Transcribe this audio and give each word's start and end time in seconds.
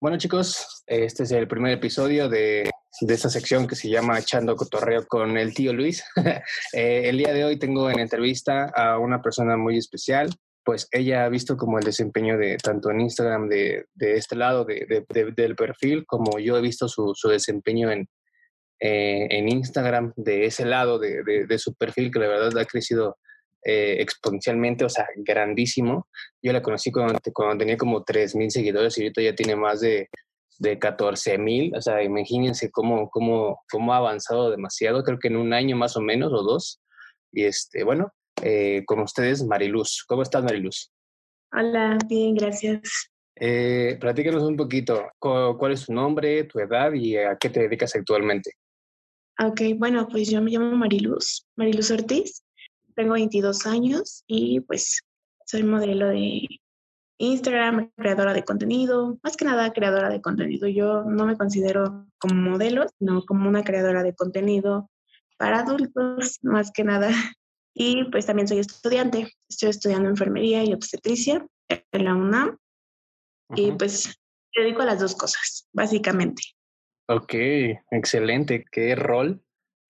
Bueno 0.00 0.16
chicos, 0.16 0.84
este 0.86 1.24
es 1.24 1.32
el 1.32 1.48
primer 1.48 1.72
episodio 1.72 2.28
de, 2.28 2.70
de 3.00 3.14
esta 3.14 3.28
sección 3.28 3.66
que 3.66 3.74
se 3.74 3.88
llama 3.88 4.20
Echando 4.20 4.54
Cotorreo 4.54 5.04
con 5.08 5.36
el 5.36 5.52
tío 5.52 5.72
Luis. 5.72 6.04
Eh, 6.72 7.08
el 7.08 7.18
día 7.18 7.32
de 7.32 7.44
hoy 7.44 7.58
tengo 7.58 7.90
en 7.90 7.98
entrevista 7.98 8.70
a 8.76 9.00
una 9.00 9.20
persona 9.20 9.56
muy 9.56 9.76
especial, 9.76 10.30
pues 10.62 10.86
ella 10.92 11.24
ha 11.24 11.28
visto 11.28 11.56
como 11.56 11.78
el 11.78 11.84
desempeño 11.84 12.38
de 12.38 12.58
tanto 12.58 12.92
en 12.92 13.00
Instagram 13.00 13.48
de, 13.48 13.86
de 13.94 14.16
este 14.16 14.36
lado 14.36 14.64
de, 14.64 15.04
del 15.34 15.56
perfil, 15.56 16.06
como 16.06 16.38
yo 16.38 16.56
he 16.56 16.60
visto 16.60 16.86
su, 16.86 17.12
su 17.16 17.28
desempeño 17.28 17.90
en, 17.90 18.08
eh, 18.78 19.26
en 19.30 19.48
Instagram 19.48 20.12
de 20.14 20.46
ese 20.46 20.64
lado 20.64 21.00
de, 21.00 21.58
su 21.58 21.74
perfil, 21.74 22.12
que 22.12 22.20
la 22.20 22.28
verdad 22.28 22.56
ha 22.56 22.64
crecido 22.66 23.18
eh, 23.64 23.96
exponencialmente, 24.00 24.84
o 24.84 24.88
sea, 24.88 25.06
grandísimo. 25.16 26.06
Yo 26.42 26.52
la 26.52 26.62
conocí 26.62 26.92
cuando, 26.92 27.18
cuando 27.32 27.58
tenía 27.58 27.76
como 27.76 28.04
3.000 28.04 28.50
seguidores 28.50 28.96
y 28.96 29.02
ahorita 29.02 29.22
ya 29.22 29.34
tiene 29.34 29.56
más 29.56 29.80
de, 29.80 30.08
de 30.58 30.78
14.000. 30.78 31.76
O 31.76 31.80
sea, 31.80 32.02
imagínense 32.02 32.70
cómo, 32.70 33.10
cómo, 33.10 33.60
cómo 33.70 33.92
ha 33.92 33.98
avanzado 33.98 34.50
demasiado, 34.50 35.02
creo 35.02 35.18
que 35.18 35.28
en 35.28 35.36
un 35.36 35.52
año 35.52 35.76
más 35.76 35.96
o 35.96 36.00
menos 36.00 36.32
o 36.32 36.42
dos. 36.42 36.80
Y 37.32 37.44
este, 37.44 37.84
bueno, 37.84 38.12
eh, 38.42 38.84
con 38.86 39.00
ustedes, 39.00 39.44
Mariluz. 39.44 40.04
¿Cómo 40.06 40.22
estás, 40.22 40.44
Mariluz? 40.44 40.92
Hola, 41.52 41.98
bien, 42.06 42.34
gracias. 42.34 43.10
Eh, 43.40 43.96
platícanos 44.00 44.42
un 44.42 44.56
poquito, 44.56 45.10
¿cuál 45.18 45.72
es 45.72 45.86
tu 45.86 45.92
nombre, 45.92 46.44
tu 46.44 46.58
edad 46.58 46.92
y 46.92 47.16
a 47.16 47.36
qué 47.36 47.50
te 47.50 47.60
dedicas 47.60 47.94
actualmente? 47.94 48.50
Ok, 49.40 49.60
bueno, 49.76 50.08
pues 50.08 50.28
yo 50.28 50.42
me 50.42 50.50
llamo 50.50 50.76
Mariluz, 50.76 51.46
Mariluz 51.56 51.92
Ortiz 51.92 52.42
tengo 52.98 53.12
22 53.12 53.64
años 53.66 54.24
y 54.26 54.58
pues 54.58 55.02
soy 55.46 55.62
modelo 55.62 56.08
de 56.08 56.48
Instagram, 57.18 57.92
creadora 57.96 58.34
de 58.34 58.42
contenido, 58.42 59.20
más 59.22 59.36
que 59.36 59.44
nada 59.44 59.72
creadora 59.72 60.08
de 60.08 60.20
contenido. 60.20 60.66
Yo 60.66 61.04
no 61.04 61.24
me 61.24 61.36
considero 61.36 62.08
como 62.18 62.34
modelo, 62.34 62.86
sino 62.98 63.24
como 63.24 63.48
una 63.48 63.62
creadora 63.62 64.02
de 64.02 64.16
contenido 64.16 64.90
para 65.36 65.60
adultos, 65.60 66.40
más 66.42 66.72
que 66.72 66.82
nada. 66.82 67.10
Y 67.72 68.02
pues 68.10 68.26
también 68.26 68.48
soy 68.48 68.58
estudiante, 68.58 69.32
estoy 69.48 69.68
estudiando 69.68 70.08
enfermería 70.08 70.64
y 70.64 70.74
obstetricia 70.74 71.46
en 71.68 72.04
la 72.04 72.16
UNAM. 72.16 72.58
Y 73.54 73.70
pues 73.70 74.18
me 74.56 74.64
dedico 74.64 74.82
a 74.82 74.86
las 74.86 74.98
dos 74.98 75.14
cosas, 75.14 75.68
básicamente. 75.72 76.42
Ok, 77.06 77.34
excelente. 77.92 78.64
¿Qué 78.72 78.96
rol 78.96 79.40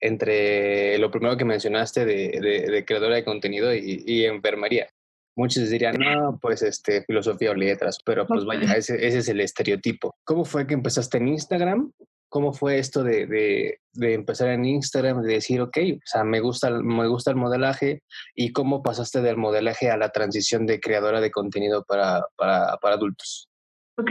entre 0.01 0.99
lo 0.99 1.11
primero 1.11 1.37
que 1.37 1.45
mencionaste 1.45 2.05
de, 2.05 2.85
creadora 2.87 3.17
de 3.17 3.25
contenido 3.25 3.75
y, 3.75 4.25
enfermería. 4.25 4.89
Muchos 5.37 5.71
dirían, 5.71 5.97
no, 5.99 6.39
pues 6.43 6.63
este, 6.63 7.05
filosofía 7.05 7.53
o 7.53 7.55
letras, 7.55 8.01
pero 8.05 8.27
pues 8.27 8.45
vaya, 8.45 8.75
ese, 8.75 9.07
es 9.07 9.29
el 9.29 9.41
estereotipo. 9.41 10.17
¿Cómo 10.25 10.45
fue 10.45 10.67
que 10.67 10.75
empezaste 10.75 11.19
en 11.19 11.29
Instagram? 11.29 11.93
¿Cómo 12.29 12.53
fue 12.53 12.79
esto 12.79 13.05
de, 13.05 13.79
empezar 13.95 14.49
en 14.49 14.65
Instagram, 14.65 15.23
de 15.23 15.35
decir, 15.35 15.61
ok, 15.61 15.79
o 15.95 16.01
sea, 16.05 16.25
me 16.25 16.41
gusta, 16.41 16.71
me 16.71 17.07
gusta 17.07 17.31
el 17.31 17.37
modelaje? 17.37 18.03
¿Y 18.35 18.53
cómo 18.53 18.83
pasaste 18.83 19.23
del 19.23 19.37
modelaje 19.37 19.91
a 19.91 19.97
la 19.97 20.11
transición 20.11 20.67
de 20.67 20.81
creadora 20.81 21.21
de 21.21 21.31
contenido 21.31 21.85
para, 21.85 22.27
para, 22.37 22.77
para 22.79 22.97
adultos? 22.97 23.49
Ok, 23.97 24.11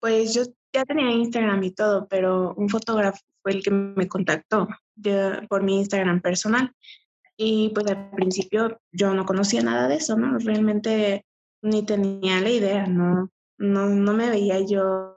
pues 0.00 0.34
yo 0.34 0.42
ya 0.72 0.84
tenía 0.84 1.10
Instagram 1.10 1.62
y 1.64 1.72
todo, 1.72 2.06
pero 2.08 2.54
un 2.54 2.68
fotógrafo 2.68 3.18
fue 3.42 3.52
el 3.52 3.62
que 3.62 3.70
me 3.70 4.06
contactó 4.06 4.68
por 5.48 5.62
mi 5.62 5.78
Instagram 5.78 6.20
personal. 6.20 6.72
Y 7.36 7.70
pues 7.70 7.86
al 7.86 8.10
principio 8.10 8.80
yo 8.92 9.14
no 9.14 9.24
conocía 9.24 9.62
nada 9.62 9.88
de 9.88 9.96
eso, 9.96 10.16
¿no? 10.16 10.38
Realmente 10.38 11.24
ni 11.62 11.84
tenía 11.84 12.40
la 12.40 12.50
idea, 12.50 12.86
no, 12.86 13.30
no, 13.58 13.88
no 13.88 14.12
me 14.12 14.30
veía 14.30 14.60
yo 14.60 15.14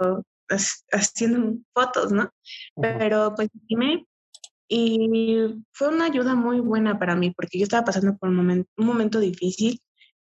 haciendo 0.91 1.57
fotos, 1.73 2.11
¿no? 2.11 2.29
Pero 2.75 3.33
pues 3.35 3.49
me 3.69 4.05
y 4.73 5.37
fue 5.73 5.89
una 5.89 6.05
ayuda 6.05 6.33
muy 6.33 6.61
buena 6.61 6.97
para 6.97 7.13
mí 7.13 7.31
porque 7.31 7.59
yo 7.59 7.63
estaba 7.63 7.83
pasando 7.83 8.15
por 8.17 8.29
un 8.29 8.37
momento, 8.37 8.69
un 8.77 8.85
momento 8.85 9.19
difícil 9.19 9.81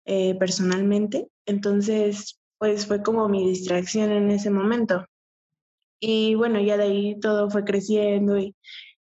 eh, 0.03 0.35
personalmente, 0.37 1.29
entonces 1.45 2.41
pues 2.57 2.85
fue 2.85 3.01
como 3.01 3.29
mi 3.29 3.47
distracción 3.47 4.11
en 4.11 4.31
ese 4.31 4.49
momento. 4.49 5.05
Y 6.01 6.35
bueno, 6.35 6.59
ya 6.59 6.75
de 6.75 6.83
ahí 6.83 7.19
todo 7.21 7.49
fue 7.49 7.63
creciendo 7.63 8.37
y, 8.37 8.53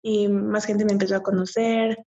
y 0.07 0.29
más 0.29 0.67
gente 0.67 0.85
me 0.85 0.93
empezó 0.93 1.17
a 1.17 1.23
conocer, 1.23 1.99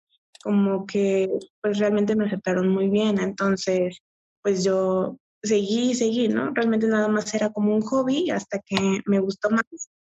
como 0.41 0.85
que 0.85 1.29
pues 1.61 1.79
realmente 1.79 2.15
me 2.15 2.27
aceptaron 2.27 2.69
muy 2.69 2.89
bien. 2.89 3.19
Entonces, 3.19 3.99
pues 4.41 4.63
yo 4.63 5.17
seguí, 5.43 5.93
seguí, 5.95 6.29
¿no? 6.29 6.53
Realmente 6.53 6.87
nada 6.87 7.09
más 7.09 7.33
era 7.33 7.49
como 7.49 7.75
un 7.75 7.81
hobby 7.81 8.29
hasta 8.29 8.59
que 8.65 9.01
me 9.05 9.19
gustó 9.19 9.49
más 9.49 9.65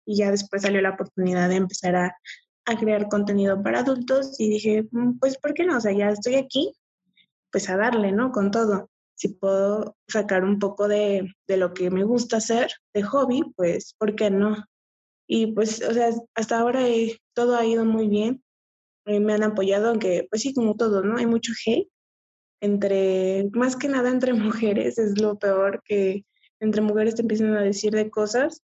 y 0.05 0.17
ya 0.17 0.33
después 0.33 0.63
salió 0.63 0.81
la 0.81 0.91
oportunidad 0.91 1.49
de 1.49 1.57
empezar 1.57 1.95
a, 1.95 2.17
a 2.65 2.77
crear 2.77 3.07
contenido 3.09 3.63
para 3.63 3.81
adultos 3.81 4.35
y 4.41 4.49
dije, 4.49 4.89
mm, 4.91 5.21
pues, 5.21 5.39
¿por 5.39 5.55
qué 5.55 5.65
no? 5.65 5.77
O 5.77 5.81
sea, 5.81 5.93
ya 5.93 6.11
estoy 6.11 6.35
aquí, 6.35 6.73
pues 7.53 7.71
a 7.71 7.77
darle, 7.77 8.11
¿no? 8.11 8.33
Con 8.33 8.51
todo. 8.51 8.91
Si 9.15 9.29
puedo 9.29 9.97
sacar 10.09 10.43
un 10.43 10.59
poco 10.59 10.89
de, 10.89 11.33
de 11.47 11.57
lo 11.57 11.73
que 11.73 11.91
me 11.91 12.03
gusta 12.03 12.39
hacer 12.39 12.69
de 12.93 13.05
hobby, 13.05 13.45
pues, 13.55 13.95
¿por 13.97 14.17
qué 14.17 14.31
no? 14.31 14.57
Y 15.29 15.53
pues, 15.53 15.83
o 15.89 15.95
sea, 15.95 16.11
hasta 16.35 16.59
ahora 16.59 16.89
todo 17.37 17.57
ha 17.57 17.67
ido 17.67 17.85
muy 17.85 18.09
bien. 18.09 18.43
Eh, 19.05 19.21
me 19.21 19.35
han 19.35 19.45
apoyado, 19.45 19.91
aunque, 19.91 20.27
pues 20.31 20.43
sí, 20.43 20.55
como 20.55 20.75
todo, 20.75 21.03
¿no? 21.03 21.19
Hay 21.19 21.27
mucho 21.27 21.53
hate. 21.65 21.89
Entre, 22.61 23.49
más 23.53 23.77
que 23.77 23.89
nada 23.89 24.11
entre 24.11 24.33
mujeres, 24.35 24.99
es 24.99 25.21
lo 25.21 25.39
peor 25.39 25.83
que 25.85 26.25
entre 26.59 26.81
mujeres 26.81 27.15
te 27.15 27.23
empiezan 27.23 27.55
a 27.55 27.63
decir 27.63 27.93
de 27.93 28.11
cosas. 28.11 28.63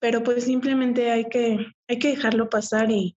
Pero 0.00 0.22
pues 0.22 0.44
simplemente 0.44 1.10
hay 1.10 1.26
que, 1.26 1.58
hay 1.88 1.98
que 1.98 2.08
dejarlo 2.08 2.48
pasar 2.48 2.90
y, 2.90 3.16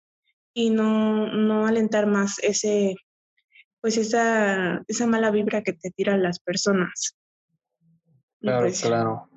y 0.55 0.71
no, 0.71 1.32
no 1.32 1.67
alentar 1.67 2.06
más 2.06 2.38
ese, 2.43 2.97
pues 3.81 3.97
esa, 3.97 4.82
esa 4.88 5.06
mala 5.06 5.31
vibra 5.31 5.62
que 5.62 5.75
te 5.75 5.91
tiran 5.91 6.22
las 6.22 6.41
personas. 6.41 7.17
Claro, 8.41 8.67
pues 8.67 8.81
claro. 8.81 9.28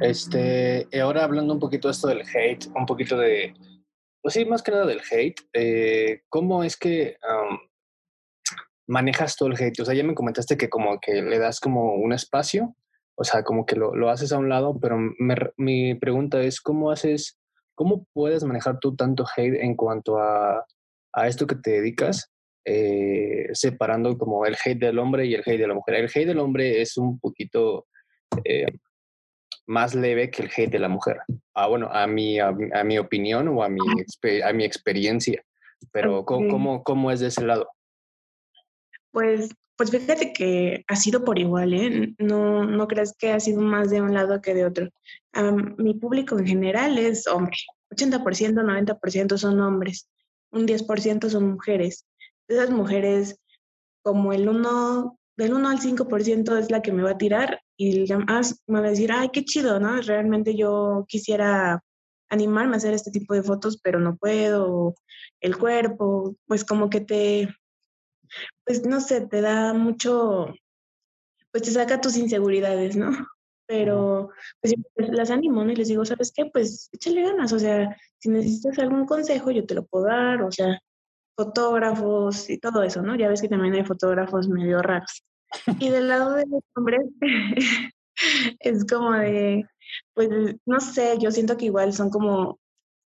Este, 0.00 0.88
ahora 1.00 1.24
hablando 1.24 1.52
un 1.52 1.60
poquito 1.60 1.88
de 1.88 1.92
esto 1.92 2.08
del 2.08 2.22
hate, 2.22 2.66
un 2.74 2.86
poquito 2.86 3.18
de, 3.18 3.54
pues 4.22 4.34
sí, 4.34 4.44
más 4.44 4.62
que 4.62 4.72
nada 4.72 4.86
del 4.86 5.00
hate, 5.10 5.40
eh, 5.52 6.22
¿cómo 6.28 6.64
es 6.64 6.76
que 6.76 7.16
manejas 8.86 9.36
todo 9.36 9.48
el 9.48 9.56
hate? 9.56 9.80
O 9.80 9.84
sea, 9.84 9.94
ya 9.94 10.04
me 10.04 10.14
comentaste 10.14 10.56
que 10.56 10.68
como 10.68 10.98
que 11.00 11.22
le 11.22 11.38
das 11.38 11.60
como 11.60 11.94
un 11.94 12.12
espacio, 12.12 12.74
o 13.14 13.24
sea, 13.24 13.42
como 13.42 13.66
que 13.66 13.76
lo, 13.76 13.94
lo 13.94 14.08
haces 14.10 14.32
a 14.32 14.38
un 14.38 14.48
lado, 14.48 14.78
pero 14.80 14.96
mi 15.56 15.94
pregunta 15.94 16.40
es, 16.40 16.60
¿cómo 16.60 16.90
haces, 16.90 17.38
cómo 17.74 18.06
puedes 18.14 18.42
manejar 18.44 18.78
tú 18.80 18.96
tanto 18.96 19.24
hate 19.36 19.62
en 19.62 19.76
cuanto 19.76 20.18
a, 20.18 20.64
a 21.12 21.28
esto 21.28 21.46
que 21.46 21.56
te 21.56 21.72
dedicas? 21.72 22.32
Eh, 22.66 23.48
separando 23.54 24.18
como 24.18 24.44
el 24.44 24.54
hate 24.62 24.78
del 24.78 24.98
hombre 24.98 25.24
y 25.24 25.34
el 25.34 25.42
hate 25.44 25.58
de 25.58 25.66
la 25.66 25.74
mujer. 25.74 25.94
El 25.94 26.10
hate 26.14 26.26
del 26.26 26.38
hombre 26.38 26.82
es 26.82 26.98
un 26.98 27.18
poquito 27.18 27.86
eh, 28.44 28.66
más 29.66 29.94
leve 29.94 30.30
que 30.30 30.42
el 30.42 30.50
hate 30.54 30.70
de 30.70 30.78
la 30.78 30.88
mujer. 30.88 31.18
Ah, 31.54 31.68
bueno, 31.68 31.88
a 31.92 32.06
mi, 32.06 32.38
a, 32.38 32.52
mi 32.52 32.98
opinión 32.98 33.48
o 33.48 33.62
a 33.62 33.68
mi, 33.68 33.80
a 34.44 34.52
mi 34.52 34.64
experiencia. 34.64 35.42
Pero 35.92 36.24
¿cómo, 36.24 36.82
¿cómo, 36.82 37.10
es 37.10 37.20
de 37.20 37.28
ese 37.28 37.44
lado? 37.44 37.68
Pues, 39.10 39.50
pues 39.76 39.90
fíjate 39.90 40.32
que 40.32 40.84
ha 40.86 40.96
sido 40.96 41.24
por 41.24 41.38
igual, 41.38 41.72
¿eh? 41.72 42.14
No, 42.18 42.64
no 42.64 42.86
crees 42.86 43.14
que 43.16 43.32
ha 43.32 43.40
sido 43.40 43.60
más 43.60 43.90
de 43.90 44.02
un 44.02 44.12
lado 44.12 44.40
que 44.40 44.54
de 44.54 44.66
otro. 44.66 44.88
mi 45.78 45.94
público 45.94 46.38
en 46.38 46.46
general 46.46 46.98
es 46.98 47.26
hombre. 47.26 47.56
80%, 47.90 48.20
90% 48.20 49.36
son 49.36 49.60
hombres. 49.60 50.08
Un 50.52 50.66
10% 50.66 51.28
son 51.28 51.52
mujeres 51.52 52.06
esas 52.50 52.70
mujeres, 52.70 53.40
como 54.02 54.32
el 54.32 54.48
1, 54.48 55.18
del 55.36 55.54
1 55.54 55.68
al 55.68 55.78
5% 55.78 56.58
es 56.58 56.70
la 56.70 56.82
que 56.82 56.92
me 56.92 57.02
va 57.02 57.12
a 57.12 57.18
tirar 57.18 57.62
y 57.82 58.06
demás 58.06 58.62
me 58.66 58.80
va 58.80 58.88
a 58.88 58.90
decir, 58.90 59.10
ay, 59.10 59.30
qué 59.32 59.42
chido, 59.42 59.80
¿no? 59.80 60.02
Realmente 60.02 60.54
yo 60.54 61.06
quisiera 61.08 61.82
animarme 62.28 62.74
a 62.74 62.76
hacer 62.76 62.92
este 62.92 63.10
tipo 63.10 63.32
de 63.32 63.42
fotos, 63.42 63.80
pero 63.82 63.98
no 63.98 64.18
puedo, 64.18 64.94
el 65.40 65.56
cuerpo, 65.56 66.36
pues 66.46 66.62
como 66.66 66.90
que 66.90 67.00
te, 67.00 67.48
pues 68.66 68.84
no 68.84 69.00
sé, 69.00 69.26
te 69.26 69.40
da 69.40 69.72
mucho, 69.72 70.52
pues 71.52 71.62
te 71.62 71.70
saca 71.70 72.02
tus 72.02 72.18
inseguridades, 72.18 72.96
¿no? 72.96 73.10
Pero 73.66 74.30
pues, 74.60 74.74
las 74.96 75.30
animo, 75.30 75.64
¿no? 75.64 75.70
Y 75.72 75.76
les 75.76 75.88
digo, 75.88 76.04
¿sabes 76.04 76.32
qué? 76.34 76.44
Pues 76.52 76.88
échale 76.92 77.22
ganas, 77.22 77.52
o 77.52 77.58
sea, 77.58 77.96
si 78.18 78.28
necesitas 78.28 78.78
algún 78.80 79.06
consejo, 79.06 79.52
yo 79.52 79.64
te 79.64 79.74
lo 79.74 79.86
puedo 79.86 80.06
dar, 80.06 80.42
o 80.42 80.50
sea, 80.50 80.78
fotógrafos 81.36 82.50
y 82.50 82.58
todo 82.58 82.82
eso, 82.82 83.00
¿no? 83.00 83.16
Ya 83.16 83.28
ves 83.28 83.40
que 83.40 83.48
también 83.48 83.74
hay 83.74 83.84
fotógrafos 83.84 84.48
medio 84.48 84.82
raros. 84.82 85.24
Y 85.78 85.90
del 85.90 86.08
lado 86.08 86.34
de 86.34 86.46
los 86.46 86.62
hombres 86.76 87.02
es 88.60 88.84
como 88.84 89.12
de, 89.12 89.66
pues 90.14 90.28
no 90.66 90.80
sé, 90.80 91.16
yo 91.18 91.30
siento 91.30 91.56
que 91.56 91.66
igual 91.66 91.92
son 91.92 92.10
como, 92.10 92.58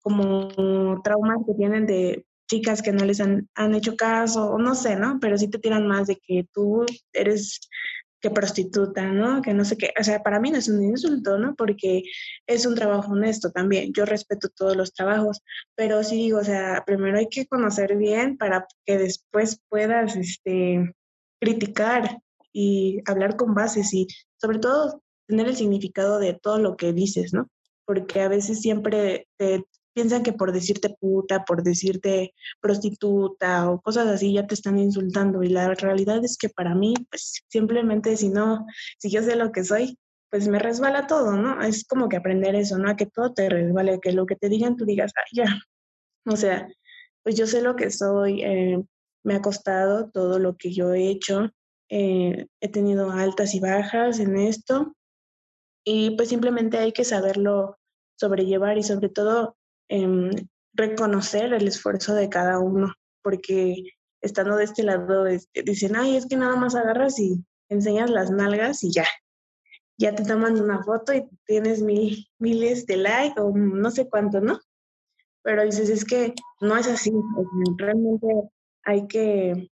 como 0.02 1.02
traumas 1.04 1.40
que 1.46 1.54
tienen 1.54 1.86
de 1.86 2.26
chicas 2.50 2.82
que 2.82 2.92
no 2.92 3.06
les 3.06 3.22
han, 3.22 3.48
han 3.56 3.76
hecho 3.76 3.96
caso, 3.96 4.52
o 4.52 4.58
no 4.58 4.74
sé, 4.76 4.96
¿no? 4.96 5.20
Pero 5.20 5.38
sí 5.38 5.50
te 5.50 5.60
tiran 5.60 5.88
más 5.88 6.08
de 6.08 6.18
que 6.18 6.48
tú 6.52 6.86
eres 7.14 7.60
que 8.22 8.32
prostituta, 8.32 9.06
¿no? 9.12 9.42
Que 9.42 9.54
no 9.54 9.64
sé 9.64 9.78
qué, 9.78 9.94
o 9.98 10.04
sea, 10.04 10.22
para 10.24 10.40
mí 10.40 10.52
no 10.52 10.58
es 10.58 10.68
un 10.68 10.84
insulto, 10.84 11.38
¿no? 11.38 11.56
Porque 11.56 12.04
es 12.48 12.66
un 12.66 12.76
trabajo 12.76 13.14
honesto 13.14 13.52
también. 13.52 13.94
Yo 13.94 14.06
respeto 14.06 14.50
todos 14.50 14.76
los 14.76 14.94
trabajos, 14.94 15.42
pero 15.76 16.04
sí 16.04 16.16
digo, 16.16 16.40
o 16.40 16.44
sea, 16.44 16.84
primero 16.86 17.18
hay 17.18 17.30
que 17.30 17.48
conocer 17.48 17.96
bien 17.98 18.38
para 18.38 18.66
que 18.86 18.98
después 18.98 19.62
puedas, 19.70 20.16
este, 20.16 20.94
criticar 21.40 22.20
y 22.54 23.02
hablar 23.06 23.36
con 23.36 23.54
bases 23.54 23.94
y 23.94 24.08
sobre 24.38 24.60
todo 24.60 25.02
tener 25.28 25.48
el 25.48 25.56
significado 25.56 26.20
de 26.20 26.34
todo 26.34 26.58
lo 26.60 26.76
que 26.76 26.94
dices, 26.94 27.34
¿no? 27.34 27.48
Porque 27.86 28.22
a 28.22 28.28
veces 28.28 28.62
siempre 28.62 29.28
te 29.38 29.64
piensan 29.94 30.24
que 30.24 30.34
por 30.34 30.52
decirte 30.52 30.96
puta, 31.00 31.46
por 31.46 31.64
decirte 31.64 32.34
prostituta 32.62 33.70
o 33.70 33.82
cosas 33.82 34.08
así 34.08 34.34
ya 34.34 34.48
te 34.48 34.54
están 34.54 34.80
insultando 34.80 35.44
y 35.44 35.50
la 35.50 35.74
realidad 35.74 36.24
es 36.24 36.38
que 36.38 36.50
para 36.50 36.76
mí, 36.76 36.94
pues 37.10 37.44
simplemente 37.50 38.16
si 38.18 38.30
no, 38.30 38.66
si 38.98 39.10
yo 39.10 39.22
sé 39.24 39.36
lo 39.36 39.52
que 39.52 39.64
soy, 39.64 39.98
pues 40.30 40.48
me 40.48 40.60
resbala 40.60 41.08
todo, 41.08 41.34
¿no? 41.34 41.62
Es 41.62 41.86
como 41.86 42.08
que 42.08 42.18
aprender 42.18 42.56
eso, 42.56 42.78
¿no? 42.78 42.96
que 42.96 43.08
todo 43.08 43.34
te 43.34 43.50
resbale, 43.50 44.00
que 44.00 44.12
lo 44.12 44.26
que 44.26 44.36
te 44.36 44.50
digan 44.50 44.76
tú 44.78 44.86
digas, 44.86 45.12
ah, 45.18 45.28
ya. 45.34 45.60
O 46.26 46.36
sea, 46.36 46.68
pues 47.24 47.36
yo 47.36 47.48
sé 47.48 47.62
lo 47.62 47.76
que 47.76 47.90
soy, 47.90 48.44
eh, 48.44 48.84
me 49.24 49.36
ha 49.36 49.42
costado 49.42 50.10
todo 50.12 50.40
lo 50.40 50.56
que 50.58 50.72
yo 50.72 50.94
he 50.94 51.10
hecho, 51.10 51.50
eh, 51.90 52.48
he 52.62 52.70
tenido 52.70 53.12
altas 53.12 53.54
y 53.56 53.60
bajas 53.60 54.20
en 54.20 54.38
esto 54.38 54.96
y 55.84 56.12
pues 56.12 56.30
simplemente 56.30 56.78
hay 56.78 56.92
que 56.92 57.04
saberlo 57.04 57.78
sobrellevar 58.18 58.78
y 58.78 58.84
sobre 58.84 59.10
todo 59.10 59.58
Em, 59.90 60.30
reconocer 60.74 61.52
el 61.52 61.68
esfuerzo 61.68 62.14
de 62.14 62.30
cada 62.30 62.60
uno, 62.60 62.94
porque 63.24 63.76
estando 64.22 64.56
de 64.56 64.66
este 64.66 64.84
lado 64.84 65.26
este, 65.26 65.64
dicen, 65.64 65.96
ay, 65.96 66.16
es 66.16 66.28
que 66.28 66.38
nada 66.38 66.56
más 66.56 66.76
agarras 66.76 67.20
y 67.20 67.44
enseñas 67.70 68.12
las 68.12 68.30
nalgas 68.30 68.84
y 68.84 68.92
ya, 68.92 69.06
ya 69.98 70.14
te 70.14 70.24
toman 70.24 70.62
una 70.62 70.84
foto 70.84 71.12
y 71.14 71.28
tienes 71.48 71.82
mil, 71.82 72.28
miles 72.38 72.86
de 72.86 72.98
likes 72.98 73.42
o 73.42 73.52
no 73.52 73.90
sé 73.90 74.08
cuánto, 74.08 74.42
¿no? 74.42 74.60
Pero 75.42 75.64
dices, 75.64 75.90
es 75.90 76.06
que 76.06 76.36
no 76.62 76.78
es 76.78 76.88
así, 76.88 77.12
realmente 77.78 78.28
hay 78.84 79.08
que, 79.08 79.72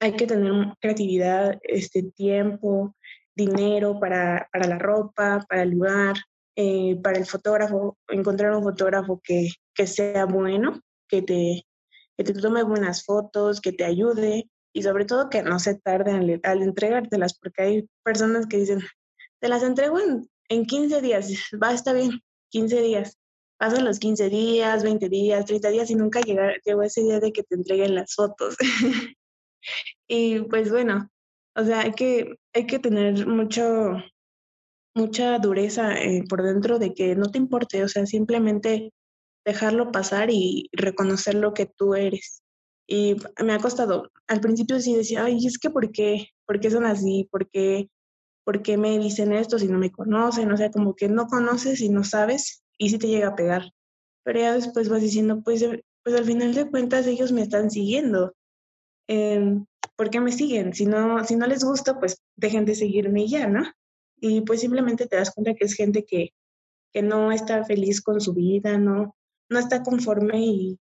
hay 0.00 0.12
que 0.12 0.26
tener 0.26 0.52
creatividad, 0.80 1.58
este 1.62 2.02
tiempo, 2.02 2.94
dinero 3.34 3.98
para, 4.00 4.48
para 4.52 4.66
la 4.66 4.78
ropa, 4.78 5.44
para 5.48 5.62
el 5.62 5.70
lugar, 5.70 6.16
eh, 6.56 6.96
para 7.02 7.18
el 7.18 7.26
fotógrafo, 7.26 7.98
encontrar 8.08 8.54
un 8.54 8.62
fotógrafo 8.62 9.20
que, 9.22 9.48
que 9.74 9.86
sea 9.86 10.24
bueno, 10.24 10.80
que 11.08 11.22
te, 11.22 11.66
que 12.16 12.24
te 12.24 12.32
tome 12.34 12.62
buenas 12.62 13.04
fotos, 13.04 13.60
que 13.60 13.72
te 13.72 13.84
ayude 13.84 14.48
y 14.72 14.82
sobre 14.82 15.04
todo 15.04 15.30
que 15.30 15.42
no 15.42 15.58
se 15.58 15.74
tarde 15.76 16.12
al, 16.12 16.40
al 16.42 16.62
entregártelas, 16.62 17.38
porque 17.38 17.62
hay 17.62 17.88
personas 18.02 18.46
que 18.46 18.58
dicen, 18.58 18.80
te 19.40 19.48
las 19.48 19.62
entrego 19.62 19.98
en, 19.98 20.28
en 20.48 20.64
15 20.64 21.00
días, 21.02 21.30
va, 21.62 21.72
está 21.72 21.92
bien, 21.92 22.20
15 22.50 22.80
días. 22.82 23.18
Pasan 23.58 23.86
los 23.86 23.98
15 23.98 24.28
días, 24.28 24.82
20 24.82 25.08
días, 25.08 25.46
30 25.46 25.70
días 25.70 25.90
y 25.90 25.94
nunca 25.94 26.20
llega, 26.20 26.52
llegó 26.62 26.82
ese 26.82 27.02
día 27.02 27.20
de 27.20 27.32
que 27.32 27.42
te 27.42 27.54
entreguen 27.54 27.94
las 27.94 28.14
fotos. 28.14 28.54
y 30.08 30.40
pues 30.42 30.70
bueno, 30.70 31.10
o 31.56 31.64
sea, 31.64 31.80
hay 31.80 31.92
que, 31.92 32.36
hay 32.54 32.66
que 32.66 32.78
tener 32.78 33.26
mucho, 33.26 33.96
mucha 34.94 35.38
dureza 35.38 35.94
eh, 36.02 36.24
por 36.28 36.42
dentro 36.42 36.78
de 36.78 36.94
que 36.94 37.16
no 37.16 37.30
te 37.30 37.38
importe, 37.38 37.82
o 37.84 37.88
sea, 37.88 38.06
simplemente 38.06 38.92
dejarlo 39.44 39.92
pasar 39.92 40.30
y 40.30 40.68
reconocer 40.72 41.34
lo 41.36 41.54
que 41.54 41.66
tú 41.66 41.94
eres. 41.94 42.42
Y 42.88 43.16
me 43.44 43.52
ha 43.54 43.58
costado, 43.58 44.10
al 44.28 44.40
principio 44.40 44.80
sí 44.80 44.94
decía, 44.96 45.24
ay, 45.24 45.44
es 45.46 45.58
que 45.58 45.70
¿por 45.70 45.90
qué? 45.92 46.28
¿Por 46.46 46.60
qué 46.60 46.70
son 46.70 46.84
así? 46.86 47.28
¿Por 47.30 47.48
qué, 47.50 47.88
¿Por 48.44 48.62
qué 48.62 48.76
me 48.78 48.98
dicen 48.98 49.32
esto 49.32 49.58
si 49.58 49.68
no 49.68 49.78
me 49.78 49.92
conocen? 49.92 50.52
O 50.52 50.56
sea, 50.56 50.70
como 50.70 50.94
que 50.94 51.08
no 51.08 51.26
conoces 51.26 51.80
y 51.80 51.88
no 51.88 52.04
sabes 52.04 52.64
y 52.78 52.90
sí 52.90 52.98
te 52.98 53.08
llega 53.08 53.28
a 53.28 53.36
pegar. 53.36 53.72
Pero 54.24 54.40
ya 54.40 54.54
después 54.54 54.88
vas 54.88 55.02
diciendo, 55.02 55.42
pues, 55.42 55.64
pues 56.04 56.16
al 56.16 56.24
final 56.24 56.54
de 56.54 56.70
cuentas 56.70 57.06
ellos 57.06 57.32
me 57.32 57.42
están 57.42 57.70
siguiendo. 57.70 58.34
Eh, 59.08 59.58
¿Por 59.96 60.10
qué 60.10 60.20
me 60.20 60.32
siguen? 60.32 60.74
Si 60.74 60.84
no, 60.86 61.24
si 61.24 61.36
no 61.36 61.46
les 61.46 61.64
gusta, 61.64 61.98
pues 61.98 62.22
dejen 62.36 62.64
de 62.64 62.74
seguirme 62.74 63.26
ya, 63.26 63.46
¿no? 63.46 63.64
y 64.20 64.40
pues 64.42 64.60
simplemente 64.60 65.06
te 65.06 65.16
das 65.16 65.32
cuenta 65.32 65.54
que 65.54 65.64
es 65.64 65.74
gente 65.74 66.04
que, 66.04 66.32
que 66.92 67.02
no 67.02 67.32
está 67.32 67.64
feliz 67.64 68.00
con 68.00 68.20
su 68.20 68.32
vida, 68.32 68.78
no, 68.78 69.14
no 69.48 69.58
está 69.58 69.82
conforme 69.82 70.40
y, 70.40 70.78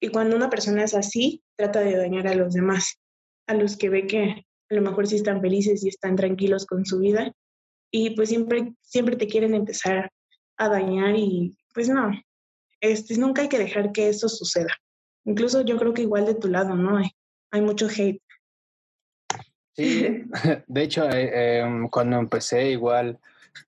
y 0.00 0.08
cuando 0.08 0.36
una 0.36 0.50
persona 0.50 0.84
es 0.84 0.94
así, 0.94 1.42
trata 1.56 1.80
de 1.80 1.96
dañar 1.96 2.26
a 2.26 2.34
los 2.34 2.54
demás, 2.54 2.98
a 3.46 3.54
los 3.54 3.76
que 3.76 3.88
ve 3.88 4.06
que 4.06 4.46
a 4.70 4.74
lo 4.74 4.82
mejor 4.82 5.06
sí 5.06 5.16
están 5.16 5.40
felices 5.40 5.84
y 5.84 5.88
están 5.88 6.16
tranquilos 6.16 6.66
con 6.66 6.84
su 6.84 6.98
vida 6.98 7.32
y 7.90 8.10
pues 8.10 8.28
siempre, 8.28 8.74
siempre 8.82 9.16
te 9.16 9.26
quieren 9.26 9.54
empezar 9.54 10.10
a 10.56 10.68
dañar 10.68 11.16
y 11.16 11.56
pues 11.72 11.88
no, 11.88 12.10
este, 12.80 13.16
nunca 13.16 13.42
hay 13.42 13.48
que 13.48 13.58
dejar 13.58 13.92
que 13.92 14.08
eso 14.08 14.28
suceda. 14.28 14.74
Incluso 15.24 15.62
yo 15.62 15.76
creo 15.78 15.92
que 15.92 16.02
igual 16.02 16.26
de 16.26 16.34
tu 16.34 16.48
lado, 16.48 16.74
¿no? 16.74 17.00
Hay, 17.50 17.60
mucho 17.62 17.86
hate. 17.88 18.20
Sí, 19.72 20.24
de 20.66 20.82
hecho, 20.82 21.08
eh, 21.08 21.60
em, 21.60 21.88
cuando 21.88 22.18
empecé 22.18 22.70
igual, 22.70 23.18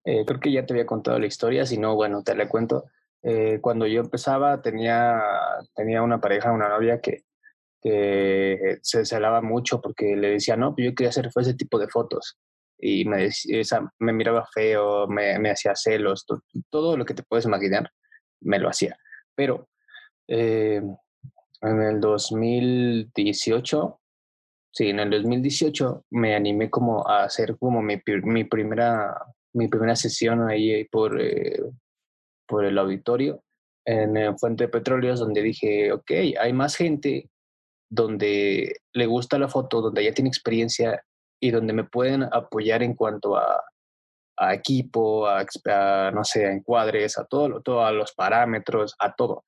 eh, 0.04 0.24
creo 0.26 0.40
que 0.40 0.52
ya 0.52 0.66
te 0.66 0.72
había 0.72 0.86
contado 0.86 1.18
la 1.18 1.26
historia, 1.26 1.66
si 1.66 1.78
no, 1.78 1.94
bueno, 1.94 2.22
te 2.22 2.34
la 2.34 2.48
cuento. 2.48 2.86
Eh, 3.22 3.58
cuando 3.60 3.86
yo 3.86 4.00
empezaba 4.00 4.62
tenía, 4.62 5.20
tenía 5.74 6.02
una 6.02 6.20
pareja, 6.20 6.52
una 6.52 6.68
novia 6.68 7.00
que, 7.00 7.24
que 7.82 8.78
se 8.82 9.04
celaba 9.04 9.42
mucho 9.42 9.80
porque 9.80 10.16
le 10.16 10.30
decía, 10.30 10.56
no, 10.56 10.74
pues 10.74 10.86
yo 10.86 10.94
quería 10.94 11.10
hacer 11.10 11.30
ese 11.34 11.54
tipo 11.54 11.78
de 11.78 11.88
fotos. 11.88 12.38
Y 12.78 13.04
me, 13.04 13.24
decía, 13.24 13.92
me 13.98 14.12
miraba 14.12 14.46
feo, 14.54 15.06
me, 15.06 15.38
me 15.38 15.50
hacía 15.50 15.74
celos, 15.74 16.24
todo, 16.26 16.42
todo, 16.70 16.96
lo 16.96 17.04
que 17.04 17.14
te 17.14 17.22
puedes 17.22 17.44
imaginar, 17.44 17.90
me 18.40 18.58
lo 18.58 18.68
hacía. 18.70 18.96
Pero 19.34 19.68
en 21.62 21.82
el 21.82 22.00
2018 22.00 24.00
Sí, 24.72 24.88
en 24.88 25.00
el 25.00 25.10
2018 25.10 26.04
me 26.10 26.34
animé 26.34 26.70
como 26.70 27.06
a 27.08 27.24
hacer 27.24 27.56
como 27.58 27.82
mi, 27.82 28.00
mi 28.22 28.44
primera, 28.44 29.16
mi 29.52 29.66
primera 29.66 29.96
sesión 29.96 30.48
ahí 30.48 30.84
por, 30.84 31.20
eh, 31.20 31.60
por 32.46 32.64
el 32.64 32.78
auditorio 32.78 33.42
en 33.84 34.38
Fuente 34.38 34.64
de 34.64 34.68
Petróleos, 34.68 35.18
donde 35.18 35.42
dije, 35.42 35.90
ok, 35.92 36.10
hay 36.38 36.52
más 36.52 36.76
gente 36.76 37.28
donde 37.90 38.76
le 38.92 39.06
gusta 39.06 39.38
la 39.38 39.48
foto, 39.48 39.80
donde 39.80 40.04
ya 40.04 40.14
tiene 40.14 40.28
experiencia 40.28 41.04
y 41.40 41.50
donde 41.50 41.72
me 41.72 41.84
pueden 41.84 42.22
apoyar 42.22 42.84
en 42.84 42.94
cuanto 42.94 43.36
a, 43.36 43.64
a 44.36 44.54
equipo, 44.54 45.26
a, 45.26 45.44
no 46.12 46.22
sé, 46.22 46.46
a 46.46 46.52
encuadres, 46.52 47.18
a 47.18 47.24
todo, 47.24 47.60
todo, 47.62 47.84
a 47.84 47.90
los 47.90 48.12
parámetros, 48.12 48.94
a 49.00 49.12
todo. 49.14 49.44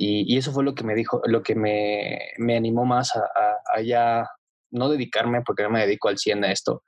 Y, 0.00 0.38
eso 0.38 0.52
fue 0.52 0.62
lo 0.62 0.76
que 0.76 0.84
me 0.84 0.94
dijo, 0.94 1.20
lo 1.26 1.42
que 1.42 1.56
me, 1.56 2.20
me 2.38 2.56
animó 2.56 2.84
más 2.84 3.16
a, 3.16 3.80
ya 3.82 4.30
no 4.70 4.88
dedicarme, 4.88 5.42
porque 5.42 5.64
no 5.64 5.70
me 5.70 5.80
dedico 5.80 6.08
al 6.08 6.18
100 6.18 6.44
a 6.44 6.52
esto, 6.52 6.84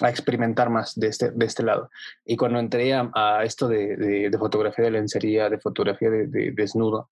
a 0.00 0.10
experimentar 0.10 0.68
más 0.68 0.98
de 0.98 1.06
este, 1.06 1.30
de 1.30 1.46
este 1.46 1.62
lado. 1.62 1.88
Y 2.24 2.36
cuando 2.36 2.58
entré 2.58 2.92
a, 2.94 3.42
esto 3.44 3.68
de, 3.68 3.96
de, 3.96 4.38
fotografía 4.38 4.86
de 4.86 4.90
lencería, 4.90 5.48
de 5.48 5.60
fotografía 5.60 6.10
de, 6.10 6.52
desnudo, 6.52 7.10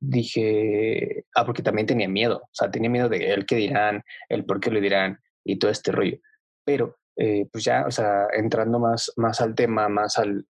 dije, 0.00 1.24
ah, 1.36 1.44
porque 1.46 1.62
también 1.62 1.86
tenía 1.86 2.08
miedo, 2.08 2.38
o 2.42 2.50
sea, 2.52 2.68
tenía 2.68 2.90
miedo 2.90 3.08
de 3.08 3.32
el 3.32 3.46
qué 3.46 3.54
dirán, 3.54 4.02
el 4.28 4.44
por 4.44 4.58
qué 4.58 4.72
lo 4.72 4.80
dirán 4.80 5.20
y 5.44 5.60
todo 5.60 5.70
este 5.70 5.92
rollo. 5.92 6.18
Pero, 6.64 6.98
eh, 7.16 7.46
pues 7.52 7.62
ya, 7.64 7.84
o 7.86 7.90
sea, 7.92 8.26
entrando 8.32 8.80
más, 8.80 9.12
más 9.16 9.40
al 9.40 9.54
tema, 9.54 9.88
más 9.88 10.18
al 10.18 10.44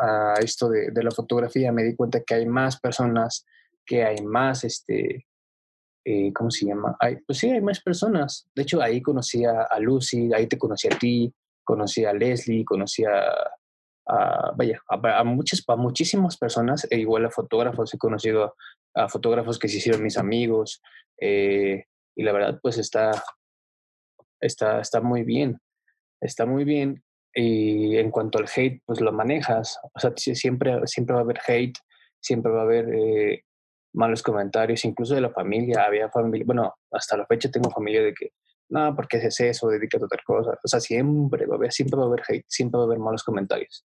a 0.00 0.34
esto 0.40 0.68
de, 0.68 0.90
de, 0.90 1.02
la 1.02 1.10
fotografía, 1.10 1.72
me 1.72 1.82
di 1.82 1.94
cuenta 1.94 2.22
que 2.22 2.34
hay 2.34 2.46
más 2.46 2.80
personas, 2.80 3.44
que 3.84 4.04
hay 4.04 4.22
más, 4.22 4.64
este, 4.64 5.26
eh, 6.04 6.32
¿cómo 6.32 6.50
se 6.50 6.66
llama? 6.66 6.96
Hay, 6.98 7.16
pues 7.26 7.38
sí, 7.38 7.50
hay 7.50 7.60
más 7.60 7.80
personas. 7.80 8.48
De 8.54 8.62
hecho, 8.62 8.80
ahí 8.80 9.02
conocí 9.02 9.44
a, 9.44 9.78
Lucy, 9.80 10.32
ahí 10.32 10.46
te 10.46 10.58
conocí 10.58 10.88
a 10.88 10.98
ti, 10.98 11.32
conocí 11.62 12.04
a 12.04 12.12
Leslie, 12.12 12.64
conocí 12.64 13.04
a, 13.04 13.22
vaya, 14.56 14.80
a, 14.88 15.24
muchas, 15.24 15.62
a 15.68 15.76
muchísimas 15.76 16.36
personas, 16.38 16.86
e 16.90 16.98
igual 16.98 17.26
a 17.26 17.30
fotógrafos, 17.30 17.92
he 17.92 17.98
conocido 17.98 18.54
a, 18.94 19.08
fotógrafos 19.08 19.58
que 19.58 19.68
se 19.68 19.76
hicieron 19.76 20.02
mis 20.02 20.16
amigos, 20.16 20.82
eh, 21.20 21.84
y 22.16 22.22
la 22.22 22.32
verdad, 22.32 22.58
pues 22.62 22.78
está, 22.78 23.10
está, 24.40 24.80
está 24.80 25.00
muy 25.00 25.22
bien, 25.22 25.60
está 26.20 26.46
muy 26.46 26.64
bien. 26.64 27.02
Y 27.34 27.96
en 27.96 28.10
cuanto 28.10 28.38
al 28.38 28.48
hate, 28.54 28.82
pues 28.84 29.00
lo 29.00 29.12
manejas. 29.12 29.78
O 29.94 30.00
sea, 30.00 30.12
siempre, 30.16 30.86
siempre 30.86 31.14
va 31.14 31.20
a 31.20 31.24
haber 31.24 31.40
hate, 31.46 31.78
siempre 32.20 32.50
va 32.50 32.60
a 32.60 32.64
haber 32.64 32.88
eh, 32.92 33.44
malos 33.92 34.22
comentarios, 34.22 34.84
incluso 34.84 35.14
de 35.14 35.20
la 35.20 35.30
familia. 35.30 35.84
Había 35.84 36.10
familia, 36.10 36.44
bueno, 36.46 36.74
hasta 36.90 37.16
la 37.16 37.26
fecha 37.26 37.50
tengo 37.50 37.70
familia 37.70 38.02
de 38.02 38.14
que, 38.14 38.30
no, 38.68 38.94
¿por 38.94 39.08
qué 39.08 39.18
haces 39.18 39.40
eso? 39.40 39.68
Dedícate 39.68 40.04
a 40.04 40.06
otra 40.06 40.22
cosa. 40.24 40.58
O 40.62 40.68
sea, 40.68 40.80
siempre 40.80 41.46
va 41.46 41.54
a 41.54 41.58
haber, 41.58 41.72
siempre 41.72 41.98
va 41.98 42.04
a 42.04 42.08
haber 42.08 42.22
hate, 42.28 42.44
siempre 42.48 42.78
va 42.78 42.84
a 42.84 42.86
haber 42.86 42.98
malos 42.98 43.22
comentarios. 43.22 43.84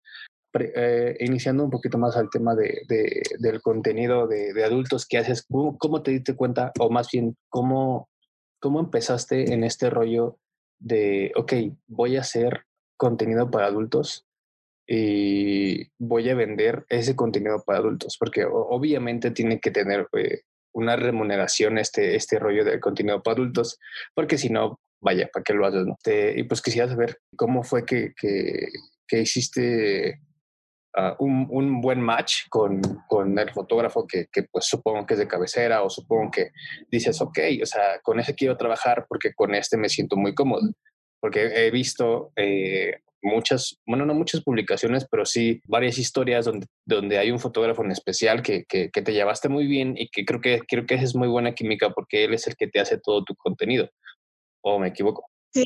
Eh, 0.57 1.17
iniciando 1.19 1.65
un 1.65 1.71
poquito 1.71 1.99
más 1.99 2.17
al 2.17 2.31
tema 2.31 2.55
de, 2.55 2.83
de, 2.89 3.23
del 3.41 3.61
contenido 3.61 4.29
de, 4.29 4.53
de, 4.53 4.65
adultos 4.65 5.05
que 5.05 5.19
haces, 5.19 5.45
¿cómo, 5.51 5.77
¿cómo, 5.79 6.03
te 6.03 6.13
diste 6.13 6.37
cuenta, 6.37 6.71
o 6.79 6.91
más 6.91 7.09
bien, 7.11 7.37
cómo, 7.49 8.09
cómo 8.61 8.79
empezaste 8.79 9.53
en 9.53 9.65
este 9.65 9.91
rollo 9.91 10.39
de, 10.79 11.33
ok, 11.35 11.55
voy 11.89 12.17
a 12.17 12.21
hacer 12.21 12.67
contenido 12.97 13.51
para 13.51 13.67
adultos 13.67 14.27
y 14.87 15.89
voy 15.99 16.29
a 16.29 16.35
vender 16.35 16.85
ese 16.89 17.17
contenido 17.17 17.63
para 17.65 17.79
adultos, 17.79 18.17
porque 18.19 18.45
obviamente 18.45 19.31
tiene 19.31 19.59
que 19.59 19.71
tener 19.71 20.09
eh, 20.13 20.43
una 20.73 20.97
remuneración 20.97 21.79
este, 21.79 22.17
este 22.17 22.39
rollo 22.39 22.65
de 22.65 22.81
contenido 22.81 23.23
para 23.23 23.37
adultos, 23.37 23.79
porque 24.15 24.37
si 24.37 24.51
no, 24.51 24.81
vaya, 25.01 25.29
¿para 25.33 25.43
qué 25.43 25.55
lo 25.55 25.67
haces? 25.67 25.87
No? 25.87 25.97
y 26.07 26.43
pues 26.45 26.61
quisiera 26.61 26.89
saber 26.89 27.19
cómo 27.37 27.63
fue 27.63 27.87
que, 27.87 28.13
que, 28.15 28.69
que 29.07 29.21
hiciste 29.21 30.21
uh, 30.97 31.15
un, 31.25 31.47
un, 31.51 31.81
buen 31.81 32.01
match 32.01 32.49
con, 32.51 32.83
con 33.09 33.39
el 33.39 33.51
fotógrafo 33.53 34.07
que, 34.07 34.27
que, 34.31 34.43
pues 34.45 34.67
supongo 34.67 35.07
que 35.07 35.15
es 35.15 35.21
de 35.21 35.29
cabecera 35.29 35.83
o 35.83 35.89
supongo 35.91 36.31
que 36.31 36.51
dices, 36.91 37.21
ok, 37.21 37.39
o 37.63 37.67
sea, 37.67 38.01
con 38.03 38.21
ese 38.21 38.35
quiero 38.35 38.57
trabajar 38.57 39.07
porque 39.09 39.33
con 39.35 39.55
este 39.55 39.77
me 39.77 39.89
siento 39.89 40.17
muy 40.17 40.35
cómodo. 40.35 40.69
Porque 41.25 41.41
he 41.47 41.71
visto 41.71 42.33
eh, 42.37 43.01
muchas, 43.23 43.81
bueno, 43.87 44.05
no 44.05 44.13
muchas 44.13 44.43
publicaciones, 44.43 45.07
pero 45.11 45.25
sí 45.25 45.59
varias 45.67 45.97
historias 45.97 46.45
donde, 46.45 46.67
donde 46.85 47.17
hay 47.17 47.31
un 47.31 47.41
fotógrafo 47.41 47.83
en 47.83 47.93
especial 47.93 48.43
que, 48.43 48.67
que, 48.67 48.91
que, 48.91 49.01
te 49.01 49.15
llevaste 49.15 49.49
muy 49.49 49.67
bien 49.67 49.95
y 49.97 50.11
que 50.11 50.27
creo 50.27 50.43
que 50.43 50.61
creo 50.69 50.85
que 50.85 50.97
es 50.97 51.15
muy 51.15 51.27
buena 51.29 51.55
química 51.55 51.89
porque 51.95 52.25
él 52.25 52.35
es 52.35 52.47
el 52.47 52.57
que 52.57 52.67
te 52.67 52.79
hace 52.79 52.99
todo 52.99 53.25
tu 53.25 53.35
contenido. 53.37 53.89
¿O 54.63 54.79
me 54.79 54.89
equivoco? 54.89 55.25
Sí, 55.55 55.65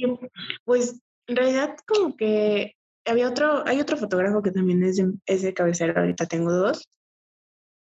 pues 0.64 1.00
en 1.26 1.34
realidad 1.34 1.74
como 1.88 2.16
que 2.16 2.76
había 3.04 3.28
otro, 3.28 3.66
hay 3.66 3.80
otro 3.80 3.96
fotógrafo 3.96 4.42
que 4.42 4.52
también 4.52 4.84
es 4.84 4.98
de, 4.98 5.12
es 5.26 5.42
de 5.42 5.54
cabecera, 5.54 6.00
ahorita 6.00 6.26
tengo 6.26 6.52
dos. 6.52 6.88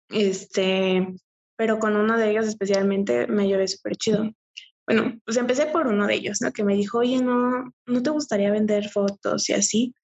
Este, 0.08 1.05
pero 1.58 1.77
con 1.79 1.98
uno 1.98 2.17
de 2.17 2.32
ellos 2.32 2.48
especialmente 2.48 3.27
me 3.27 3.50
llevé 3.50 3.67
súper 3.67 3.98
chido 3.98 4.32
bueno, 4.88 5.20
pues 5.25 5.38
empecé 5.38 5.65
por 5.68 5.88
uno 5.88 6.06
de 6.06 6.15
ellos, 6.15 6.42
¿no? 6.42 6.51
Que 6.51 6.63
me 6.63 6.75
dijo, 6.75 7.00
oye, 7.00 7.22
no, 7.22 7.72
¿no 7.88 8.04
te 8.04 8.10
gustaría 8.12 8.51
vender 8.51 8.89
fotos 8.89 9.50
y 9.50 9.54
así? 9.54 9.96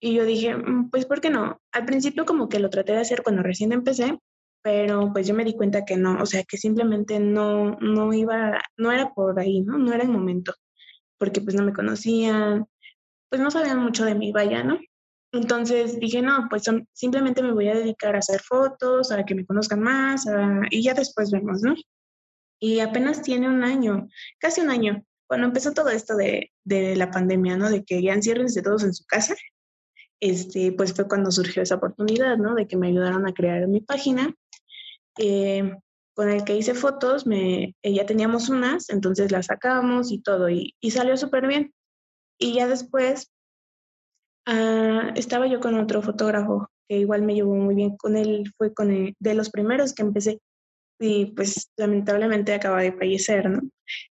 Y 0.00 0.14
yo 0.14 0.24
dije, 0.24 0.54
mm, 0.56 0.90
pues, 0.90 1.06
¿por 1.06 1.20
qué 1.20 1.30
no? 1.30 1.60
Al 1.72 1.84
principio 1.84 2.24
como 2.24 2.48
que 2.48 2.58
lo 2.58 2.70
traté 2.70 2.92
de 2.92 3.00
hacer 3.00 3.22
cuando 3.22 3.42
recién 3.42 3.72
empecé, 3.72 4.18
pero 4.62 5.12
pues 5.12 5.26
yo 5.26 5.34
me 5.34 5.44
di 5.44 5.54
cuenta 5.54 5.84
que 5.84 5.96
no, 5.96 6.22
o 6.22 6.26
sea, 6.26 6.42
que 6.44 6.56
simplemente 6.56 7.20
no, 7.20 7.76
no 7.80 8.12
iba, 8.12 8.60
no 8.76 8.92
era 8.92 9.12
por 9.12 9.38
ahí, 9.38 9.60
¿no? 9.62 9.78
No 9.78 9.92
era 9.92 10.04
el 10.04 10.10
momento, 10.10 10.54
porque 11.18 11.40
pues 11.40 11.54
no 11.54 11.64
me 11.64 11.72
conocían, 11.72 12.66
pues 13.28 13.42
no 13.42 13.50
sabían 13.50 13.78
mucho 13.78 14.04
de 14.04 14.14
mí, 14.14 14.32
vaya, 14.32 14.62
¿no? 14.64 14.78
Entonces 15.32 16.00
dije, 16.00 16.22
no, 16.22 16.46
pues 16.50 16.64
simplemente 16.92 17.42
me 17.42 17.52
voy 17.52 17.68
a 17.68 17.74
dedicar 17.74 18.16
a 18.16 18.18
hacer 18.18 18.40
fotos, 18.40 19.12
a 19.12 19.24
que 19.24 19.34
me 19.34 19.46
conozcan 19.46 19.80
más, 19.80 20.26
y 20.70 20.82
ya 20.82 20.94
después 20.94 21.30
vemos, 21.30 21.62
¿no? 21.62 21.74
Y 22.60 22.80
apenas 22.80 23.22
tiene 23.22 23.48
un 23.48 23.64
año, 23.64 24.08
casi 24.38 24.60
un 24.60 24.70
año, 24.70 25.02
cuando 25.26 25.46
empezó 25.46 25.72
todo 25.72 25.88
esto 25.88 26.16
de, 26.16 26.52
de 26.64 26.94
la 26.96 27.10
pandemia, 27.10 27.56
¿no? 27.56 27.70
De 27.70 27.84
que 27.84 28.02
ya 28.02 28.16
de 28.16 28.62
todos 28.62 28.84
en 28.84 28.92
su 28.92 29.04
casa, 29.06 29.34
este, 30.20 30.72
pues 30.72 30.92
fue 30.92 31.08
cuando 31.08 31.30
surgió 31.30 31.62
esa 31.62 31.76
oportunidad, 31.76 32.36
¿no? 32.36 32.54
De 32.54 32.68
que 32.68 32.76
me 32.76 32.88
ayudaron 32.88 33.26
a 33.26 33.32
crear 33.32 33.66
mi 33.66 33.80
página. 33.80 34.34
Eh, 35.18 35.72
con 36.14 36.28
el 36.28 36.44
que 36.44 36.56
hice 36.56 36.74
fotos, 36.74 37.26
me, 37.26 37.74
eh, 37.82 37.94
ya 37.94 38.04
teníamos 38.04 38.50
unas, 38.50 38.90
entonces 38.90 39.32
las 39.32 39.46
sacamos 39.46 40.12
y 40.12 40.20
todo, 40.20 40.50
y, 40.50 40.74
y 40.80 40.90
salió 40.90 41.16
súper 41.16 41.46
bien. 41.46 41.72
Y 42.38 42.54
ya 42.54 42.66
después 42.66 43.30
uh, 44.46 45.12
estaba 45.14 45.46
yo 45.46 45.60
con 45.60 45.78
otro 45.78 46.02
fotógrafo 46.02 46.68
que 46.88 46.98
igual 46.98 47.22
me 47.22 47.34
llevó 47.34 47.54
muy 47.54 47.74
bien 47.74 47.96
con 47.96 48.16
él, 48.16 48.52
fue 48.58 48.74
con 48.74 48.90
el, 48.90 49.14
de 49.18 49.34
los 49.34 49.50
primeros 49.50 49.94
que 49.94 50.02
empecé 50.02 50.40
y 51.00 51.26
pues 51.26 51.72
lamentablemente 51.76 52.52
acaba 52.52 52.82
de 52.82 52.92
fallecer, 52.92 53.48
¿no? 53.48 53.62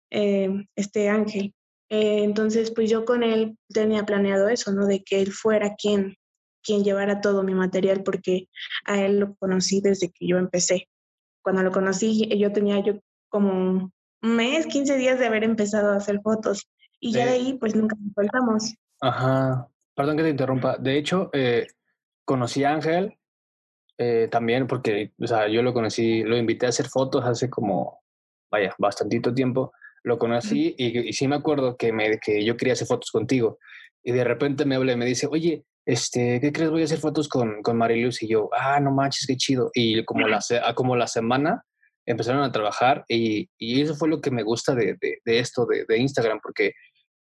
Eh, 0.09 0.49
este 0.75 1.09
ángel. 1.09 1.53
Eh, 1.89 2.23
entonces, 2.23 2.71
pues 2.71 2.89
yo 2.89 3.05
con 3.05 3.23
él 3.23 3.57
tenía 3.67 4.05
planeado 4.05 4.47
eso, 4.47 4.71
¿no? 4.71 4.87
De 4.87 5.03
que 5.03 5.21
él 5.21 5.33
fuera 5.33 5.75
quien, 5.75 6.15
quien 6.63 6.83
llevara 6.83 7.19
todo 7.19 7.43
mi 7.43 7.53
material, 7.53 8.03
porque 8.03 8.47
a 8.85 9.01
él 9.01 9.19
lo 9.19 9.35
conocí 9.35 9.81
desde 9.81 10.09
que 10.11 10.27
yo 10.27 10.37
empecé. 10.37 10.87
Cuando 11.43 11.61
lo 11.61 11.71
conocí, 11.71 12.27
yo 12.37 12.51
tenía 12.53 12.81
yo 12.83 12.99
como 13.29 13.91
un 14.21 14.35
mes, 14.35 14.65
15 14.65 14.97
días 14.97 15.19
de 15.19 15.27
haber 15.27 15.43
empezado 15.43 15.91
a 15.91 15.97
hacer 15.97 16.21
fotos. 16.21 16.69
Y 16.99 17.11
ya 17.11 17.25
de 17.25 17.33
ahí, 17.33 17.57
pues 17.59 17.75
nunca 17.75 17.95
nos 17.99 18.13
soltamos. 18.13 18.73
Ajá. 19.01 19.67
Perdón 19.93 20.17
que 20.17 20.23
te 20.23 20.29
interrumpa. 20.29 20.77
De 20.77 20.97
hecho, 20.97 21.29
eh, 21.33 21.67
conocí 22.25 22.63
a 22.63 22.73
Ángel 22.73 23.17
eh, 23.97 24.27
también 24.29 24.67
porque, 24.67 25.11
o 25.19 25.27
sea, 25.27 25.47
yo 25.47 25.61
lo 25.61 25.73
conocí, 25.73 26.23
lo 26.23 26.37
invité 26.37 26.65
a 26.65 26.69
hacer 26.69 26.87
fotos 26.87 27.25
hace 27.25 27.49
como, 27.49 27.99
vaya, 28.51 28.73
bastantito 28.77 29.33
tiempo. 29.33 29.71
Lo 30.03 30.17
conocí 30.17 30.75
y, 30.77 31.11
sí 31.13 31.27
me 31.27 31.35
acuerdo 31.35 31.75
que, 31.75 31.91
me, 31.91 32.19
que 32.19 32.45
yo 32.45 32.55
quería 32.55 32.73
hacer 32.73 32.87
fotos 32.87 33.11
contigo. 33.11 33.57
Y 34.03 34.11
de 34.11 34.23
repente 34.23 34.65
me 34.65 34.75
habla 34.75 34.93
y 34.93 34.97
me 34.97 35.05
dice, 35.05 35.27
oye, 35.27 35.65
este, 35.85 36.39
¿qué 36.39 36.51
crees? 36.51 36.69
Voy 36.69 36.81
a 36.81 36.85
hacer 36.85 36.99
fotos 36.99 37.27
con, 37.27 37.61
con 37.61 37.77
Mariluz. 37.77 38.21
Y 38.21 38.29
yo, 38.29 38.49
ah, 38.53 38.79
no 38.79 38.91
manches, 38.91 39.25
qué 39.27 39.35
chido. 39.35 39.71
Y 39.73 40.05
como 40.05 40.27
la, 40.27 40.39
como 40.75 40.95
la 40.95 41.07
semana 41.07 41.63
empezaron 42.05 42.41
a 42.41 42.51
trabajar 42.51 43.03
y, 43.09 43.49
y 43.57 43.81
eso 43.81 43.93
fue 43.95 44.07
lo 44.07 44.21
que 44.21 44.31
me 44.31 44.43
gusta 44.43 44.73
de, 44.73 44.95
de, 45.01 45.19
de 45.25 45.39
esto, 45.39 45.65
de, 45.65 45.83
de, 45.85 45.97
Instagram, 45.97 46.39
porque 46.41 46.71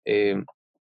eh, 0.05 0.37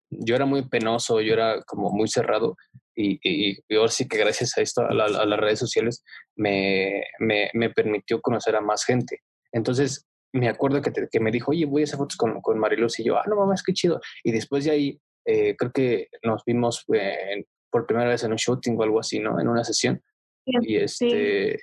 yo 0.09 0.35
era 0.35 0.45
muy 0.45 0.67
penoso, 0.69 1.19
yo 1.19 1.33
era 1.33 1.61
como 1.63 1.91
muy 1.91 2.07
cerrado 2.07 2.55
y, 2.95 3.19
y, 3.24 3.75
ahora 3.75 3.91
sí 3.91 4.07
que 4.07 4.17
gracias 4.17 4.57
a 4.57 4.62
esto, 4.62 4.81
a, 4.81 4.93
las 4.93 5.39
redes 5.39 5.60
sociales, 5.60 6.03
me, 6.36 7.03
me, 7.19 7.50
me, 7.53 7.69
permitió 7.69 8.21
conocer 8.21 8.55
a 8.55 8.62
más 8.62 8.83
gente. 8.86 9.19
Entonces, 9.51 10.07
me 10.33 10.50
acuerdo 10.50 10.81
que, 10.81 10.91
que, 11.10 11.19
me 11.19 11.31
dijo, 11.31 11.51
oye, 11.51 11.65
voy 11.65 11.81
a 11.81 11.86
hacer 11.86 11.98
fotos 11.98 12.17
con, 12.17 12.41
con 12.41 12.60
Mariluz 12.60 13.00
y 13.00 13.05
yo, 13.05 13.17
ah, 13.17 13.24
no 13.27 13.36
mames, 13.36 13.63
qué 13.63 13.74
chido. 13.74 14.00
Y 14.24 14.31
después 14.31 14.65
de 14.65 14.71
ahí, 14.71 15.01
eh, 15.25 15.55
creo 15.55 15.71
que 15.71 16.07
nos 16.24 16.43
vimos 16.45 16.86
eh, 16.93 17.45
por 17.69 17.86
primera 17.86 18.10
vez 18.10 18.24
en 18.24 18.31
un 18.31 18.38
shooting 18.38 18.77
o 18.77 18.83
algo 18.83 19.00
así, 19.00 19.19
¿no? 19.19 19.39
En 19.39 19.48
una 19.48 19.63
sesión. 19.63 20.01
y 20.45 20.77
este... 20.77 21.60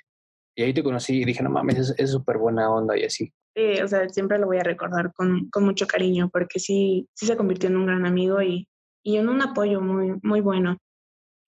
Y 0.55 0.63
ahí 0.63 0.73
te 0.73 0.83
conocí 0.83 1.21
y 1.21 1.25
dije, 1.25 1.41
no 1.41 1.49
mames, 1.49 1.95
es 1.97 2.11
súper 2.11 2.37
buena 2.37 2.69
onda 2.69 2.97
y 2.97 3.05
así. 3.05 3.31
Sí, 3.55 3.81
o 3.81 3.87
sea, 3.87 4.09
siempre 4.09 4.37
lo 4.39 4.47
voy 4.47 4.57
a 4.57 4.63
recordar 4.63 5.13
con, 5.13 5.49
con, 5.51 5.63
mucho 5.63 5.87
cariño 5.87 6.29
porque 6.29 6.59
sí, 6.59 7.07
sí 7.13 7.25
se 7.25 7.37
convirtió 7.37 7.69
en 7.69 7.77
un 7.77 7.85
gran 7.85 8.05
amigo 8.05 8.41
y, 8.41 8.67
y 9.01 9.17
en 9.17 9.29
un 9.29 9.41
apoyo 9.41 9.79
muy, 9.79 10.19
muy 10.21 10.41
bueno 10.41 10.77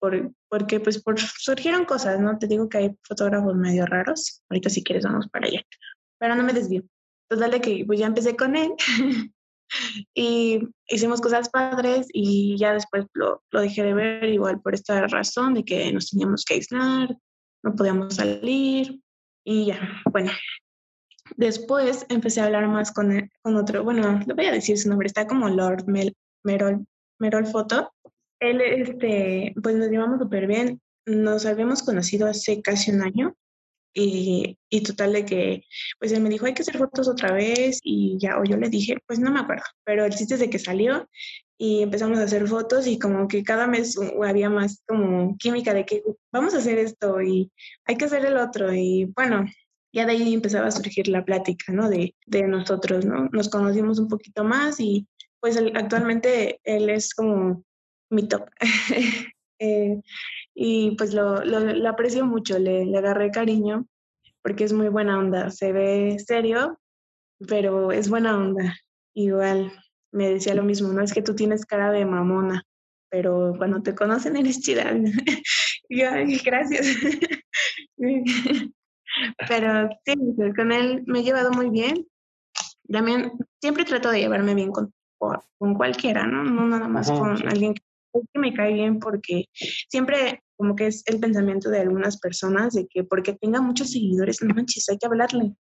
por, 0.02 0.34
porque 0.50 0.80
pues 0.80 1.02
por, 1.02 1.20
surgieron 1.20 1.86
cosas, 1.86 2.20
¿no? 2.20 2.38
Te 2.40 2.48
digo 2.48 2.68
que 2.68 2.80
hay 2.80 2.98
fotógrafos 3.04 3.56
medio 3.56 3.86
raros, 3.86 4.42
ahorita 4.50 4.70
si 4.70 4.84
quieres 4.84 5.06
vamos 5.06 5.28
para 5.30 5.48
allá, 5.48 5.62
pero 6.18 6.36
no 6.36 6.44
me 6.44 6.54
desvío. 6.54 6.84
Total 7.30 7.52
de 7.52 7.62
que 7.62 7.84
pues 7.86 8.00
ya 8.00 8.08
empecé 8.08 8.36
con 8.36 8.56
él 8.56 8.72
y 10.16 10.68
hicimos 10.90 11.22
cosas 11.22 11.50
padres 11.50 12.08
y 12.12 12.58
ya 12.58 12.74
después 12.74 13.06
lo, 13.14 13.44
lo 13.52 13.62
dejé 13.62 13.84
de 13.84 13.94
ver 13.94 14.26
igual 14.26 14.60
por 14.60 14.74
esta 14.74 15.08
razón 15.08 15.54
de 15.54 15.64
que 15.64 15.94
nos 15.94 16.10
teníamos 16.10 16.44
que 16.44 16.56
aislar, 16.56 17.16
no 17.64 17.76
podíamos 17.76 18.16
salir 18.16 19.00
y 19.46 19.68
ya, 19.68 20.02
bueno. 20.12 20.32
Después 21.38 22.06
empecé 22.10 22.42
a 22.42 22.46
hablar 22.46 22.68
más 22.68 22.92
con, 22.92 23.30
con 23.42 23.56
otro, 23.56 23.84
bueno, 23.84 24.20
le 24.26 24.34
voy 24.34 24.46
a 24.48 24.52
decir 24.52 24.78
su 24.78 24.90
nombre, 24.90 25.08
está 25.08 25.28
como 25.28 25.48
Lord 25.48 25.86
Mel, 25.88 26.14
Merol, 26.44 26.86
Merol 27.20 27.46
Foto 27.46 27.94
él, 28.42 28.60
este, 28.62 29.54
pues 29.64 29.76
nos 29.76 29.90
llevamos 29.90 30.20
súper 30.20 30.48
bien. 30.48 30.82
Nos 31.06 31.46
habíamos 31.46 31.84
conocido 31.84 32.28
hace 32.28 32.62
casi 32.62 32.92
un 32.92 33.02
año 33.04 33.36
y, 33.94 34.58
y, 34.70 34.84
total 34.84 35.14
de 35.14 35.26
que, 35.26 35.64
pues 36.00 36.12
él 36.12 36.22
me 36.22 36.30
dijo, 36.30 36.46
hay 36.46 36.54
que 36.54 36.64
hacer 36.64 36.78
fotos 36.78 37.08
otra 37.08 37.34
vez 37.34 37.80
y 37.84 38.18
ya, 38.20 38.40
o 38.40 38.44
yo 38.44 38.58
le 38.58 38.70
dije, 38.70 38.98
pues 39.08 39.20
no 39.20 39.32
me 39.32 39.40
acuerdo, 39.40 39.64
pero 39.84 40.06
el 40.06 40.14
chiste 40.14 40.36
es 40.36 40.40
de 40.40 40.50
que 40.50 40.60
salió 40.60 41.10
y 41.58 41.84
empezamos 41.84 42.18
a 42.20 42.24
hacer 42.24 42.48
fotos 42.48 42.88
y 42.88 42.98
como 42.98 43.28
que 43.28 43.44
cada 43.44 43.68
mes 43.68 43.98
había 44.24 44.50
más 44.50 44.82
como 44.88 45.38
química 45.38 45.74
de 45.74 45.86
que 45.86 46.04
vamos 46.32 46.54
a 46.54 46.60
hacer 46.60 46.80
esto 46.80 47.22
y 47.22 47.52
hay 47.86 47.98
que 47.98 48.06
hacer 48.06 48.26
el 48.26 48.38
otro 48.38 48.74
y 48.74 49.12
bueno, 49.16 49.46
ya 49.94 50.06
de 50.06 50.14
ahí 50.14 50.34
empezaba 50.34 50.68
a 50.68 50.72
surgir 50.72 51.08
la 51.08 51.26
plática, 51.26 51.74
¿no? 51.74 51.90
De, 51.90 52.16
de 52.26 52.44
nosotros, 52.44 53.06
¿no? 53.06 53.30
Nos 53.32 53.50
conocimos 53.50 54.00
un 54.00 54.08
poquito 54.08 54.44
más 54.44 54.80
y 54.80 55.08
pues 55.42 55.58
actualmente 55.76 56.62
él 56.64 56.90
es 56.90 57.14
como 57.14 57.66
mi 58.12 58.28
top. 58.28 58.50
Eh, 59.64 60.02
y 60.56 60.96
pues 60.98 61.14
lo, 61.14 61.46
lo, 61.46 61.88
aprecio 61.88 62.26
mucho, 62.26 62.58
le, 62.58 62.84
le, 62.84 62.98
agarré 62.98 63.30
cariño 63.30 63.86
porque 64.42 64.64
es 64.64 64.74
muy 64.74 64.90
buena 64.90 65.20
onda. 65.20 65.52
Se 65.52 65.72
ve 65.72 66.18
serio, 66.18 66.80
pero 67.48 67.92
es 67.92 68.10
buena 68.10 68.36
onda. 68.36 68.76
Igual 69.14 69.72
me 70.12 70.30
decía 70.30 70.56
lo 70.56 70.64
mismo, 70.64 70.92
no 70.92 71.04
es 71.04 71.14
que 71.14 71.22
tú 71.22 71.36
tienes 71.36 71.66
cara 71.66 71.92
de 71.92 72.06
mamona, 72.06 72.64
pero 73.10 73.54
cuando 73.58 73.82
te 73.82 73.94
conocen 73.94 74.36
eres 74.36 74.62
chida. 74.62 74.94
y 75.90 76.00
yo, 76.00 76.10
gracias. 76.44 76.88
pero 79.48 79.90
sí, 80.06 80.14
con 80.56 80.72
él 80.72 81.04
me 81.06 81.20
he 81.20 81.24
llevado 81.24 81.52
muy 81.52 81.70
bien. 81.70 82.08
También 82.92 83.32
siempre 83.62 83.86
trato 83.86 84.10
de 84.10 84.22
llevarme 84.22 84.56
bien 84.56 84.72
con, 84.72 84.94
con 85.18 85.76
cualquiera, 85.76 86.26
¿no? 86.26 86.44
No 86.44 86.68
nada 86.68 86.88
más 86.88 87.12
con 87.12 87.48
alguien 87.48 87.74
que 87.74 87.84
es 88.14 88.24
que 88.34 88.40
me 88.40 88.54
cae 88.54 88.74
bien 88.74 89.00
porque 89.00 89.46
siempre 89.90 90.42
como 90.58 90.76
que 90.76 90.88
es 90.88 91.04
el 91.08 91.20
pensamiento 91.20 91.70
de 91.70 91.80
algunas 91.80 92.20
personas 92.20 92.74
de 92.74 92.88
que 92.88 93.04
porque 93.04 93.34
tenga 93.34 93.62
muchos 93.62 93.92
seguidores, 93.92 94.42
no 94.42 94.54
manches, 94.54 94.88
hay 94.90 94.98
que 94.98 95.08
hablarle, 95.08 95.56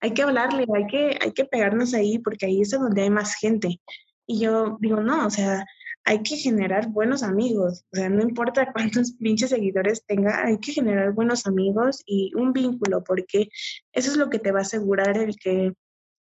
hay 0.00 0.12
que 0.12 0.22
hablarle, 0.22 0.66
hay 0.74 0.86
que, 0.86 1.18
hay 1.20 1.32
que 1.32 1.44
pegarnos 1.44 1.94
ahí 1.94 2.18
porque 2.18 2.46
ahí 2.46 2.60
es 2.60 2.70
donde 2.70 3.02
hay 3.02 3.10
más 3.10 3.36
gente. 3.36 3.80
Y 4.26 4.40
yo 4.40 4.78
digo, 4.80 5.00
no, 5.00 5.26
o 5.26 5.30
sea, 5.30 5.64
hay 6.04 6.22
que 6.22 6.36
generar 6.36 6.88
buenos 6.88 7.22
amigos, 7.22 7.84
o 7.92 7.96
sea, 7.96 8.08
no 8.08 8.22
importa 8.22 8.72
cuántos 8.72 9.12
pinches 9.12 9.50
seguidores 9.50 10.04
tenga, 10.06 10.44
hay 10.44 10.58
que 10.58 10.72
generar 10.72 11.12
buenos 11.12 11.46
amigos 11.46 12.02
y 12.06 12.32
un 12.34 12.52
vínculo, 12.52 13.04
porque 13.04 13.48
eso 13.92 14.10
es 14.10 14.16
lo 14.16 14.28
que 14.30 14.38
te 14.38 14.52
va 14.52 14.60
a 14.60 14.62
asegurar 14.62 15.16
el 15.18 15.36
que 15.36 15.72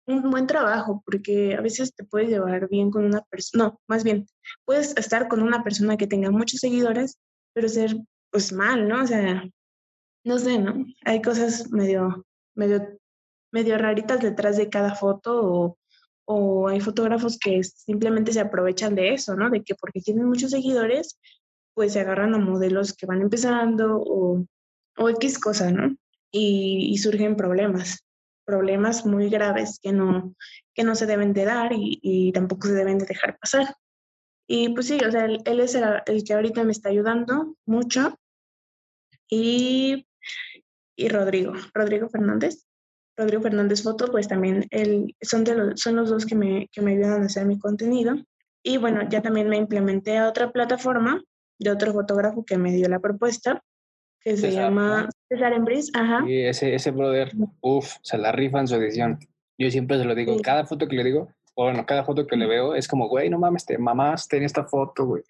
un 0.07 0.29
buen 0.31 0.47
trabajo, 0.47 1.03
porque 1.05 1.55
a 1.55 1.61
veces 1.61 1.93
te 1.93 2.05
puedes 2.05 2.29
llevar 2.29 2.69
bien 2.69 2.89
con 2.91 3.05
una 3.05 3.21
persona, 3.21 3.65
no, 3.65 3.81
más 3.87 4.03
bien, 4.03 4.25
puedes 4.65 4.95
estar 4.97 5.27
con 5.27 5.41
una 5.41 5.63
persona 5.63 5.97
que 5.97 6.07
tenga 6.07 6.31
muchos 6.31 6.61
seguidores, 6.61 7.19
pero 7.53 7.69
ser 7.69 7.97
pues 8.31 8.53
mal, 8.53 8.87
¿no? 8.87 9.03
O 9.03 9.07
sea, 9.07 9.43
no 10.23 10.39
sé, 10.39 10.59
¿no? 10.59 10.85
Hay 11.05 11.21
cosas 11.21 11.69
medio, 11.71 12.25
medio, 12.55 12.97
medio 13.51 13.77
raritas 13.77 14.21
detrás 14.21 14.57
de 14.57 14.69
cada 14.69 14.95
foto 14.95 15.41
o, 15.43 15.77
o 16.25 16.67
hay 16.67 16.79
fotógrafos 16.81 17.37
que 17.37 17.63
simplemente 17.63 18.33
se 18.33 18.39
aprovechan 18.39 18.95
de 18.95 19.13
eso, 19.13 19.35
¿no? 19.35 19.49
De 19.49 19.63
que 19.63 19.75
porque 19.75 20.01
tienen 20.01 20.25
muchos 20.25 20.51
seguidores, 20.51 21.19
pues 21.73 21.93
se 21.93 21.99
agarran 21.99 22.33
a 22.33 22.39
modelos 22.39 22.93
que 22.93 23.05
van 23.05 23.21
empezando 23.21 24.01
o, 24.01 24.45
o 24.97 25.09
X 25.09 25.39
cosa, 25.39 25.71
¿no? 25.71 25.95
Y, 26.31 26.89
y 26.91 26.97
surgen 26.97 27.35
problemas 27.35 28.06
problemas 28.47 29.05
muy 29.05 29.29
graves 29.29 29.79
que 29.83 29.91
no, 29.91 30.33
que 30.73 30.85
no 30.85 30.95
se 30.95 31.05
deben 31.05 31.33
de 31.33 31.43
dar 31.43 31.71
y, 31.73 32.31
tampoco 32.33 32.67
se 32.67 32.73
deben 32.73 32.97
de 32.97 33.05
dejar 33.05 33.37
pasar. 33.37 33.75
Y 34.47 34.69
pues 34.69 34.87
sí, 34.87 34.97
o 35.05 35.11
sea, 35.11 35.25
él, 35.25 35.59
es 35.59 35.75
el, 35.75 36.23
que 36.23 36.33
ahorita 36.33 36.63
me 36.63 36.71
está 36.71 36.89
ayudando 36.89 37.57
mucho. 37.65 38.17
Y, 39.29 40.07
y 40.95 41.09
Rodrigo, 41.09 41.53
Rodrigo 41.73 42.07
Fernández. 42.07 42.63
Rodrigo 43.17 43.41
Fernández 43.41 43.83
Foto, 43.83 44.09
pues 44.11 44.27
también 44.27 44.65
él, 44.69 45.15
son, 45.21 45.43
de 45.43 45.55
los, 45.55 45.81
son 45.81 45.97
los 45.97 46.09
dos 46.09 46.25
que 46.25 46.35
me, 46.35 46.69
que 46.71 46.81
me 46.81 46.93
ayudan 46.93 47.23
a 47.23 47.25
hacer 47.25 47.45
mi 47.45 47.59
contenido. 47.59 48.15
Y 48.63 48.77
bueno, 48.77 49.01
ya 49.09 49.21
también 49.21 49.49
me 49.49 49.57
implementé 49.57 50.17
a 50.17 50.29
otra 50.29 50.51
plataforma 50.51 51.21
de 51.59 51.71
otro 51.71 51.91
fotógrafo 51.91 52.45
que 52.45 52.57
me 52.57 52.71
dio 52.71 52.87
la 52.87 52.99
propuesta 52.99 53.61
que 54.21 54.37
se 54.37 54.51
llama 54.51 55.09
César 55.29 55.53
Embris, 55.53 55.91
ajá. 55.93 56.23
Y 56.27 56.41
ese, 56.43 56.73
ese 56.73 56.91
brother, 56.91 57.31
uff, 57.61 57.95
se 58.01 58.17
la 58.17 58.31
rifa 58.31 58.59
en 58.59 58.67
su 58.67 58.75
edición. 58.75 59.19
Yo 59.57 59.69
siempre 59.71 59.97
se 59.97 60.05
lo 60.05 60.15
digo, 60.15 60.37
cada 60.41 60.65
foto 60.65 60.87
que 60.87 60.95
le 60.95 61.03
digo, 61.03 61.29
o 61.55 61.63
bueno, 61.63 61.85
cada 61.85 62.03
foto 62.03 62.27
que 62.27 62.37
le 62.37 62.45
veo 62.45 62.75
es 62.75 62.87
como, 62.87 63.09
güey, 63.09 63.29
no 63.29 63.39
mames, 63.39 63.65
te 63.65 63.77
mamás, 63.77 64.27
ten 64.27 64.43
esta 64.43 64.63
foto, 64.63 65.05
güey. 65.05 65.23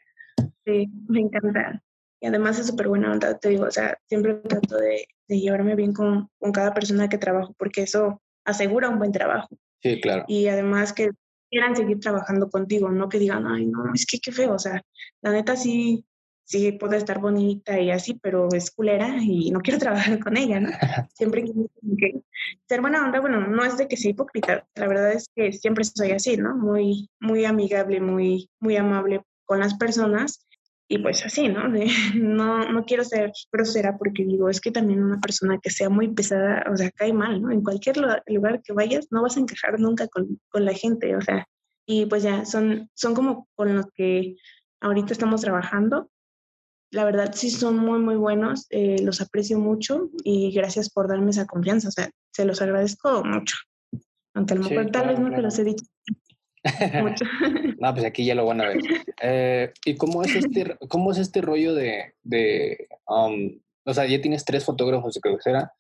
Sí, 0.66 0.90
me 1.08 1.22
encanta. 1.22 1.82
Y 2.20 2.28
además 2.28 2.60
es 2.60 2.68
súper 2.68 2.90
buena 2.90 3.12
onda, 3.12 3.38
te 3.38 3.50
digo, 3.50 3.66
o 3.66 3.72
sea, 3.72 3.98
siempre 4.08 4.36
trato 4.36 4.78
de, 4.78 5.08
de 5.28 5.40
llevarme 5.40 5.76
bien 5.76 5.94
con, 5.94 6.30
con, 6.40 6.52
cada 6.52 6.74
persona 6.74 7.08
que 7.10 7.18
trabajo, 7.18 7.54
porque 7.58 7.84
eso 7.84 8.22
asegura 8.44 8.90
un 8.90 8.98
buen 8.98 9.12
trabajo. 9.12 9.50
Sí, 9.82 10.02
claro. 10.02 10.26
Y 10.28 10.48
además 10.48 10.94
que 10.94 11.12
quieran 11.50 11.76
seguir 11.76 12.00
trabajando 12.00 12.50
contigo, 12.50 12.90
no 12.90 13.08
que 13.08 13.20
digan, 13.20 13.46
ay, 13.48 13.68
no, 13.68 13.94
es 13.94 14.06
que 14.06 14.20
qué 14.20 14.32
feo, 14.32 14.54
o 14.54 14.60
sea, 14.60 14.82
la 15.22 15.32
neta 15.32 15.56
sí, 15.56 16.06
sí 16.48 16.72
puede 16.72 16.96
estar 16.96 17.20
bonita 17.20 17.80
y 17.80 17.92
así, 17.92 18.14
pero 18.14 18.48
es 18.54 18.72
culera 18.72 19.18
y 19.22 19.52
no 19.52 19.60
quiero 19.60 19.80
trabajar 19.80 20.20
con 20.20 20.38
ella, 20.38 20.60
¿no? 20.60 20.70
Siempre 21.14 21.44
quiero 21.44 21.70
que 21.98 22.22
ser 22.68 22.82
buena 22.82 23.06
onda, 23.06 23.20
bueno, 23.20 23.46
no 23.48 23.64
es 23.64 23.78
de 23.78 23.88
que 23.88 23.98
sea 23.98 24.12
hipócrita, 24.12 24.66
la 24.76 24.88
verdad 24.88 25.12
es 25.12 25.30
que 25.36 25.52
siempre 25.52 25.84
soy 25.84 26.12
así, 26.12 26.38
¿no? 26.38 26.56
Muy, 26.56 27.10
muy 27.20 27.46
amigable, 27.46 28.00
muy, 28.00 28.50
muy 28.60 28.78
amable 28.78 29.24
con 29.46 29.60
las 29.60 29.76
personas 29.76 30.48
y 30.88 31.00
pues 31.00 31.26
así, 31.26 31.50
¿no? 31.50 31.68
no, 32.16 32.72
no 32.72 32.86
quiero 32.86 33.04
ser 33.04 33.32
grosera 33.52 33.98
porque 33.98 34.24
digo, 34.24 34.50
es 34.50 34.62
que 34.62 34.72
también 34.72 35.04
una 35.04 35.20
persona 35.20 35.60
que 35.62 35.70
sea 35.70 35.90
muy 35.90 36.08
pesada, 36.14 36.64
o 36.72 36.78
sea, 36.78 36.92
cae 36.92 37.12
mal, 37.12 37.42
¿no? 37.42 37.52
En 37.52 37.62
cualquier 37.62 37.98
lugar 37.98 38.62
que 38.64 38.74
vayas 38.74 39.08
no 39.12 39.22
vas 39.22 39.36
a 39.36 39.42
encajar 39.42 39.80
nunca 39.80 40.08
con, 40.08 40.40
con 40.50 40.64
la 40.64 40.74
gente, 40.74 41.16
o 41.16 41.22
sea, 41.22 41.46
y 41.86 42.06
pues 42.06 42.24
ya, 42.24 42.46
son, 42.46 42.90
son 42.94 43.16
como 43.16 43.48
con 43.56 43.76
los 43.76 43.88
que 43.94 44.36
ahorita 44.80 45.12
estamos 45.12 45.42
trabajando 45.42 46.10
la 46.92 47.06
verdad 47.06 47.34
sí 47.34 47.50
son 47.50 47.78
muy, 47.78 48.00
muy 48.00 48.16
buenos, 48.16 48.66
eh, 48.70 49.02
los 49.02 49.22
aprecio 49.22 49.60
mucho 49.60 50.10
y 50.24 50.52
gracias 50.52 50.90
por 50.90 51.08
darme 51.08 51.32
esa 51.32 51.46
confianza, 51.46 51.90
o 51.90 51.92
sea, 51.92 52.10
se 52.34 52.46
los 52.46 52.62
agradezco 52.62 53.24
mucho. 53.24 53.58
Aunque 54.34 54.54
a 54.54 54.58
lo 54.58 54.70
mejor 54.70 54.92
tal 54.92 55.08
vez 55.08 55.20
no 55.20 55.32
te 55.32 55.42
los 55.42 55.58
he 55.60 55.64
dicho. 55.64 55.86
mucho. 57.02 57.26
no, 57.80 57.94
pues 57.94 58.06
aquí 58.06 58.26
ya 58.26 58.36
lo 58.36 58.46
van 58.46 58.62
a 58.62 58.68
ver. 58.68 58.78
Eh, 59.20 59.74
¿Y 59.84 59.96
cómo 59.96 60.22
es 60.22 60.36
este, 60.36 60.78
cómo 60.90 61.12
es 61.12 61.18
este 61.18 61.42
rollo 61.42 61.74
de, 61.74 62.14
de 62.22 62.88
um, 63.08 63.60
o 63.84 63.92
sea, 63.92 64.06
ya 64.06 64.22
tienes 64.22 64.46
tres 64.46 64.64
fotógrafos 64.64 65.16
de 65.16 65.22
cabecera 65.22 65.74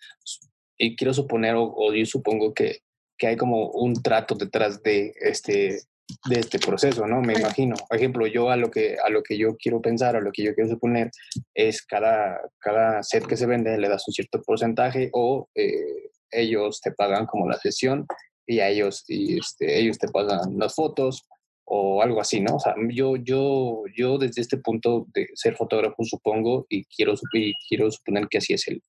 y 0.76 0.96
quiero 0.96 1.14
suponer, 1.14 1.54
o, 1.54 1.72
o 1.72 1.94
yo 1.94 2.04
supongo 2.08 2.56
que, 2.56 2.80
que 3.16 3.28
hay 3.28 3.38
como 3.38 3.70
un 3.70 4.02
trato 4.02 4.34
detrás 4.34 4.82
de 4.82 5.14
este 5.20 5.82
de 6.30 6.40
este 6.40 6.60
proceso, 6.60 7.06
¿no? 7.06 7.22
Me 7.22 7.34
imagino. 7.34 7.76
Por 7.88 7.98
ejemplo, 7.98 8.28
yo 8.28 8.50
a 8.50 8.58
lo 8.58 8.72
que, 8.72 8.98
a 9.04 9.10
lo 9.10 9.24
que 9.24 9.38
yo 9.38 9.56
quiero 9.58 9.82
pensar, 9.82 10.16
a 10.16 10.22
lo 10.22 10.32
que 10.32 10.44
yo 10.44 10.56
quiero 10.56 10.70
suponer, 10.70 11.12
es 11.54 11.86
cada, 11.86 12.40
cada 12.60 13.04
set 13.04 13.26
que 13.26 13.38
se 13.38 13.46
vende 13.46 13.78
le 13.78 13.90
das 13.90 14.08
un 14.08 14.14
cierto 14.14 14.42
porcentaje 14.42 15.10
o 15.14 15.50
eh, 15.56 16.10
ellos 16.32 16.82
te 16.82 16.92
pagan 16.92 17.26
como 17.26 17.50
la 17.50 17.58
sesión 17.58 18.06
y 18.46 18.60
a 18.60 18.70
ellos, 18.70 19.04
y 19.08 19.40
este, 19.40 19.80
ellos 19.80 19.98
te 19.98 20.08
pagan 20.08 20.58
las 20.58 20.76
fotos 20.76 21.28
o 21.66 22.02
algo 22.02 22.22
así, 22.22 22.40
¿no? 22.40 22.56
O 22.56 22.60
sea, 22.60 22.76
yo, 22.90 23.18
yo, 23.18 23.84
yo 23.94 24.18
desde 24.18 24.42
este 24.42 24.58
punto 24.58 25.06
de 25.14 25.28
ser 25.34 25.58
fotógrafo 25.58 26.04
supongo 26.06 26.66
y 26.70 26.86
quiero, 26.86 27.16
y 27.34 27.54
quiero 27.68 27.92
suponer 27.92 28.28
que 28.30 28.38
así 28.38 28.54
es 28.54 28.70
el, 28.70 28.82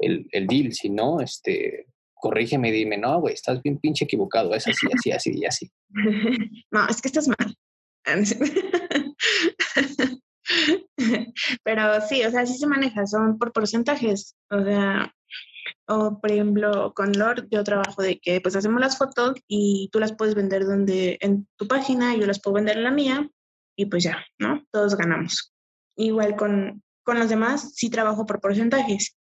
el, 0.00 0.26
el 0.32 0.46
deal, 0.48 0.72
si 0.72 0.90
no, 0.90 1.20
este, 1.20 1.86
corrígeme 2.18 2.68
y 2.68 2.72
dime, 2.72 2.98
no, 2.98 3.20
güey, 3.20 3.34
estás 3.34 3.62
bien 3.62 3.78
pinche 3.78 4.04
equivocado, 4.04 4.54
es 4.54 4.66
así, 4.66 4.86
así, 4.92 5.12
así 5.12 5.32
y 5.34 5.44
así. 5.46 5.70
No, 6.70 6.86
es 6.88 7.00
que 7.00 7.08
estás 7.08 7.28
mal. 7.28 7.56
Pero 11.62 12.00
sí, 12.08 12.24
o 12.24 12.30
sea, 12.30 12.46
sí 12.46 12.56
se 12.58 12.66
maneja, 12.66 13.06
son 13.06 13.38
por 13.38 13.52
porcentajes. 13.52 14.34
O 14.50 14.62
sea, 14.62 15.14
o 15.86 16.18
por 16.20 16.32
ejemplo, 16.32 16.92
con 16.94 17.12
Lord 17.12 17.48
yo 17.50 17.64
trabajo 17.64 18.02
de 18.02 18.18
que 18.18 18.40
pues 18.40 18.56
hacemos 18.56 18.80
las 18.80 18.98
fotos 18.98 19.34
y 19.46 19.88
tú 19.92 20.00
las 20.00 20.14
puedes 20.14 20.34
vender 20.34 20.64
donde 20.64 21.18
en 21.20 21.46
tu 21.56 21.68
página, 21.68 22.16
yo 22.16 22.26
las 22.26 22.40
puedo 22.40 22.54
vender 22.54 22.78
en 22.78 22.84
la 22.84 22.90
mía 22.90 23.28
y 23.76 23.86
pues 23.86 24.04
ya, 24.04 24.24
¿no? 24.38 24.64
Todos 24.70 24.96
ganamos. 24.96 25.52
Igual 25.96 26.36
con, 26.36 26.82
con 27.04 27.18
los 27.18 27.28
demás 27.28 27.74
sí 27.74 27.90
trabajo 27.90 28.26
por 28.26 28.40
porcentajes. 28.40 29.16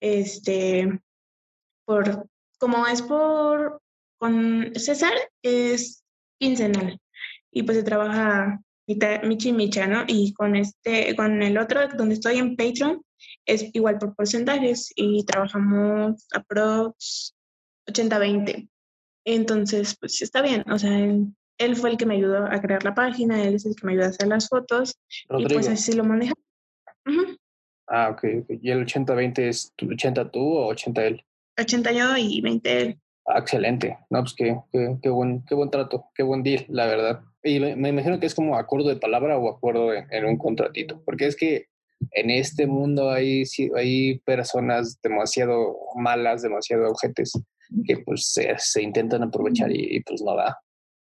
Este, 0.00 1.00
por 1.84 2.28
como 2.58 2.86
es 2.86 3.02
por, 3.02 3.80
con 4.18 4.72
César, 4.74 5.14
es 5.42 6.04
quincenal 6.38 7.00
y 7.50 7.62
pues 7.62 7.78
se 7.78 7.84
trabaja 7.84 8.60
michi 9.24 9.52
micha, 9.52 9.86
¿no? 9.86 10.04
Y 10.06 10.32
con 10.32 10.56
este, 10.56 11.14
con 11.16 11.42
el 11.42 11.58
otro 11.58 11.88
donde 11.88 12.14
estoy 12.14 12.38
en 12.38 12.56
Patreon, 12.56 13.02
es 13.44 13.68
igual 13.74 13.98
por 13.98 14.14
porcentajes 14.14 14.92
y 14.94 15.24
trabajamos 15.24 16.26
aprox 16.32 17.34
80-20. 17.86 18.68
Entonces, 19.24 19.96
pues 19.98 20.22
está 20.22 20.40
bien, 20.40 20.64
o 20.70 20.78
sea, 20.78 20.98
él, 20.98 21.76
fue 21.76 21.90
el 21.90 21.96
que 21.96 22.06
me 22.06 22.14
ayudó 22.14 22.46
a 22.46 22.60
crear 22.60 22.82
la 22.84 22.94
página, 22.94 23.42
él 23.42 23.56
es 23.56 23.66
el 23.66 23.74
que 23.74 23.86
me 23.86 23.92
ayudó 23.92 24.06
a 24.06 24.08
hacer 24.08 24.28
las 24.28 24.48
fotos 24.48 24.96
y 25.36 25.46
pues 25.46 25.68
así 25.68 25.92
lo 25.92 26.04
maneja. 26.04 26.34
Ah, 27.86 28.10
ok, 28.10 28.22
¿Y 28.62 28.70
el 28.70 28.86
80-20 28.86 29.38
es 29.38 29.72
80 29.80 30.30
tú 30.30 30.40
o 30.40 30.66
80 30.68 31.06
él? 31.06 31.24
80 31.58 31.92
yo 31.92 32.16
y 32.16 32.40
20 32.40 32.80
él. 32.80 33.00
Ah, 33.28 33.38
excelente. 33.38 33.98
No, 34.08 34.20
pues 34.20 34.34
qué, 34.34 34.58
qué, 34.72 35.10
buen, 35.10 35.44
qué 35.44 35.54
buen 35.54 35.70
trato, 35.70 36.06
qué 36.14 36.22
buen 36.22 36.42
deal, 36.42 36.64
la 36.68 36.86
verdad. 36.86 37.20
Y 37.42 37.60
me 37.60 37.90
imagino 37.90 38.18
que 38.18 38.26
es 38.26 38.34
como 38.34 38.56
acuerdo 38.56 38.88
de 38.88 38.96
palabra 38.96 39.36
o 39.38 39.50
acuerdo 39.50 39.92
en, 39.92 40.24
un 40.24 40.38
contratito, 40.38 41.02
porque 41.04 41.26
es 41.26 41.36
que 41.36 41.66
en 42.12 42.30
este 42.30 42.66
mundo 42.66 43.10
hay, 43.10 43.44
hay 43.76 44.18
personas 44.20 44.98
demasiado 45.02 45.76
malas, 45.96 46.42
demasiado 46.42 46.88
objetos 46.88 47.32
que 47.86 47.98
pues 47.98 48.32
se, 48.32 48.82
intentan 48.82 49.22
aprovechar 49.22 49.70
y, 49.70 50.00
pues 50.04 50.22
no 50.22 50.34
da. 50.34 50.58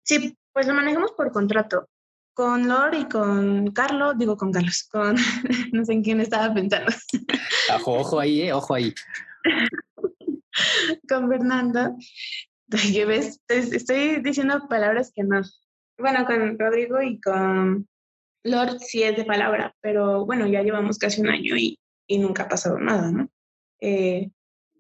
Sí, 0.05 0.37
pues 0.53 0.67
lo 0.67 0.75
manejamos 0.75 1.13
por 1.13 1.33
contrato. 1.33 1.89
Con 2.33 2.69
Lor 2.69 2.95
y 2.95 3.05
con 3.05 3.71
Carlos, 3.73 4.19
digo 4.19 4.37
con 4.37 4.53
Carlos, 4.53 4.89
con 4.91 5.17
no 5.73 5.85
sé 5.85 5.93
en 5.93 6.03
quién 6.03 6.21
estaba 6.21 6.53
pensando. 6.53 6.93
Ojo, 7.77 7.99
ojo 8.01 8.21
ahí, 8.21 8.43
eh, 8.43 8.53
ojo 8.53 8.75
ahí. 8.75 8.95
con 11.09 11.29
Fernando, 11.29 11.97
ves, 12.69 13.41
estoy 13.49 14.21
diciendo 14.23 14.67
palabras 14.69 15.13
que 15.15 15.23
no. 15.23 15.43
Bueno, 15.99 16.25
con 16.27 16.59
Rodrigo 16.59 17.01
y 17.03 17.21
con 17.21 17.89
Lord 18.45 18.79
sí 18.81 19.03
es 19.03 19.17
de 19.17 19.25
palabra, 19.25 19.75
pero 19.81 20.27
bueno, 20.27 20.47
ya 20.47 20.63
llevamos 20.63 20.99
casi 20.99 21.21
un 21.21 21.29
año 21.29 21.57
y, 21.57 21.79
y 22.07 22.19
nunca 22.19 22.45
ha 22.45 22.49
pasado 22.49 22.79
nada, 22.79 23.11
¿no? 23.11 23.29
Eh, 23.81 24.31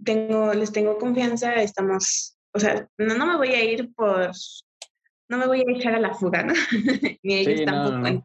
tengo, 0.05 0.53
les 0.55 0.73
tengo 0.73 0.99
confianza, 0.99 1.55
estamos, 1.55 2.37
o 2.53 2.59
sea, 2.59 2.89
no, 2.99 3.15
no 3.17 3.27
me 3.27 3.37
voy 3.37 3.49
a 3.49 3.65
ir 3.65 3.95
por, 3.95 4.31
no 5.29 5.39
me 5.39 5.47
voy 5.47 5.61
a 5.61 5.73
echar 5.73 5.95
a 5.95 6.01
la 6.01 6.15
fuga, 6.15 6.43
¿no? 6.43 6.53
Ni 7.23 7.35
ellos 7.35 7.65
tampoco. 7.65 8.25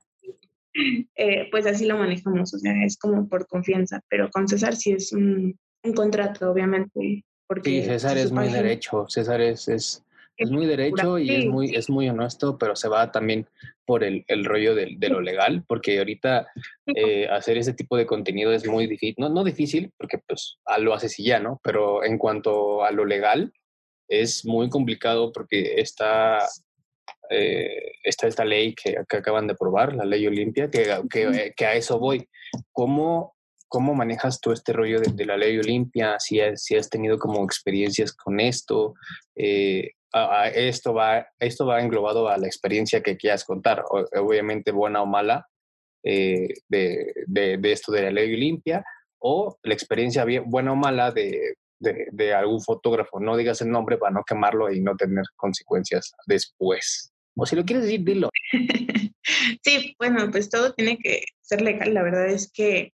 Eh, 1.16 1.48
pues 1.52 1.66
así 1.66 1.86
lo 1.86 1.98
manejamos, 1.98 2.54
o 2.54 2.60
sea, 2.60 2.74
es 2.86 2.98
como 2.98 3.28
por 3.28 3.48
confianza, 3.48 4.02
pero 4.10 4.30
con 4.30 4.48
César 4.48 4.76
sí 4.76 4.92
es 4.92 5.12
un, 5.12 5.58
un 5.84 5.94
contrato, 5.94 6.52
obviamente. 6.52 7.24
Porque 7.50 7.82
sí, 7.82 7.84
César 7.84 8.16
es 8.20 8.32
muy 8.32 8.48
derecho, 8.48 9.08
César 9.10 9.42
es, 9.42 9.68
es, 9.68 10.06
es 10.38 10.52
muy 10.52 10.68
derecho 10.68 11.18
y 11.18 11.32
es 11.32 11.46
muy, 11.48 11.74
es 11.74 11.90
muy 11.90 12.08
honesto, 12.08 12.60
pero 12.60 12.76
se 12.76 12.88
va 12.88 13.12
también 13.12 13.48
por 13.86 14.04
el, 14.04 14.24
el 14.28 14.46
rollo 14.46 14.76
de, 14.76 14.94
de, 15.00 15.10
lo 15.10 15.20
legal, 15.20 15.64
porque 15.68 15.98
ahorita 15.98 16.46
eh, 16.86 17.28
hacer 17.28 17.58
ese 17.58 17.74
tipo 17.74 17.98
de 17.98 18.06
contenido 18.06 18.54
es 18.54 18.68
muy 18.68 18.86
difícil, 18.86 19.16
no, 19.18 19.30
no 19.30 19.44
difícil, 19.44 19.92
porque 19.98 20.20
pues 20.20 20.60
lo 20.78 20.94
haces 20.94 21.18
y 21.18 21.24
ya, 21.24 21.40
¿no? 21.40 21.60
Pero 21.64 22.04
en 22.04 22.20
cuanto 22.20 22.84
a 22.84 22.92
lo 22.92 23.04
legal, 23.04 23.52
es 24.08 24.46
muy 24.46 24.70
complicado 24.70 25.32
porque 25.32 25.82
está, 25.82 26.48
eh, 27.32 27.94
está 28.04 28.28
esta 28.28 28.46
ley 28.46 28.76
que, 28.76 28.96
que, 29.10 29.18
acaban 29.18 29.48
de 29.48 29.54
aprobar, 29.54 29.96
la 29.96 30.06
ley 30.06 30.28
Olimpia, 30.28 30.70
que, 30.70 31.02
que, 31.10 31.52
que 31.58 31.66
a 31.66 31.74
eso 31.74 31.98
voy. 31.98 32.30
¿Cómo 32.72 33.39
¿Cómo 33.70 33.94
manejas 33.94 34.42
tú 34.42 34.52
este 34.52 34.74
rollo 34.74 35.00
de, 35.00 35.26
la 35.26 35.38
ley 35.38 35.58
Olimpia? 35.58 36.20
Si 36.20 36.40
si 36.56 36.76
has 36.76 36.90
tenido 36.90 37.18
como 37.18 37.44
experiencias 37.46 38.12
con 38.14 38.40
esto, 38.40 38.96
eh, 39.36 39.92
esto, 40.56 40.94
va, 40.94 41.28
esto 41.40 41.66
va 41.66 41.82
englobado 41.82 42.28
a 42.30 42.38
la 42.38 42.48
experiencia 42.48 43.02
que 43.02 43.16
quieras 43.16 43.46
contar, 43.46 43.84
obviamente 43.88 44.72
buena 44.72 45.02
o 45.02 45.06
mala, 45.06 45.48
eh, 46.04 46.50
de, 46.68 47.14
de, 47.28 47.72
esto 47.72 47.92
de 47.92 48.04
la 48.04 48.12
ley 48.12 48.34
Olimpia, 48.34 48.84
o 49.20 49.58
la 49.64 49.74
experiencia 49.74 50.26
bien, 50.26 50.50
buena 50.50 50.72
o 50.72 50.76
mala 50.76 51.12
de, 51.12 51.56
de, 51.80 52.34
algún 52.34 52.62
fotógrafo. 52.62 53.20
No 53.20 53.38
digas 53.38 53.62
el 53.62 53.70
nombre 53.70 53.98
para 53.98 54.14
no 54.14 54.24
quemarlo 54.24 54.72
y 54.72 54.82
no 54.82 54.96
tener 54.96 55.26
consecuencias 55.36 56.14
después. 56.26 57.12
O 57.36 57.46
si 57.46 57.56
lo 57.56 57.64
quieres 57.64 57.86
decir, 57.86 58.04
dilo. 58.04 58.30
Sí, 59.64 59.96
bueno, 60.00 60.32
pues 60.32 60.50
todo 60.50 60.74
tiene 60.74 60.98
que 60.98 61.24
ser 61.42 61.62
legal. 61.62 61.94
La 61.94 62.02
verdad 62.02 62.28
es 62.30 62.52
que 62.52 62.94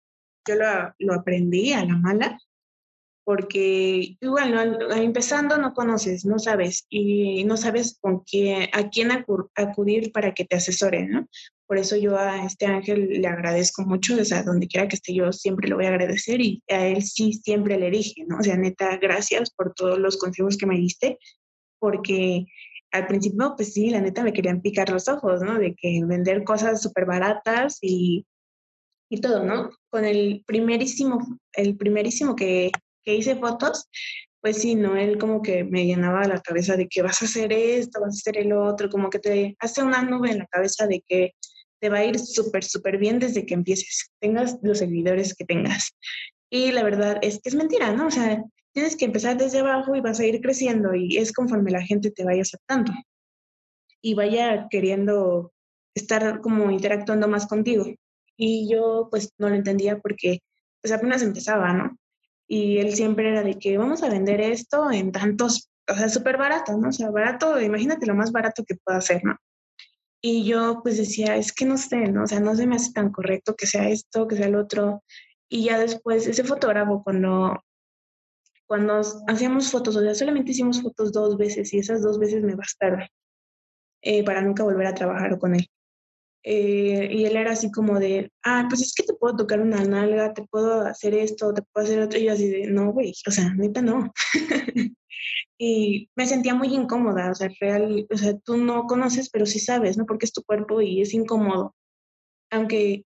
yo 0.47 0.55
lo, 0.55 0.93
lo 0.99 1.13
aprendí 1.13 1.73
a 1.73 1.85
la 1.85 1.97
mala, 1.97 2.39
porque 3.25 4.17
igual 4.19 4.79
empezando 4.97 5.57
no 5.57 5.73
conoces, 5.73 6.25
no 6.25 6.39
sabes 6.39 6.85
y 6.89 7.43
no 7.45 7.55
sabes 7.55 7.97
con 8.01 8.23
qué, 8.25 8.69
a 8.73 8.89
quién 8.89 9.11
acudir 9.11 10.11
para 10.11 10.33
que 10.33 10.45
te 10.45 10.57
asesoren, 10.57 11.09
¿no? 11.09 11.27
Por 11.65 11.77
eso 11.77 11.95
yo 11.95 12.17
a 12.17 12.45
este 12.45 12.65
ángel 12.65 13.21
le 13.21 13.27
agradezco 13.27 13.83
mucho, 13.83 14.19
o 14.19 14.25
sea, 14.25 14.43
donde 14.43 14.67
quiera 14.67 14.87
que 14.87 14.97
esté 14.97 15.13
yo 15.13 15.31
siempre 15.31 15.69
lo 15.69 15.77
voy 15.77 15.85
a 15.85 15.89
agradecer 15.89 16.41
y 16.41 16.61
a 16.69 16.85
él 16.87 17.01
sí 17.03 17.33
siempre 17.33 17.79
le 17.79 17.89
dije, 17.89 18.25
¿no? 18.27 18.37
O 18.39 18.43
sea, 18.43 18.57
neta, 18.57 18.97
gracias 18.97 19.51
por 19.51 19.73
todos 19.73 19.97
los 19.97 20.17
consejos 20.17 20.57
que 20.57 20.65
me 20.65 20.75
diste, 20.75 21.17
porque 21.79 22.45
al 22.91 23.07
principio, 23.07 23.53
pues 23.55 23.73
sí, 23.73 23.89
la 23.89 24.01
neta 24.01 24.23
me 24.23 24.33
querían 24.33 24.61
picar 24.61 24.89
los 24.89 25.07
ojos, 25.07 25.41
¿no? 25.41 25.57
De 25.57 25.73
que 25.73 26.01
vender 26.05 26.43
cosas 26.43 26.81
súper 26.81 27.05
baratas 27.05 27.79
y 27.81 28.25
y 29.13 29.21
todo, 29.21 29.43
¿no? 29.43 29.69
Con 29.91 30.05
el 30.05 30.43
primerísimo, 30.47 31.19
el 31.53 31.77
primerísimo 31.77 32.35
que, 32.35 32.71
que 33.03 33.13
hice 33.13 33.35
fotos, 33.35 33.87
pues 34.41 34.57
sí, 34.57 34.73
¿no? 34.73 34.97
Él 34.97 35.19
como 35.19 35.43
que 35.43 35.63
me 35.63 35.85
llenaba 35.85 36.27
la 36.27 36.41
cabeza 36.41 36.75
de 36.75 36.87
que 36.87 37.03
vas 37.03 37.21
a 37.21 37.25
hacer 37.25 37.53
esto, 37.53 38.01
vas 38.01 38.15
a 38.15 38.17
hacer 38.17 38.39
el 38.39 38.53
otro, 38.53 38.89
como 38.89 39.11
que 39.11 39.19
te 39.19 39.55
hace 39.59 39.83
una 39.83 40.01
nube 40.01 40.31
en 40.31 40.39
la 40.39 40.47
cabeza 40.47 40.87
de 40.87 41.03
que 41.07 41.33
te 41.79 41.89
va 41.89 41.99
a 41.99 42.05
ir 42.05 42.17
súper, 42.17 42.63
súper 42.63 42.97
bien 42.97 43.19
desde 43.19 43.45
que 43.45 43.53
empieces, 43.53 44.09
tengas 44.19 44.57
los 44.63 44.79
seguidores 44.79 45.35
que 45.35 45.45
tengas. 45.45 45.91
Y 46.49 46.71
la 46.71 46.81
verdad 46.81 47.19
es 47.21 47.39
que 47.39 47.49
es 47.49 47.55
mentira, 47.55 47.91
¿no? 47.91 48.07
O 48.07 48.11
sea, 48.11 48.43
tienes 48.73 48.95
que 48.95 49.05
empezar 49.05 49.37
desde 49.37 49.59
abajo 49.59 49.95
y 49.95 50.01
vas 50.01 50.19
a 50.19 50.25
ir 50.25 50.41
creciendo 50.41 50.95
y 50.95 51.17
es 51.17 51.31
conforme 51.33 51.69
la 51.69 51.83
gente 51.83 52.09
te 52.09 52.25
vaya 52.25 52.41
aceptando 52.41 52.91
y 54.01 54.15
vaya 54.15 54.67
queriendo 54.71 55.53
estar 55.93 56.41
como 56.41 56.71
interactuando 56.71 57.27
más 57.27 57.45
contigo. 57.45 57.85
Y 58.37 58.69
yo 58.71 59.07
pues 59.11 59.31
no 59.37 59.49
lo 59.49 59.55
entendía 59.55 59.99
porque 59.99 60.39
pues 60.81 60.93
apenas 60.93 61.21
empezaba, 61.21 61.73
¿no? 61.73 61.97
Y 62.47 62.79
él 62.79 62.93
siempre 62.93 63.29
era 63.29 63.43
de 63.43 63.57
que 63.57 63.77
vamos 63.77 64.03
a 64.03 64.09
vender 64.09 64.41
esto 64.41 64.91
en 64.91 65.11
tantos, 65.11 65.69
o 65.89 65.95
sea, 65.95 66.09
súper 66.09 66.37
barato, 66.37 66.77
¿no? 66.77 66.89
O 66.89 66.91
sea, 66.91 67.09
barato, 67.09 67.59
imagínate 67.61 68.05
lo 68.05 68.15
más 68.15 68.31
barato 68.31 68.63
que 68.65 68.75
pueda 68.75 68.99
hacer, 68.99 69.23
¿no? 69.23 69.37
Y 70.21 70.45
yo 70.45 70.81
pues 70.83 70.97
decía, 70.97 71.35
es 71.35 71.51
que 71.51 71.65
no 71.65 71.77
sé, 71.77 71.97
¿no? 72.11 72.23
O 72.23 72.27
sea, 72.27 72.39
no 72.39 72.55
se 72.55 72.67
me 72.67 72.75
hace 72.77 72.93
tan 72.93 73.11
correcto 73.11 73.55
que 73.55 73.67
sea 73.67 73.89
esto, 73.89 74.27
que 74.27 74.37
sea 74.37 74.47
el 74.47 74.55
otro. 74.55 75.03
Y 75.49 75.65
ya 75.65 75.79
después, 75.79 76.27
ese 76.27 76.43
fotógrafo, 76.43 77.03
cuando, 77.03 77.61
cuando 78.65 79.01
hacíamos 79.27 79.69
fotos, 79.71 79.95
o 79.97 80.01
sea, 80.01 80.15
solamente 80.15 80.51
hicimos 80.51 80.81
fotos 80.81 81.11
dos 81.11 81.37
veces 81.37 81.73
y 81.73 81.79
esas 81.79 82.01
dos 82.01 82.19
veces 82.19 82.43
me 82.43 82.55
bastaron 82.55 83.05
eh, 84.01 84.23
para 84.23 84.41
nunca 84.41 84.63
volver 84.63 84.87
a 84.87 84.93
trabajar 84.93 85.37
con 85.39 85.55
él. 85.55 85.67
Eh, 86.43 87.07
y 87.11 87.25
él 87.25 87.37
era 87.37 87.53
así 87.53 87.71
como 87.71 87.99
de, 87.99 88.31
ah, 88.43 88.65
pues 88.69 88.81
es 88.81 88.93
que 88.93 89.03
te 89.03 89.13
puedo 89.13 89.35
tocar 89.35 89.61
una 89.61 89.83
nalga, 89.85 90.33
te 90.33 90.45
puedo 90.45 90.81
hacer 90.81 91.13
esto, 91.15 91.53
te 91.53 91.61
puedo 91.61 91.85
hacer 91.85 91.99
otro. 92.01 92.19
Y 92.19 92.25
yo 92.25 92.33
así 92.33 92.49
de, 92.49 92.67
no, 92.67 92.91
güey, 92.91 93.13
o 93.27 93.31
sea, 93.31 93.53
neta 93.53 93.81
no. 93.81 94.13
y 95.57 96.09
me 96.15 96.27
sentía 96.27 96.53
muy 96.55 96.73
incómoda, 96.73 97.31
o 97.31 97.35
sea, 97.35 97.49
real, 97.59 98.05
o 98.09 98.17
sea, 98.17 98.37
tú 98.39 98.57
no 98.57 98.83
conoces, 98.87 99.29
pero 99.29 99.45
sí 99.45 99.59
sabes, 99.59 99.97
¿no? 99.97 100.05
Porque 100.05 100.25
es 100.25 100.33
tu 100.33 100.43
cuerpo 100.43 100.81
y 100.81 101.01
es 101.01 101.13
incómodo. 101.13 101.75
Aunque 102.51 103.05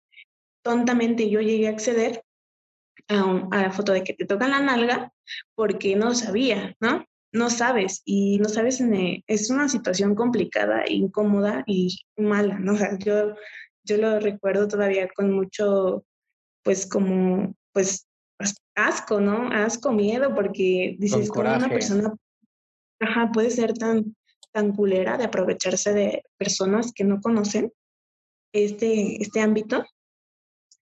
tontamente 0.65 1.31
yo 1.31 1.41
llegué 1.41 1.69
a 1.69 1.71
acceder 1.71 2.23
a, 3.09 3.49
a 3.53 3.63
la 3.63 3.73
foto 3.73 3.93
de 3.93 4.03
que 4.03 4.15
te 4.15 4.27
tocan 4.27 4.51
la 4.51 4.61
nalga 4.61 5.13
porque 5.55 5.97
no 5.97 6.15
sabía, 6.15 6.75
¿no? 6.81 7.05
No 7.37 7.51
sabes 7.51 8.03
y 8.05 8.39
no 8.39 8.49
sabes, 8.49 8.81
eh, 8.81 9.23
es 9.27 9.51
una 9.51 9.69
situación 9.69 10.15
complicada, 10.15 10.85
incómoda 10.89 11.63
y 11.67 11.99
mala, 12.17 12.59
¿no? 12.59 12.73
O 12.77 12.79
sea, 12.79 12.99
yo, 12.99 13.35
yo 13.85 13.97
lo 13.99 14.19
recuerdo 14.21 14.67
todavía 14.69 15.09
con 15.15 15.33
mucho, 15.33 16.05
pues 16.63 16.87
como, 16.87 17.55
pues 17.73 18.07
asco, 18.75 19.21
¿no? 19.21 19.49
Asco, 19.51 19.93
miedo, 19.93 20.35
porque 20.35 20.97
dices, 20.99 21.31
como 21.31 21.55
una 21.55 21.69
persona 21.69 22.15
ajá, 23.01 23.31
puede 23.33 23.51
ser 23.51 23.75
tan, 23.75 24.17
tan 24.53 24.73
culera 24.73 25.19
de 25.19 25.25
aprovecharse 25.25 25.93
de 25.93 26.23
personas 26.39 26.93
que 26.93 27.05
no 27.05 27.21
conocen 27.21 27.73
este, 28.53 29.23
este 29.23 29.41
ámbito. 29.41 29.85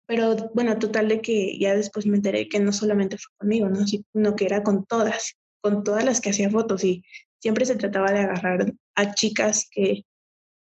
Pero 0.05 0.35
bueno, 0.53 0.77
total 0.77 1.07
de 1.07 1.21
que 1.21 1.57
ya 1.57 1.75
después 1.75 2.05
me 2.05 2.17
enteré 2.17 2.47
que 2.47 2.59
no 2.59 2.73
solamente 2.73 3.17
fue 3.17 3.33
conmigo, 3.37 3.69
¿no? 3.69 3.87
sino 3.87 4.35
que 4.35 4.45
era 4.45 4.61
con 4.61 4.85
todas 4.85 5.37
con 5.63 5.83
todas 5.83 6.03
las 6.03 6.19
que 6.19 6.31
hacía 6.31 6.49
fotos 6.49 6.83
y 6.83 7.05
siempre 7.41 7.65
se 7.65 7.77
trataba 7.77 8.11
de 8.11 8.19
agarrar 8.19 8.73
a 8.95 9.13
chicas 9.13 9.69
que, 9.71 10.03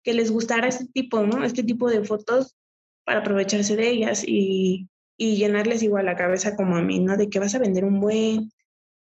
que 0.05 0.13
les 0.13 0.31
gustara 0.31 0.69
este 0.69 0.87
tipo, 0.87 1.23
¿no? 1.23 1.45
Este 1.45 1.63
tipo 1.63 1.89
de 1.89 2.05
fotos 2.05 2.57
para 3.05 3.21
aprovecharse 3.21 3.75
de 3.75 3.89
ellas 3.89 4.23
y, 4.27 4.91
y 5.17 5.37
llenarles 5.37 5.83
igual 5.83 6.05
la 6.07 6.17
cabeza 6.17 6.55
como 6.57 6.77
a 6.77 6.83
mí, 6.83 7.01
¿no? 7.01 7.17
De 7.17 7.31
que 7.31 7.39
vas 7.39 7.55
a 7.55 7.59
vender 7.59 7.87
un 7.87 8.01
buen, 8.01 8.53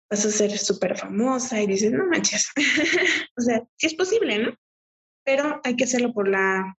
vas 0.09 0.25
a 0.25 0.31
ser 0.31 0.57
súper 0.57 0.97
famosa 0.97 1.61
y 1.61 1.67
dices, 1.67 1.91
no 1.91 2.05
manches. 2.07 2.49
o 3.37 3.41
sea, 3.41 3.61
sí 3.77 3.87
es 3.87 3.95
posible, 3.95 4.39
¿no? 4.39 4.53
Pero 5.25 5.59
hay 5.65 5.75
que 5.75 5.83
hacerlo 5.83 6.13
por 6.13 6.29
la, 6.29 6.77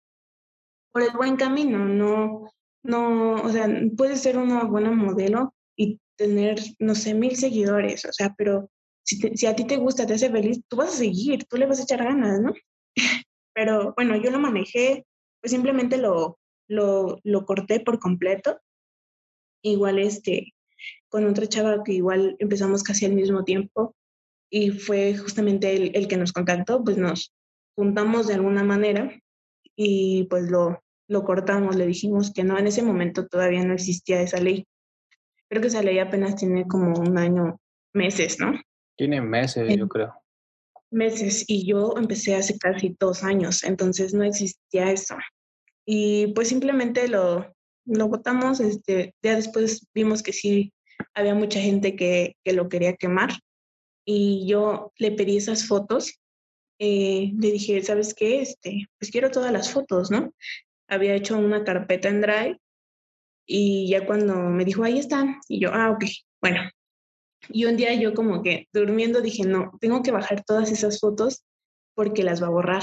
por 0.93 1.03
el 1.03 1.11
buen 1.11 1.37
camino, 1.37 1.85
no, 1.85 2.49
no, 2.83 3.35
o 3.35 3.49
sea, 3.51 3.69
puedes 3.97 4.23
ser 4.23 4.38
una 4.38 4.64
buena 4.64 4.93
modelo 4.93 5.55
y 5.77 6.01
tener, 6.17 6.59
no 6.79 6.95
sé, 6.95 7.12
mil 7.12 7.37
seguidores, 7.37 8.05
o 8.07 8.12
sea, 8.12 8.35
pero 8.37 8.71
si, 9.05 9.47
a 9.47 9.55
ti 9.55 9.64
te 9.64 9.77
gusta, 9.77 10.07
te 10.07 10.14
hace 10.14 10.31
feliz, 10.31 10.61
tú 10.69 10.77
vas 10.77 10.95
a 10.95 10.99
seguir, 10.99 11.45
tú 11.45 11.57
le 11.57 11.67
vas 11.67 11.81
a 11.81 11.83
echar 11.83 12.03
ganas, 12.03 12.40
¿no? 12.40 12.53
Pero 13.55 13.93
bueno, 13.97 14.17
yo 14.17 14.31
lo 14.31 14.38
manejé, 14.38 15.07
pues 15.40 15.53
simplemente 15.53 15.99
lo, 15.99 16.38
lo, 16.69 17.21
lo 17.23 17.45
corté 17.45 17.81
por 17.81 17.99
completo. 17.99 18.59
Igual 19.62 19.99
este, 19.99 20.55
con 21.09 21.27
otra 21.27 21.47
chava 21.47 21.85
que 21.85 21.93
igual 21.93 22.37
empezamos 22.38 22.83
casi 22.83 23.07
al 23.07 23.12
mismo 23.12 23.45
tiempo 23.45 23.95
y 24.51 24.71
fue 24.71 25.17
justamente 25.17 25.75
el, 25.75 25.93
el 25.95 26.09
que 26.09 26.17
nos 26.17 26.33
contactó, 26.33 26.83
pues 26.83 26.97
nos 26.97 27.33
juntamos 27.77 28.27
de 28.27 28.35
alguna 28.35 28.64
manera 28.64 29.11
y 29.77 30.25
pues 30.25 30.51
lo, 30.51 30.83
lo 31.09 31.25
cortamos, 31.25 31.77
le 31.77 31.87
dijimos 31.87 32.33
que 32.33 32.45
no, 32.45 32.59
en 32.59 32.67
ese 32.67 32.83
momento 32.83 33.27
todavía 33.27 33.64
no 33.64 33.75
existía 33.75 34.21
esa 34.23 34.40
ley. 34.40 34.67
Creo 35.49 35.61
que 35.61 35.69
esa 35.69 35.83
ley 35.83 35.99
apenas 35.99 36.37
tiene 36.37 36.67
como 36.67 36.99
un 36.99 37.19
año, 37.19 37.59
meses, 37.93 38.38
¿no? 38.40 38.53
Tiene 38.97 39.21
meses, 39.21 39.77
yo 39.77 39.89
creo. 39.89 40.15
Meses, 40.91 41.45
y 41.49 41.67
yo 41.67 41.95
empecé 41.97 42.37
hace 42.37 42.57
casi 42.59 42.97
dos 42.99 43.25
años, 43.25 43.65
entonces 43.65 44.15
no 44.15 44.23
existía 44.23 44.93
eso. 44.93 45.17
Y 45.85 46.29
pues 46.29 46.49
simplemente 46.49 47.09
lo, 47.09 47.53
lo 47.85 48.09
votamos, 48.09 48.61
este, 48.61 49.15
ya 49.23 49.35
después 49.35 49.87
vimos 49.95 50.23
que 50.23 50.33
sí 50.33 50.73
había 51.15 51.35
mucha 51.35 51.61
gente 51.61 51.97
que, 51.97 52.37
que 52.45 52.53
lo 52.53 52.69
quería 52.69 52.95
quemar 52.95 53.31
y 54.05 54.47
yo 54.47 54.93
le 54.99 55.13
pedí 55.13 55.37
esas 55.37 55.67
fotos, 55.67 56.21
eh, 56.79 57.33
le 57.37 57.53
dije, 57.53 57.83
¿sabes 57.83 58.15
qué? 58.15 58.43
Este, 58.43 58.87
pues 58.99 59.11
quiero 59.11 59.31
todas 59.31 59.53
las 59.53 59.71
fotos, 59.71 60.11
¿no? 60.11 60.33
Había 60.89 61.15
hecho 61.15 61.39
una 61.39 61.65
carpeta 61.65 62.09
en 62.09 62.21
Drive 62.21 62.59
y 63.47 63.89
ya 63.89 64.07
cuando 64.07 64.37
me 64.37 64.65
dijo, 64.65 64.85
ahí 64.85 64.99
están, 64.99 65.41
y 65.49 65.61
yo, 65.61 65.71
ah, 65.73 65.91
ok, 65.91 66.05
bueno, 66.41 66.61
y 67.49 67.65
un 67.67 67.77
día 67.77 67.95
yo 67.95 68.15
como 68.15 68.43
que 68.43 68.69
durmiendo 68.73 69.21
dije, 69.21 69.45
no, 69.45 69.73
tengo 69.81 70.03
que 70.03 70.11
bajar 70.11 70.45
todas 70.45 70.71
esas 70.71 71.01
fotos 71.01 71.45
porque 71.95 72.25
las 72.25 72.43
va 72.43 72.49
a 72.49 72.51
borrar. 72.51 72.83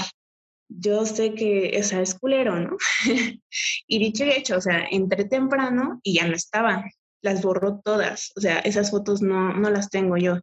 Yo 0.68 1.04
sé 1.04 1.34
que 1.34 1.76
esa 1.76 2.00
es 2.00 2.14
culero, 2.14 2.58
¿no? 2.58 2.76
y 3.86 3.98
dicho 3.98 4.24
y 4.24 4.30
hecho, 4.30 4.56
o 4.56 4.60
sea, 4.60 4.86
entré 4.90 5.24
temprano 5.24 6.00
y 6.02 6.14
ya 6.14 6.26
no 6.26 6.34
estaban. 6.34 6.84
Las 7.22 7.42
borró 7.42 7.80
todas. 7.84 8.32
O 8.36 8.40
sea, 8.40 8.58
esas 8.60 8.90
fotos 8.90 9.22
no, 9.22 9.52
no 9.54 9.70
las 9.70 9.90
tengo 9.90 10.16
yo. 10.16 10.40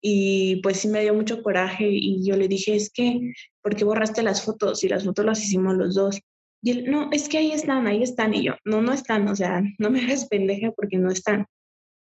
Y 0.00 0.56
pues 0.56 0.78
sí 0.80 0.88
me 0.88 1.00
dio 1.02 1.14
mucho 1.14 1.42
coraje 1.42 1.88
y 1.90 2.26
yo 2.26 2.36
le 2.36 2.48
dije, 2.48 2.74
es 2.74 2.90
que, 2.90 3.32
¿por 3.62 3.74
qué 3.74 3.84
borraste 3.84 4.22
las 4.22 4.44
fotos? 4.44 4.84
Y 4.84 4.88
las 4.88 5.04
fotos 5.04 5.24
las 5.24 5.42
hicimos 5.42 5.76
los 5.76 5.94
dos. 5.94 6.20
Y 6.62 6.70
él, 6.70 6.90
no, 6.90 7.10
es 7.12 7.28
que 7.28 7.38
ahí 7.38 7.52
están, 7.52 7.86
ahí 7.86 8.02
están. 8.02 8.34
Y 8.34 8.44
yo, 8.44 8.54
no, 8.64 8.82
no 8.82 8.92
están, 8.92 9.28
o 9.28 9.36
sea, 9.36 9.62
no 9.78 9.90
me 9.90 10.02
hagas 10.02 10.26
pendeja 10.26 10.72
porque 10.72 10.98
no 10.98 11.10
están. 11.10 11.46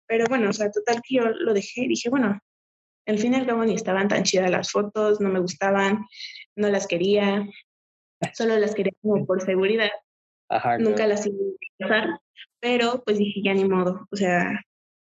Pero 0.10 0.26
bueno, 0.28 0.50
o 0.50 0.54
sea, 0.54 0.72
total 0.72 1.02
que 1.08 1.18
yo 1.18 1.30
lo 1.30 1.54
dejé 1.54 1.82
y 1.82 1.90
dije, 1.90 2.10
bueno, 2.10 2.40
al 3.06 3.20
fin 3.20 3.34
y 3.34 3.36
al 3.38 3.46
cabo 3.46 3.64
ni 3.64 3.76
estaban 3.76 4.08
tan 4.08 4.24
chidas 4.24 4.50
las 4.50 4.72
fotos, 4.72 5.22
no 5.22 5.30
me 5.30 5.40
gustaban, 5.40 6.04
no 6.56 6.68
las 6.70 6.88
quería, 6.88 7.48
solo 8.34 8.58
las 8.58 8.74
quería 8.74 8.92
como 9.04 9.24
por 9.28 9.42
seguridad. 9.42 9.92
Nunca 10.80 11.06
las 11.06 11.28
iba 11.28 11.36
a 11.36 11.86
usar, 11.86 12.20
pero 12.60 13.04
pues 13.06 13.20
dije, 13.20 13.42
ya 13.44 13.54
ni 13.54 13.66
modo, 13.66 14.08
o 14.12 14.16
sea, 14.16 14.50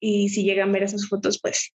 y 0.00 0.28
si 0.28 0.42
llegan 0.42 0.70
a 0.70 0.72
ver 0.72 0.82
esas 0.82 1.08
fotos, 1.08 1.38
pues 1.40 1.72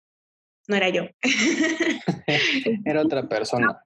no 0.69 0.77
era 0.77 0.89
yo. 0.89 1.09
era 2.85 3.03
otra 3.03 3.29
persona. 3.29 3.83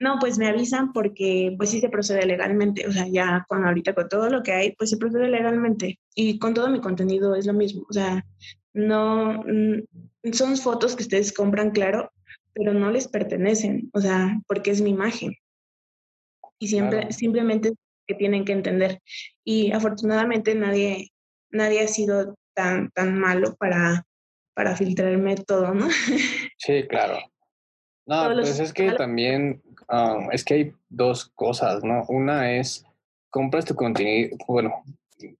No, 0.00 0.18
pues 0.18 0.38
me 0.38 0.48
avisan 0.48 0.92
porque 0.92 1.54
pues 1.58 1.70
sí 1.70 1.80
se 1.80 1.90
procede 1.90 2.24
legalmente, 2.26 2.88
o 2.88 2.92
sea, 2.92 3.06
ya 3.06 3.44
con 3.48 3.66
ahorita 3.66 3.94
con 3.94 4.08
todo 4.08 4.30
lo 4.30 4.42
que 4.42 4.52
hay, 4.52 4.72
pues 4.72 4.88
se 4.90 4.96
procede 4.96 5.28
legalmente 5.28 6.00
y 6.14 6.38
con 6.38 6.54
todo 6.54 6.70
mi 6.70 6.80
contenido 6.80 7.34
es 7.34 7.46
lo 7.46 7.52
mismo, 7.52 7.84
o 7.88 7.92
sea, 7.92 8.24
no, 8.72 9.44
son 10.32 10.56
fotos 10.56 10.96
que 10.96 11.02
ustedes 11.02 11.32
compran, 11.34 11.70
claro, 11.70 12.10
pero 12.54 12.72
no 12.72 12.90
les 12.90 13.08
pertenecen, 13.08 13.90
o 13.92 14.00
sea, 14.00 14.40
porque 14.46 14.70
es 14.70 14.80
mi 14.80 14.90
imagen. 14.90 15.34
Y 16.58 16.68
siempre, 16.68 17.12
simplemente 17.12 17.72
que 18.06 18.14
tienen 18.14 18.44
que 18.44 18.52
entender. 18.52 19.00
Y 19.44 19.72
afortunadamente 19.72 20.54
nadie, 20.54 21.10
nadie 21.50 21.82
ha 21.82 21.88
sido 21.88 22.36
tan, 22.54 22.90
tan 22.90 23.18
malo 23.18 23.54
para, 23.56 24.04
para 24.54 24.76
filtrarme 24.76 25.36
todo, 25.36 25.74
¿no? 25.74 25.88
Sí, 26.58 26.86
claro. 26.88 27.18
No, 28.10 28.28
pues 28.34 28.58
es 28.58 28.72
que 28.72 28.90
también, 28.90 29.62
um, 29.88 30.32
es 30.32 30.44
que 30.44 30.54
hay 30.54 30.72
dos 30.88 31.30
cosas, 31.36 31.84
¿no? 31.84 32.04
Una 32.08 32.50
es, 32.56 32.84
compras 33.30 33.64
tu 33.64 33.76
contenido, 33.76 34.36
bueno, 34.48 34.82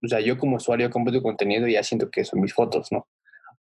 o 0.00 0.06
sea, 0.06 0.20
yo 0.20 0.38
como 0.38 0.54
usuario 0.54 0.88
compro 0.88 1.12
tu 1.12 1.20
contenido 1.20 1.66
y 1.66 1.72
ya 1.72 1.83
siento 1.83 2.09
que 2.12 2.24
son 2.24 2.40
mis 2.40 2.54
fotos, 2.54 2.92
¿no? 2.92 3.09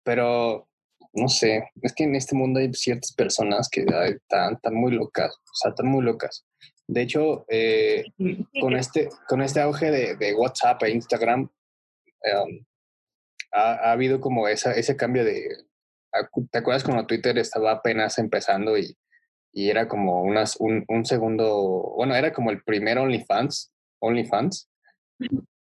Pero, 0.04 0.68
no 1.14 1.30
sé, 1.30 1.72
es 1.82 1.94
que 1.94 2.04
en 2.04 2.16
este 2.16 2.36
mundo 2.36 2.60
hay 2.60 2.74
ciertas 2.74 3.14
personas 3.14 3.70
que 3.70 3.86
están, 3.86 4.56
están 4.56 4.76
muy 4.76 4.92
locas, 4.92 5.34
o 5.38 5.56
sea, 5.56 5.70
están 5.70 5.88
muy 5.88 6.04
locas. 6.04 6.46
De 6.86 7.04
hecho, 7.04 7.46
eh, 7.48 8.04
con, 8.60 8.76
este, 8.76 9.08
con 9.30 9.42
este 9.42 9.62
auge 9.62 9.90
de, 9.90 10.16
de 10.18 10.36
WhatsApp 10.36 10.84
e 10.84 10.90
Instagram, 10.90 11.50
em, 12.24 12.66
ha, 13.54 13.72
ha, 13.72 13.92
habido 13.94 14.20
como 14.20 14.50
esa, 14.50 14.74
ese 14.74 14.98
cambio 14.98 15.24
de... 15.24 15.48
¿Te 16.52 16.58
acuerdas 16.58 16.84
cuando 16.84 17.06
Twitter 17.06 17.38
estaba 17.38 17.72
apenas 17.72 18.18
empezando 18.18 18.78
y, 18.78 18.96
y 19.52 19.70
era 19.70 19.88
como 19.88 20.22
unas, 20.22 20.56
un, 20.58 20.86
un, 20.88 21.06
segundo, 21.06 21.94
bueno, 21.96 22.16
era 22.16 22.34
como 22.34 22.52
el 22.52 22.62
primer 22.64 22.98
OnlyFans, 22.98 23.72
OnlyFans, 24.00 24.70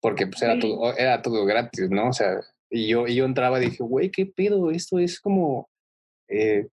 porque 0.00 0.26
pues 0.26 0.42
era 0.42 0.59
todo, 0.59 0.96
era 0.96 1.22
todo 1.22 1.44
gratis, 1.44 1.88
¿no? 1.90 2.09
O 2.09 2.12
sea, 2.12 2.40
y 2.70 2.88
yo, 2.88 3.06
y 3.06 3.14
yo 3.16 3.24
entraba 3.24 3.59
y 3.59 3.66
dije, 3.66 3.82
güey, 3.82 4.11
¿qué 4.11 4.26
pedo? 4.26 4.70
Esto 4.70 4.98
es 4.98 5.20
como, 5.20 5.68
eh, 6.28 6.68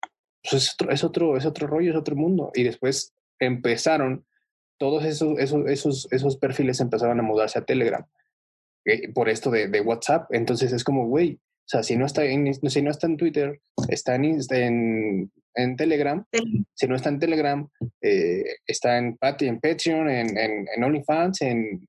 pues 0.42 0.54
es 0.54 0.74
otro, 0.74 0.92
es 0.92 1.04
otro, 1.04 1.38
es 1.38 1.46
otro 1.46 1.68
rollo, 1.68 1.92
es 1.92 1.98
otro 1.98 2.16
mundo. 2.16 2.52
Y 2.54 2.64
después 2.64 3.14
empezaron 3.40 4.26
todos 4.78 5.04
esos, 5.04 5.38
esos, 5.40 5.68
esos, 5.68 6.08
esos 6.12 6.38
perfiles 6.38 6.80
empezaron 6.80 7.20
a 7.20 7.24
mudarse 7.24 7.60
a 7.60 7.66
Telegram 7.66 8.06
eh, 8.86 9.12
por 9.12 9.30
esto 9.30 9.52
de, 9.52 9.68
de, 9.68 9.82
WhatsApp. 9.82 10.28
Entonces 10.32 10.72
es 10.72 10.84
como, 10.84 11.08
güey, 11.08 11.40
sea, 11.70 11.84
si 11.84 11.96
no 11.96 12.06
está 12.08 12.26
en, 12.26 12.52
si 12.54 12.82
no 12.82 12.90
está 12.90 13.06
en 13.06 13.18
Twitter, 13.18 13.60
está 13.90 14.16
en, 14.16 14.40
en, 14.50 15.32
en 15.54 15.76
Telegram. 15.76 16.26
Si 16.74 16.88
no 16.88 16.96
está 16.96 17.10
en 17.10 17.20
Telegram, 17.20 17.70
eh, 18.02 18.44
está 18.66 18.98
en, 18.98 19.18
en 19.22 19.60
Patreon, 19.60 20.10
en, 20.10 20.36
en, 20.36 20.66
en 20.76 20.84
OnlyFans, 20.84 21.42
en, 21.44 21.88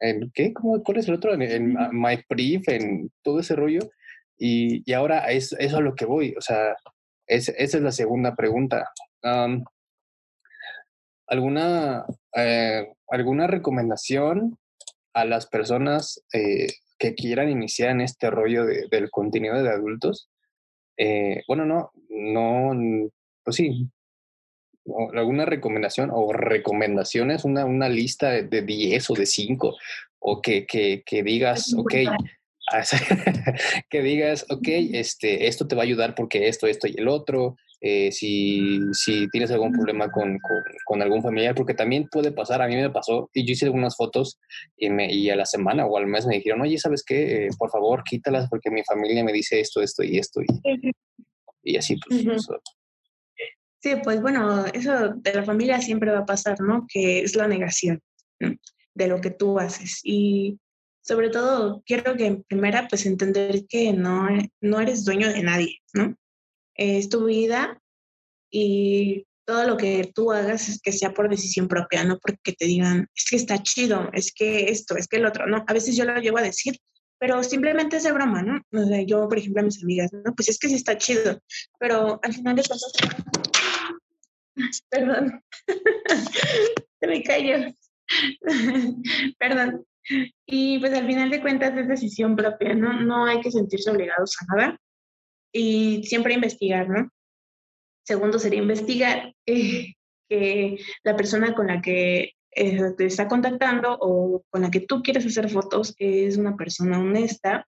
en, 0.00 0.30
¿qué? 0.34 0.52
¿Cómo, 0.52 0.82
¿Cuál 0.82 0.98
es 0.98 1.08
el 1.08 1.14
otro? 1.14 1.32
En, 1.32 1.40
en 1.40 1.74
MyPriv, 1.92 2.64
en 2.66 3.10
todo 3.22 3.40
ese 3.40 3.56
rollo. 3.56 3.80
Y, 4.36 4.82
y 4.84 4.92
ahora 4.92 5.30
es, 5.30 5.52
eso 5.52 5.58
es 5.58 5.74
a 5.74 5.80
lo 5.80 5.94
que 5.94 6.04
voy. 6.04 6.34
O 6.36 6.42
sea, 6.42 6.76
es, 7.26 7.48
esa 7.48 7.76
es 7.78 7.82
la 7.82 7.92
segunda 7.92 8.36
pregunta. 8.36 8.90
Um, 9.22 9.64
¿Alguna, 11.26 12.04
eh, 12.36 12.92
¿Alguna 13.08 13.46
recomendación 13.46 14.58
a 15.14 15.24
las 15.24 15.46
personas 15.46 16.22
eh, 16.32 16.66
que 16.98 17.14
quieran 17.14 17.50
iniciar 17.50 17.90
en 17.90 18.00
este 18.00 18.30
rollo 18.30 18.66
de, 18.66 18.86
del 18.90 19.10
contenido 19.10 19.62
de 19.62 19.70
adultos? 19.70 20.28
Eh, 20.96 21.42
bueno, 21.48 21.64
no, 21.64 21.90
no, 22.08 23.10
pues 23.42 23.56
sí. 23.56 23.88
¿Alguna 25.14 25.46
recomendación 25.46 26.10
o 26.12 26.32
recomendaciones? 26.32 27.44
Una, 27.44 27.64
una 27.64 27.88
lista 27.88 28.30
de 28.30 28.62
10 28.62 29.10
o 29.10 29.14
de 29.14 29.24
5 29.24 29.76
o 30.18 30.42
que, 30.42 30.66
que, 30.66 31.02
que 31.04 31.22
digas, 31.22 31.74
ok, 31.74 31.94
que 33.90 34.02
digas, 34.02 34.46
ok, 34.50 34.68
este, 34.92 35.46
esto 35.46 35.66
te 35.66 35.74
va 35.74 35.82
a 35.82 35.84
ayudar 35.84 36.14
porque 36.14 36.48
esto, 36.48 36.66
esto 36.66 36.86
y 36.86 36.94
el 36.96 37.08
otro, 37.08 37.56
eh, 37.86 38.10
si, 38.12 38.80
si, 38.92 39.28
tienes 39.28 39.50
algún 39.50 39.70
problema 39.70 40.10
con, 40.10 40.38
con, 40.86 41.02
algún 41.02 41.22
familiar, 41.22 41.54
porque 41.54 41.74
también 41.74 42.08
puede 42.10 42.32
pasar, 42.32 42.62
a 42.62 42.66
mí 42.66 42.76
me 42.76 42.88
pasó, 42.88 43.28
y 43.34 43.44
yo 43.44 43.52
hice 43.52 43.66
algunas 43.66 43.94
fotos 43.94 44.40
y, 44.74 44.88
me, 44.88 45.12
y 45.12 45.28
a 45.28 45.36
la 45.36 45.44
semana 45.44 45.84
o 45.84 45.98
al 45.98 46.06
mes 46.06 46.24
me 46.24 46.36
dijeron, 46.36 46.62
oye, 46.62 46.78
¿sabes 46.78 47.04
qué? 47.04 47.44
Eh, 47.44 47.48
por 47.58 47.70
favor, 47.70 48.02
quítalas 48.02 48.48
porque 48.48 48.70
mi 48.70 48.82
familia 48.84 49.22
me 49.22 49.34
dice 49.34 49.60
esto, 49.60 49.82
esto 49.82 50.02
y 50.02 50.16
esto. 50.16 50.40
Y, 50.40 50.92
y 51.62 51.76
así, 51.76 51.98
pues. 51.98 52.24
Sí, 53.82 53.90
pues 54.02 54.22
bueno, 54.22 54.64
eso 54.64 55.10
de 55.16 55.34
la 55.34 55.42
familia 55.44 55.78
siempre 55.78 56.10
va 56.10 56.20
a 56.20 56.26
pasar, 56.26 56.58
¿no? 56.62 56.86
Que 56.90 57.18
es 57.18 57.36
la 57.36 57.46
negación 57.46 58.00
de 58.94 59.08
lo 59.08 59.20
que 59.20 59.30
tú 59.30 59.58
haces. 59.58 60.00
Y 60.04 60.58
sobre 61.02 61.28
todo, 61.28 61.82
quiero 61.84 62.16
que 62.16 62.24
en 62.24 62.44
primera, 62.44 62.88
pues 62.88 63.04
entender 63.04 63.66
que 63.68 63.92
no, 63.92 64.26
no 64.62 64.80
eres 64.80 65.04
dueño 65.04 65.30
de 65.30 65.42
nadie, 65.42 65.80
¿no? 65.92 66.16
Es 66.74 67.08
tu 67.08 67.24
vida 67.26 67.80
y 68.50 69.26
todo 69.46 69.66
lo 69.66 69.76
que 69.76 70.10
tú 70.14 70.32
hagas 70.32 70.68
es 70.68 70.80
que 70.80 70.92
sea 70.92 71.12
por 71.12 71.28
decisión 71.28 71.68
propia, 71.68 72.04
no 72.04 72.18
porque 72.18 72.52
te 72.52 72.66
digan, 72.66 73.08
es 73.14 73.26
que 73.28 73.36
está 73.36 73.62
chido, 73.62 74.10
es 74.12 74.32
que 74.32 74.70
esto, 74.70 74.96
es 74.96 75.06
que 75.06 75.16
el 75.16 75.26
otro, 75.26 75.46
¿no? 75.46 75.64
A 75.66 75.72
veces 75.72 75.96
yo 75.96 76.04
lo 76.04 76.18
llevo 76.18 76.38
a 76.38 76.42
decir, 76.42 76.78
pero 77.18 77.42
simplemente 77.42 77.96
es 77.96 78.04
de 78.04 78.12
broma, 78.12 78.42
¿no? 78.42 78.60
O 78.72 78.86
sea, 78.86 79.02
yo, 79.02 79.28
por 79.28 79.38
ejemplo, 79.38 79.62
a 79.62 79.64
mis 79.64 79.82
amigas, 79.82 80.12
¿no? 80.12 80.34
Pues 80.34 80.48
es 80.48 80.58
que 80.58 80.68
sí 80.68 80.74
está 80.74 80.96
chido, 80.96 81.40
pero 81.78 82.18
al 82.22 82.32
final 82.32 82.56
de 82.56 82.62
cuentas, 82.62 82.92
perdón, 84.90 85.42
se 87.00 87.06
me 87.06 87.22
cayó, 87.22 87.56
perdón. 89.38 89.84
Y 90.46 90.78
pues 90.80 90.92
al 90.92 91.06
final 91.06 91.30
de 91.30 91.40
cuentas 91.40 91.76
es 91.78 91.88
decisión 91.88 92.36
propia, 92.36 92.74
¿no? 92.74 93.00
No 93.00 93.24
hay 93.24 93.40
que 93.40 93.50
sentirse 93.50 93.90
obligados 93.90 94.36
a 94.40 94.54
nada 94.54 94.80
y 95.54 96.02
siempre 96.02 96.34
investigar, 96.34 96.88
¿no? 96.88 97.08
Segundo 98.04 98.38
sería 98.38 98.60
investigar 98.60 99.32
eh, 99.46 99.94
que 100.28 100.78
la 101.04 101.16
persona 101.16 101.54
con 101.54 101.68
la 101.68 101.80
que 101.80 102.32
eh, 102.50 102.80
te 102.98 103.06
está 103.06 103.28
contactando 103.28 103.96
o 104.00 104.44
con 104.50 104.62
la 104.62 104.70
que 104.70 104.80
tú 104.80 105.02
quieres 105.02 105.24
hacer 105.24 105.48
fotos 105.48 105.94
es 105.98 106.36
una 106.36 106.56
persona 106.56 106.98
honesta. 106.98 107.66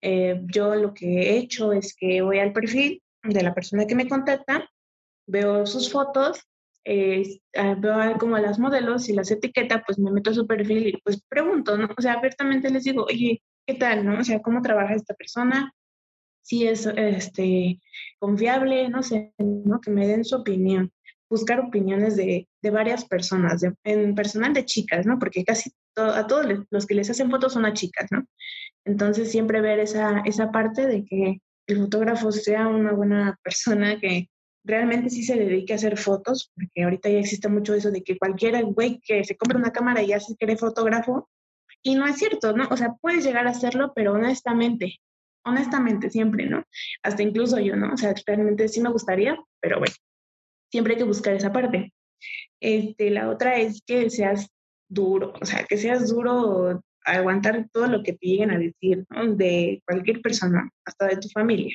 Eh, 0.00 0.40
yo 0.46 0.74
lo 0.76 0.94
que 0.94 1.06
he 1.06 1.38
hecho 1.38 1.72
es 1.72 1.94
que 1.94 2.22
voy 2.22 2.38
al 2.38 2.52
perfil 2.52 3.02
de 3.24 3.42
la 3.42 3.52
persona 3.52 3.86
que 3.86 3.96
me 3.96 4.08
contacta, 4.08 4.70
veo 5.26 5.66
sus 5.66 5.90
fotos, 5.90 6.40
ah, 7.56 7.74
veo 7.78 8.18
como 8.18 8.36
a 8.36 8.40
las 8.40 8.60
modelos 8.60 9.08
y 9.08 9.12
las 9.12 9.30
etiqueta, 9.32 9.82
pues 9.84 9.98
me 9.98 10.12
meto 10.12 10.30
a 10.30 10.34
su 10.34 10.46
perfil 10.46 10.86
y 10.86 10.96
pues 11.02 11.20
pregunto, 11.28 11.76
¿no? 11.76 11.88
O 11.96 12.00
sea, 12.00 12.14
abiertamente 12.14 12.70
les 12.70 12.84
digo, 12.84 13.04
oye, 13.04 13.42
¿qué 13.66 13.74
tal, 13.74 14.06
no? 14.06 14.20
O 14.20 14.24
sea, 14.24 14.40
¿cómo 14.40 14.62
trabaja 14.62 14.94
esta 14.94 15.14
persona? 15.14 15.72
Si 16.48 16.66
es 16.66 16.86
este, 16.86 17.78
confiable, 18.18 18.88
no 18.88 19.02
sé, 19.02 19.34
¿no? 19.36 19.82
que 19.82 19.90
me 19.90 20.06
den 20.06 20.24
su 20.24 20.36
opinión, 20.36 20.90
buscar 21.28 21.60
opiniones 21.60 22.16
de, 22.16 22.48
de 22.62 22.70
varias 22.70 23.04
personas, 23.04 23.62
en 23.84 24.14
personal 24.14 24.54
de 24.54 24.64
chicas, 24.64 25.04
¿no? 25.04 25.18
porque 25.18 25.44
casi 25.44 25.70
a 25.94 26.26
todos 26.26 26.46
los 26.70 26.86
que 26.86 26.94
les 26.94 27.10
hacen 27.10 27.30
fotos 27.30 27.52
son 27.52 27.66
a 27.66 27.74
chicas, 27.74 28.06
¿no? 28.10 28.24
Entonces 28.86 29.30
siempre 29.30 29.60
ver 29.60 29.78
esa, 29.78 30.22
esa 30.24 30.50
parte 30.50 30.86
de 30.86 31.04
que 31.04 31.42
el 31.66 31.76
fotógrafo 31.76 32.32
sea 32.32 32.66
una 32.66 32.92
buena 32.92 33.38
persona 33.44 34.00
que 34.00 34.30
realmente 34.64 35.10
sí 35.10 35.24
se 35.24 35.36
dedique 35.36 35.74
a 35.74 35.76
hacer 35.76 35.98
fotos, 35.98 36.50
porque 36.54 36.82
ahorita 36.82 37.10
ya 37.10 37.18
existe 37.18 37.48
mucho 37.48 37.74
eso 37.74 37.90
de 37.90 38.02
que 38.02 38.16
cualquiera 38.16 38.62
güey 38.62 39.00
que 39.04 39.22
se 39.22 39.36
compra 39.36 39.58
una 39.58 39.72
cámara 39.72 40.02
y 40.02 40.08
ya 40.08 40.20
se 40.20 40.34
cree 40.36 40.56
fotógrafo, 40.56 41.28
y 41.82 41.94
no 41.94 42.06
es 42.06 42.16
cierto, 42.16 42.56
¿no? 42.56 42.68
O 42.70 42.76
sea, 42.76 42.94
puedes 43.02 43.22
llegar 43.22 43.46
a 43.46 43.50
hacerlo, 43.50 43.92
pero 43.94 44.14
honestamente, 44.14 44.96
honestamente, 45.48 46.10
siempre, 46.10 46.46
¿no? 46.46 46.64
Hasta 47.02 47.22
incluso 47.22 47.58
yo, 47.58 47.76
¿no? 47.76 47.92
O 47.94 47.96
sea, 47.96 48.14
realmente 48.26 48.68
sí 48.68 48.80
me 48.80 48.90
gustaría, 48.90 49.36
pero 49.60 49.78
bueno, 49.78 49.94
siempre 50.70 50.94
hay 50.94 50.98
que 50.98 51.04
buscar 51.04 51.34
esa 51.34 51.52
parte. 51.52 51.92
Este, 52.60 53.10
la 53.10 53.30
otra 53.30 53.58
es 53.58 53.82
que 53.86 54.10
seas 54.10 54.48
duro, 54.88 55.34
o 55.40 55.44
sea, 55.46 55.64
que 55.64 55.76
seas 55.78 56.08
duro 56.10 56.82
aguantar 57.04 57.68
todo 57.72 57.86
lo 57.86 58.02
que 58.02 58.12
te 58.14 58.26
lleguen 58.26 58.50
a 58.50 58.58
decir, 58.58 59.04
¿no? 59.10 59.34
De 59.34 59.82
cualquier 59.86 60.20
persona, 60.22 60.70
hasta 60.84 61.06
de 61.06 61.16
tu 61.18 61.28
familia. 61.30 61.74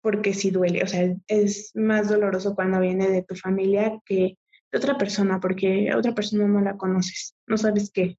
porque 0.00 0.32
sí 0.34 0.50
duele, 0.50 0.82
o 0.82 0.86
sea, 0.86 1.14
es 1.26 1.72
más 1.74 2.08
doloroso 2.08 2.54
cuando 2.54 2.80
viene 2.80 3.08
de 3.08 3.22
tu 3.22 3.34
familia 3.34 3.98
que 4.06 4.38
de 4.70 4.78
otra 4.78 4.96
persona, 4.98 5.40
porque 5.40 5.90
a 5.90 5.98
otra 5.98 6.14
persona 6.14 6.46
no 6.46 6.60
la 6.60 6.76
conoces, 6.76 7.34
no 7.46 7.56
sabes 7.58 7.90
qué, 7.92 8.16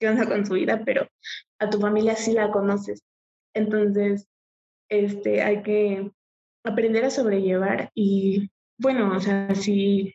qué 0.00 0.08
onda 0.08 0.26
con 0.26 0.44
su 0.46 0.54
vida, 0.54 0.82
pero 0.84 1.08
a 1.58 1.70
tu 1.70 1.78
familia 1.80 2.16
sí 2.16 2.32
la 2.32 2.50
conoces. 2.50 3.02
Entonces, 3.54 4.26
este, 4.88 5.42
hay 5.42 5.62
que 5.62 6.10
aprender 6.64 7.04
a 7.04 7.10
sobrellevar 7.10 7.90
y, 7.94 8.50
bueno, 8.78 9.16
o 9.16 9.20
sea, 9.20 9.54
si, 9.54 10.14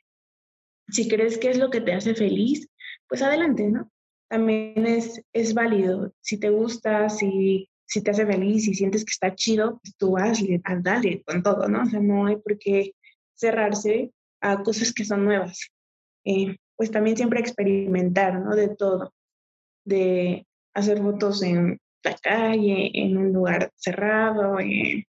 si 0.90 1.08
crees 1.08 1.38
que 1.38 1.50
es 1.50 1.58
lo 1.58 1.70
que 1.70 1.82
te 1.82 1.94
hace 1.94 2.16
feliz, 2.16 2.68
pues 3.08 3.22
adelante, 3.22 3.68
¿no? 3.70 3.92
También 4.30 4.86
es, 4.86 5.22
es 5.34 5.54
válido. 5.54 6.14
Si 6.22 6.40
te 6.40 6.50
gusta, 6.50 7.10
si 7.10 7.70
si 7.86 8.02
te 8.02 8.12
hace 8.12 8.26
feliz, 8.26 8.66
si 8.66 8.74
sientes 8.74 9.06
que 9.06 9.12
está 9.12 9.36
chido, 9.36 9.80
pues 9.82 9.96
tú 9.98 10.18
hazle, 10.18 10.62
dale 10.82 11.24
con 11.24 11.44
todo, 11.44 11.68
¿no? 11.68 11.84
O 11.84 11.86
sea, 11.86 12.00
no 12.00 12.26
hay 12.26 12.38
por 12.38 12.58
qué 12.58 12.94
cerrarse 13.36 14.12
a 14.42 14.64
cosas 14.64 14.94
que 14.94 15.06
son 15.06 15.26
nuevas. 15.26 15.72
Eh, 16.26 16.58
pues 16.76 16.92
también 16.92 17.16
siempre 17.16 17.40
experimentar, 17.40 18.40
¿no? 18.40 18.56
De 18.56 18.70
todo, 18.70 19.14
de 19.86 20.48
hacer 20.74 21.02
fotos 21.02 21.44
en 21.44 21.80
la 22.06 22.16
calle, 22.16 22.92
en 22.94 23.18
un 23.18 23.34
lugar 23.34 23.72
cerrado, 23.76 24.60
en, 24.60 25.06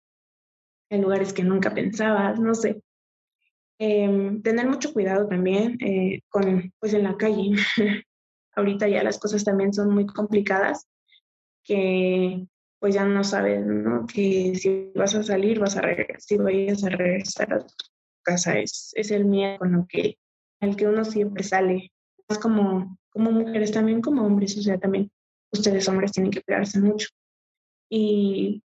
lugares 0.90 1.32
que 1.32 1.42
nunca 1.42 1.74
pensabas, 1.74 2.38
no 2.38 2.54
sé. 2.54 2.80
Em, 3.78 4.40
tener 4.42 4.68
mucho 4.68 4.92
cuidado 4.92 5.26
también 5.26 5.76
eh, 5.80 6.20
con, 6.28 6.72
pues 6.78 6.94
en 6.94 7.02
la 7.02 7.16
calle. 7.16 7.50
Ahorita 8.56 8.86
ya 8.88 9.02
las 9.02 9.18
cosas 9.18 9.42
también 9.44 9.72
son 9.72 9.92
muy 9.92 10.06
complicadas, 10.06 10.86
que 11.64 12.46
pues 12.78 12.94
ya 12.94 13.04
no 13.04 13.24
sabes, 13.24 13.66
¿no? 13.66 14.06
Que 14.06 14.54
si 14.54 14.92
vas 14.94 15.14
a 15.14 15.22
salir, 15.22 15.58
vas 15.58 15.76
a 15.76 15.80
regresar, 15.80 16.20
si 16.20 16.36
vayas 16.36 16.84
a 16.84 16.90
regresar 16.90 17.54
a 17.54 17.58
tu 17.60 17.74
casa, 18.22 18.58
es, 18.58 18.92
es 18.94 19.10
el 19.10 19.24
miedo 19.24 19.58
con 19.58 19.72
lo 19.72 19.86
que, 19.88 20.18
al 20.60 20.76
que 20.76 20.86
uno 20.86 21.04
siempre 21.04 21.42
sale. 21.42 21.90
Es 22.28 22.38
como, 22.38 22.98
como 23.10 23.32
mujeres, 23.32 23.72
también 23.72 24.00
como 24.00 24.24
hombres, 24.24 24.56
o 24.58 24.62
sea, 24.62 24.78
también 24.78 25.10
ustedes 25.54 25.88
hombres 25.88 26.12
tienen 26.12 26.30
que 26.30 26.42
cuidarse 26.42 26.80
mucho. 26.80 27.08
Y 27.88 28.62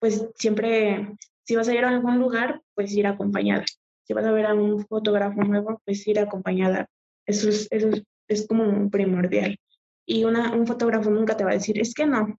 pues 0.00 0.28
siempre, 0.36 1.16
si 1.44 1.56
vas 1.56 1.68
a 1.68 1.74
ir 1.74 1.84
a 1.84 1.90
algún 1.90 2.18
lugar, 2.18 2.62
pues 2.74 2.92
ir 2.92 3.06
acompañada. 3.06 3.64
Si 4.04 4.14
vas 4.14 4.24
a 4.24 4.32
ver 4.32 4.46
a 4.46 4.54
un 4.54 4.86
fotógrafo 4.86 5.42
nuevo, 5.42 5.80
pues 5.84 6.06
ir 6.06 6.18
acompañada. 6.18 6.86
Eso 7.26 7.48
es, 7.48 7.68
eso 7.70 7.88
es, 7.88 8.02
es 8.28 8.46
como 8.46 8.88
primordial. 8.90 9.58
Y 10.06 10.24
una, 10.24 10.52
un 10.52 10.66
fotógrafo 10.66 11.10
nunca 11.10 11.36
te 11.36 11.44
va 11.44 11.50
a 11.50 11.54
decir, 11.54 11.78
es 11.78 11.92
que 11.92 12.06
no, 12.06 12.38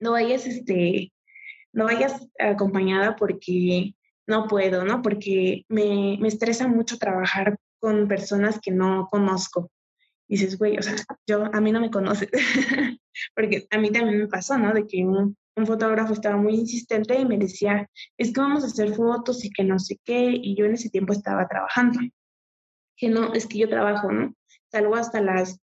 no 0.00 0.12
vayas, 0.12 0.46
este, 0.46 1.12
no 1.72 1.84
vayas 1.84 2.28
acompañada 2.38 3.16
porque 3.16 3.94
no 4.26 4.46
puedo, 4.46 4.84
¿no? 4.84 5.00
Porque 5.00 5.64
me, 5.68 6.18
me 6.20 6.28
estresa 6.28 6.68
mucho 6.68 6.98
trabajar 6.98 7.56
con 7.80 8.08
personas 8.08 8.60
que 8.60 8.70
no 8.70 9.08
conozco. 9.10 9.70
Dices, 10.32 10.58
güey, 10.58 10.78
o 10.78 10.82
sea, 10.82 10.96
yo, 11.26 11.44
a 11.52 11.60
mí 11.60 11.72
no 11.72 11.80
me 11.80 11.90
conoces, 11.90 12.30
porque 13.34 13.66
a 13.70 13.78
mí 13.78 13.90
también 13.90 14.18
me 14.18 14.28
pasó, 14.28 14.56
¿no? 14.56 14.72
De 14.72 14.86
que 14.86 15.04
un, 15.04 15.36
un, 15.56 15.66
fotógrafo 15.66 16.14
estaba 16.14 16.36
muy 16.36 16.54
insistente 16.54 17.18
y 17.18 17.26
me 17.26 17.36
decía, 17.36 17.88
es 18.16 18.32
que 18.32 18.40
vamos 18.40 18.64
a 18.64 18.68
hacer 18.68 18.94
fotos 18.94 19.44
y 19.44 19.50
que 19.50 19.62
no 19.62 19.78
sé 19.78 19.98
qué, 20.04 20.30
y 20.32 20.56
yo 20.56 20.64
en 20.64 20.72
ese 20.72 20.88
tiempo 20.88 21.12
estaba 21.12 21.46
trabajando. 21.46 22.00
Que 22.96 23.10
no, 23.10 23.34
es 23.34 23.46
que 23.46 23.58
yo 23.58 23.68
trabajo, 23.68 24.10
¿no? 24.10 24.34
Salgo 24.70 24.96
hasta 24.96 25.20
las 25.20 25.58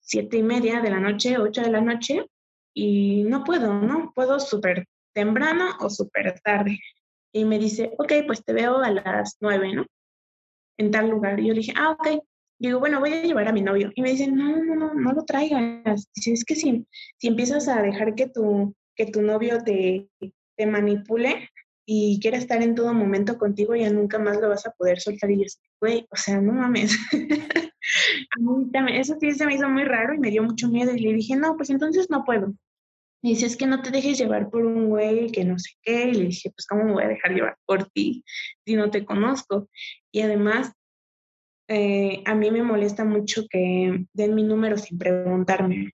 siete 0.00 0.36
y 0.36 0.42
media 0.42 0.80
de 0.80 0.90
la 0.90 1.00
noche, 1.00 1.38
ocho 1.38 1.62
de 1.62 1.70
la 1.70 1.80
noche, 1.80 2.24
y 2.72 3.24
no 3.24 3.42
puedo, 3.42 3.74
¿no? 3.74 4.12
Puedo 4.14 4.38
súper 4.38 4.86
temprano 5.12 5.76
o 5.80 5.90
súper 5.90 6.38
tarde. 6.40 6.78
Y 7.32 7.44
me 7.44 7.58
dice, 7.58 7.92
ok, 7.98 8.12
pues 8.26 8.44
te 8.44 8.52
veo 8.52 8.78
a 8.78 8.90
las 8.90 9.38
nueve, 9.40 9.72
¿no? 9.72 9.86
En 10.78 10.92
tal 10.92 11.10
lugar. 11.10 11.40
Y 11.40 11.48
yo 11.48 11.54
le 11.54 11.60
dije, 11.60 11.74
ah, 11.76 11.90
ok. 11.90 12.22
Digo, 12.58 12.78
bueno, 12.78 13.00
voy 13.00 13.12
a 13.12 13.22
llevar 13.22 13.48
a 13.48 13.52
mi 13.52 13.62
novio. 13.62 13.90
Y 13.94 14.02
me 14.02 14.10
dice, 14.10 14.28
no, 14.28 14.56
no, 14.62 14.74
no, 14.74 14.94
no 14.94 15.12
lo 15.12 15.24
traigas. 15.24 16.08
Dice, 16.14 16.32
es 16.32 16.44
que 16.44 16.54
si, 16.54 16.86
si 17.18 17.28
empiezas 17.28 17.68
a 17.68 17.82
dejar 17.82 18.14
que 18.14 18.28
tu, 18.28 18.74
que 18.96 19.06
tu 19.06 19.22
novio 19.22 19.62
te, 19.64 20.08
te 20.56 20.66
manipule 20.66 21.50
y 21.86 22.18
quiera 22.20 22.38
estar 22.38 22.62
en 22.62 22.74
todo 22.74 22.94
momento 22.94 23.36
contigo, 23.38 23.74
ya 23.74 23.90
nunca 23.90 24.18
más 24.18 24.40
lo 24.40 24.48
vas 24.48 24.66
a 24.66 24.72
poder 24.72 25.00
soltar. 25.00 25.30
Y 25.30 25.38
yo, 25.38 25.44
güey, 25.80 26.06
o 26.10 26.16
sea, 26.16 26.40
no 26.40 26.52
mames. 26.52 26.96
a 28.30 28.40
mí 28.40 28.70
también, 28.72 29.00
eso 29.00 29.16
sí 29.20 29.32
se 29.32 29.46
me 29.46 29.54
hizo 29.54 29.68
muy 29.68 29.84
raro 29.84 30.14
y 30.14 30.18
me 30.18 30.30
dio 30.30 30.42
mucho 30.42 30.68
miedo. 30.68 30.94
Y 30.94 31.00
le 31.00 31.12
dije, 31.12 31.36
no, 31.36 31.56
pues 31.56 31.70
entonces 31.70 32.08
no 32.08 32.24
puedo. 32.24 32.54
Y 33.22 33.30
dice, 33.30 33.46
es 33.46 33.56
que 33.56 33.66
no 33.66 33.80
te 33.80 33.90
dejes 33.90 34.18
llevar 34.18 34.50
por 34.50 34.66
un 34.66 34.88
güey 34.88 35.30
que 35.30 35.44
no 35.44 35.58
sé 35.58 35.70
qué. 35.82 36.08
Y 36.08 36.14
le 36.14 36.24
dije, 36.26 36.50
pues, 36.50 36.66
¿cómo 36.66 36.84
me 36.84 36.92
voy 36.92 37.04
a 37.04 37.08
dejar 37.08 37.32
llevar 37.32 37.56
por 37.66 37.86
ti 37.90 38.22
si 38.66 38.76
no 38.76 38.90
te 38.90 39.04
conozco? 39.04 39.68
Y 40.12 40.20
además, 40.20 40.72
eh, 41.68 42.22
a 42.26 42.34
mí 42.34 42.50
me 42.50 42.62
molesta 42.62 43.04
mucho 43.04 43.44
que 43.48 44.06
den 44.12 44.34
mi 44.34 44.42
número 44.42 44.76
sin 44.76 44.98
preguntarme, 44.98 45.92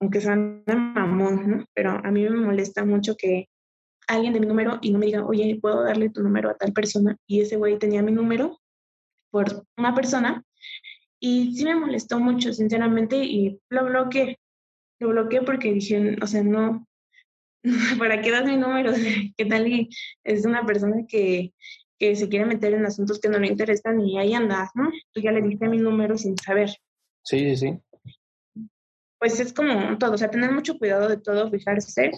aunque 0.00 0.20
sea 0.20 0.36
mamón. 0.36 1.66
Pero 1.74 2.00
a 2.02 2.10
mí 2.10 2.22
me 2.22 2.30
molesta 2.30 2.84
mucho 2.84 3.16
que 3.16 3.48
alguien 4.08 4.32
de 4.32 4.40
mi 4.40 4.46
número 4.46 4.78
y 4.82 4.92
no 4.92 4.98
me 4.98 5.06
diga, 5.06 5.24
oye, 5.24 5.58
¿puedo 5.60 5.82
darle 5.82 6.10
tu 6.10 6.22
número 6.22 6.50
a 6.50 6.56
tal 6.56 6.72
persona? 6.72 7.16
Y 7.26 7.40
ese 7.40 7.56
güey 7.56 7.78
tenía 7.78 8.02
mi 8.02 8.12
número 8.12 8.60
por 9.30 9.66
una 9.76 9.94
persona. 9.94 10.44
Y 11.20 11.56
sí 11.56 11.64
me 11.64 11.76
molestó 11.76 12.18
mucho, 12.18 12.52
sinceramente, 12.52 13.24
y 13.24 13.58
lo 13.70 13.84
bloqueé 13.84 14.38
lo 14.98 15.08
bloqueé 15.08 15.42
porque 15.42 15.72
dije, 15.72 16.16
o 16.22 16.26
sea, 16.26 16.42
no, 16.42 16.86
¿para 17.98 18.20
qué 18.20 18.30
das 18.30 18.44
mi 18.44 18.56
número? 18.56 18.92
¿Qué 19.36 19.44
tal 19.44 19.68
y 19.68 19.88
es 20.24 20.44
una 20.46 20.64
persona 20.64 21.04
que, 21.08 21.52
que 21.98 22.14
se 22.14 22.28
quiere 22.28 22.44
meter 22.44 22.74
en 22.74 22.86
asuntos 22.86 23.20
que 23.20 23.28
no 23.28 23.38
le 23.38 23.48
interesan 23.48 24.00
y 24.00 24.18
ahí 24.18 24.34
andas, 24.34 24.70
¿no? 24.74 24.90
Tú 25.12 25.20
ya 25.20 25.32
le 25.32 25.42
diste 25.42 25.68
mi 25.68 25.78
número 25.78 26.16
sin 26.18 26.36
saber. 26.36 26.70
Sí, 27.22 27.56
sí, 27.56 27.56
sí. 27.56 28.68
Pues 29.18 29.40
es 29.40 29.52
como 29.52 29.96
todo, 29.98 30.12
o 30.12 30.18
sea, 30.18 30.30
tener 30.30 30.52
mucho 30.52 30.78
cuidado 30.78 31.08
de 31.08 31.16
todo, 31.16 31.50
fijarse. 31.50 32.10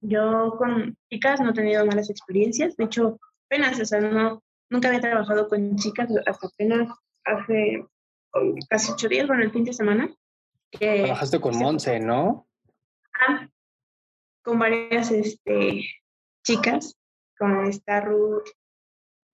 Yo 0.00 0.54
con 0.56 0.96
chicas 1.10 1.40
no 1.40 1.50
he 1.50 1.54
tenido 1.54 1.84
malas 1.84 2.10
experiencias, 2.10 2.76
de 2.76 2.84
hecho, 2.84 3.18
apenas, 3.46 3.78
o 3.80 3.84
sea, 3.84 4.00
no, 4.00 4.42
nunca 4.70 4.88
había 4.88 5.00
trabajado 5.00 5.48
con 5.48 5.76
chicas 5.76 6.08
hasta 6.26 6.46
apenas 6.46 6.88
hace 7.24 7.84
casi 8.68 8.92
ocho 8.92 9.08
días, 9.08 9.26
bueno, 9.26 9.42
el 9.42 9.50
fin 9.50 9.64
de 9.64 9.72
semana. 9.72 10.14
Trabajaste 10.70 11.40
con 11.40 11.58
Monse, 11.58 11.98
¿no? 11.98 12.46
Ah, 13.28 13.48
con 14.42 14.58
varias 14.58 15.10
este, 15.10 15.82
chicas, 16.44 16.94
con 17.36 17.66
esta 17.66 18.00
Ruth, 18.00 18.48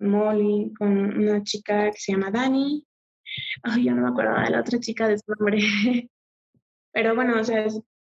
Molly, 0.01 0.73
con 0.79 0.89
una 0.89 1.43
chica 1.43 1.91
que 1.91 1.99
se 1.99 2.13
llama 2.13 2.31
Dani. 2.31 2.85
Ay, 3.63 3.85
yo 3.85 3.95
no 3.95 4.03
me 4.03 4.09
acuerdo 4.09 4.41
de 4.41 4.51
la 4.51 4.61
otra 4.61 4.79
chica 4.79 5.09
de 5.09 5.19
su 5.19 5.25
nombre. 5.39 5.59
Pero 6.93 7.15
bueno, 7.15 7.41
o 7.41 7.45
sea, 7.45 7.67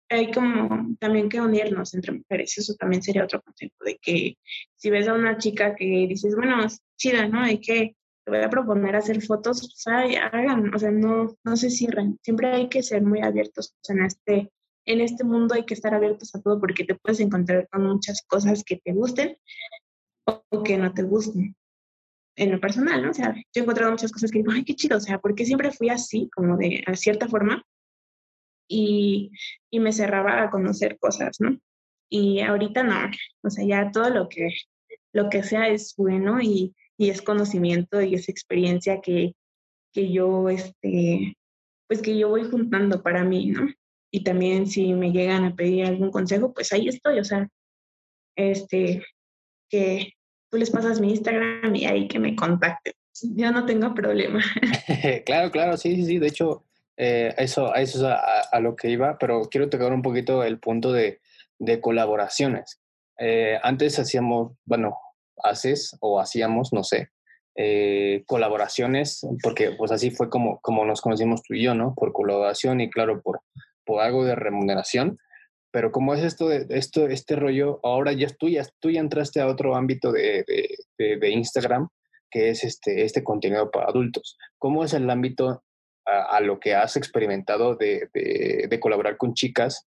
hay 0.09 0.31
como 0.31 0.95
también 0.99 1.29
que 1.29 1.39
unirnos 1.39 1.93
entre 1.93 2.13
mujeres. 2.13 2.57
Eso 2.57 2.73
también 2.75 3.01
sería 3.01 3.23
otro 3.23 3.41
consejo, 3.41 3.75
de 3.85 3.97
que 4.01 4.37
si 4.75 4.89
ves 4.89 5.07
a 5.07 5.13
una 5.13 5.37
chica 5.37 5.75
que 5.75 5.85
dices, 5.85 6.35
bueno, 6.35 6.63
es 6.63 6.81
chida, 6.97 7.27
¿no? 7.27 7.41
Hay 7.41 7.59
que 7.59 7.95
te 8.23 8.31
voy 8.31 8.41
a 8.41 8.49
proponer 8.49 8.95
hacer 8.95 9.21
fotos, 9.21 9.61
pues 9.61 9.87
hagan, 9.87 10.73
o 10.73 10.79
sea, 10.79 10.91
no, 10.91 11.35
no 11.43 11.57
se 11.57 11.69
cierren. 11.69 12.19
Siempre 12.21 12.51
hay 12.53 12.69
que 12.69 12.83
ser 12.83 13.01
muy 13.01 13.21
abiertos 13.21 13.75
en 13.87 14.05
este, 14.05 14.51
en 14.85 15.01
este 15.01 15.23
mundo 15.23 15.55
hay 15.55 15.65
que 15.65 15.73
estar 15.73 15.93
abiertos 15.93 16.35
a 16.35 16.41
todo 16.41 16.59
porque 16.59 16.83
te 16.83 16.95
puedes 16.95 17.19
encontrar 17.19 17.67
con 17.69 17.83
muchas 17.83 18.21
cosas 18.27 18.63
que 18.63 18.77
te 18.83 18.93
gusten 18.93 19.37
o 20.25 20.63
que 20.63 20.77
no 20.77 20.93
te 20.93 21.03
gusten. 21.03 21.55
En 22.41 22.51
lo 22.51 22.59
personal, 22.59 23.03
¿no? 23.03 23.11
O 23.11 23.13
sea, 23.13 23.33
yo 23.35 23.41
he 23.55 23.59
encontrado 23.59 23.91
muchas 23.91 24.11
cosas 24.11 24.31
que 24.31 24.39
digo, 24.39 24.51
ay, 24.51 24.63
qué 24.63 24.75
chido, 24.75 24.97
o 24.97 25.01
sea, 25.01 25.19
porque 25.19 25.45
siempre 25.45 25.71
fui 25.71 25.89
así, 25.89 26.29
como 26.33 26.57
de 26.57 26.83
a 26.87 26.95
cierta 26.95 27.27
forma, 27.27 27.63
y, 28.67 29.31
y 29.69 29.79
me 29.79 29.91
cerraba 29.91 30.41
a 30.41 30.49
conocer 30.49 30.97
cosas, 30.97 31.37
¿no? 31.39 31.59
Y 32.09 32.39
ahorita 32.41 32.83
no, 32.83 33.11
o 33.43 33.49
sea, 33.49 33.65
ya 33.65 33.91
todo 33.91 34.09
lo 34.09 34.27
que, 34.27 34.49
lo 35.13 35.29
que 35.29 35.43
sea 35.43 35.67
es 35.67 35.93
bueno 35.95 36.41
y 36.41 36.73
y 37.01 37.09
es 37.09 37.23
conocimiento 37.23 37.99
y 37.99 38.13
es 38.13 38.29
experiencia 38.29 39.01
que, 39.01 39.33
que 39.91 40.11
yo, 40.13 40.49
este, 40.49 41.35
pues 41.87 41.99
que 41.99 42.15
yo 42.15 42.29
voy 42.29 42.43
juntando 42.43 43.01
para 43.01 43.23
mí, 43.23 43.47
¿no? 43.47 43.67
Y 44.11 44.23
también 44.23 44.67
si 44.67 44.93
me 44.93 45.11
llegan 45.11 45.43
a 45.43 45.55
pedir 45.55 45.85
algún 45.85 46.11
consejo, 46.11 46.53
pues 46.53 46.71
ahí 46.73 46.87
estoy, 46.87 47.17
o 47.17 47.23
sea, 47.23 47.49
este, 48.35 49.03
que 49.67 50.13
tú 50.51 50.57
les 50.57 50.69
pasas 50.69 50.99
mi 50.99 51.11
Instagram 51.11 51.75
y 51.75 51.85
ahí 51.85 52.07
que 52.07 52.19
me 52.19 52.35
contacten. 52.35 52.93
Yo 53.35 53.51
no 53.51 53.65
tengo 53.65 53.93
problema. 53.95 54.43
claro, 55.25 55.49
claro, 55.49 55.77
sí, 55.77 55.95
sí, 55.95 56.05
sí. 56.05 56.17
De 56.19 56.27
hecho, 56.27 56.65
eh, 56.97 57.33
eso, 57.37 57.73
eso 57.73 57.97
es 57.99 58.17
a, 58.51 58.59
lo 58.59 58.75
que 58.75 58.89
iba, 58.89 59.17
pero 59.17 59.43
quiero 59.49 59.69
tocar 59.69 59.93
un 59.93 60.01
poquito 60.01 60.43
el 60.43 60.59
punto 60.59 60.91
de, 60.91 61.21
de 61.57 61.79
colaboraciones. 61.79 62.79
Eh, 63.17 63.57
antes 63.63 63.97
hacíamos, 63.97 64.53
bueno, 64.65 64.97
haces 65.43 65.97
o 66.01 66.19
hacíamos, 66.19 66.73
no 66.73 66.83
sé, 66.83 67.09
eh, 67.55 68.23
colaboraciones, 68.27 69.25
porque 69.41 69.71
pues 69.71 69.91
así 69.91 70.11
fue 70.11 70.29
como, 70.29 70.59
como 70.61 70.85
nos 70.85 71.01
conocimos 71.01 71.43
tú 71.43 71.53
y 71.53 71.63
yo, 71.63 71.75
¿no? 71.75 71.93
Por 71.95 72.13
colaboración 72.13 72.81
y 72.81 72.89
claro, 72.89 73.21
por, 73.21 73.41
por 73.85 74.01
algo 74.01 74.25
de 74.25 74.35
remuneración. 74.35 75.17
Pero 75.71 75.91
como 75.91 76.13
es 76.13 76.23
esto, 76.23 76.49
de, 76.49 76.65
esto 76.69 77.07
este 77.07 77.35
rollo, 77.35 77.79
ahora 77.83 78.11
ya 78.11 78.27
tú, 78.27 78.49
ya 78.49 78.65
tú 78.79 78.89
ya 78.89 78.99
entraste 78.99 79.39
a 79.39 79.47
otro 79.47 79.75
ámbito 79.75 80.11
de, 80.11 80.43
de, 80.97 81.17
de 81.17 81.29
Instagram, 81.29 81.87
que 82.29 82.49
es 82.49 82.63
este, 82.63 83.03
este 83.03 83.23
contenido 83.23 83.71
para 83.71 83.87
adultos. 83.87 84.37
¿Cómo 84.57 84.83
es 84.83 84.93
el 84.93 85.09
ámbito 85.09 85.63
a, 86.05 86.39
lo 86.41 86.59
que 86.59 86.75
has 86.75 86.97
experimentado 86.97 87.75
de, 87.75 88.09
de, 88.13 88.79
colaborar 88.79 89.17
con 89.17 89.33
chicas? 89.33 89.87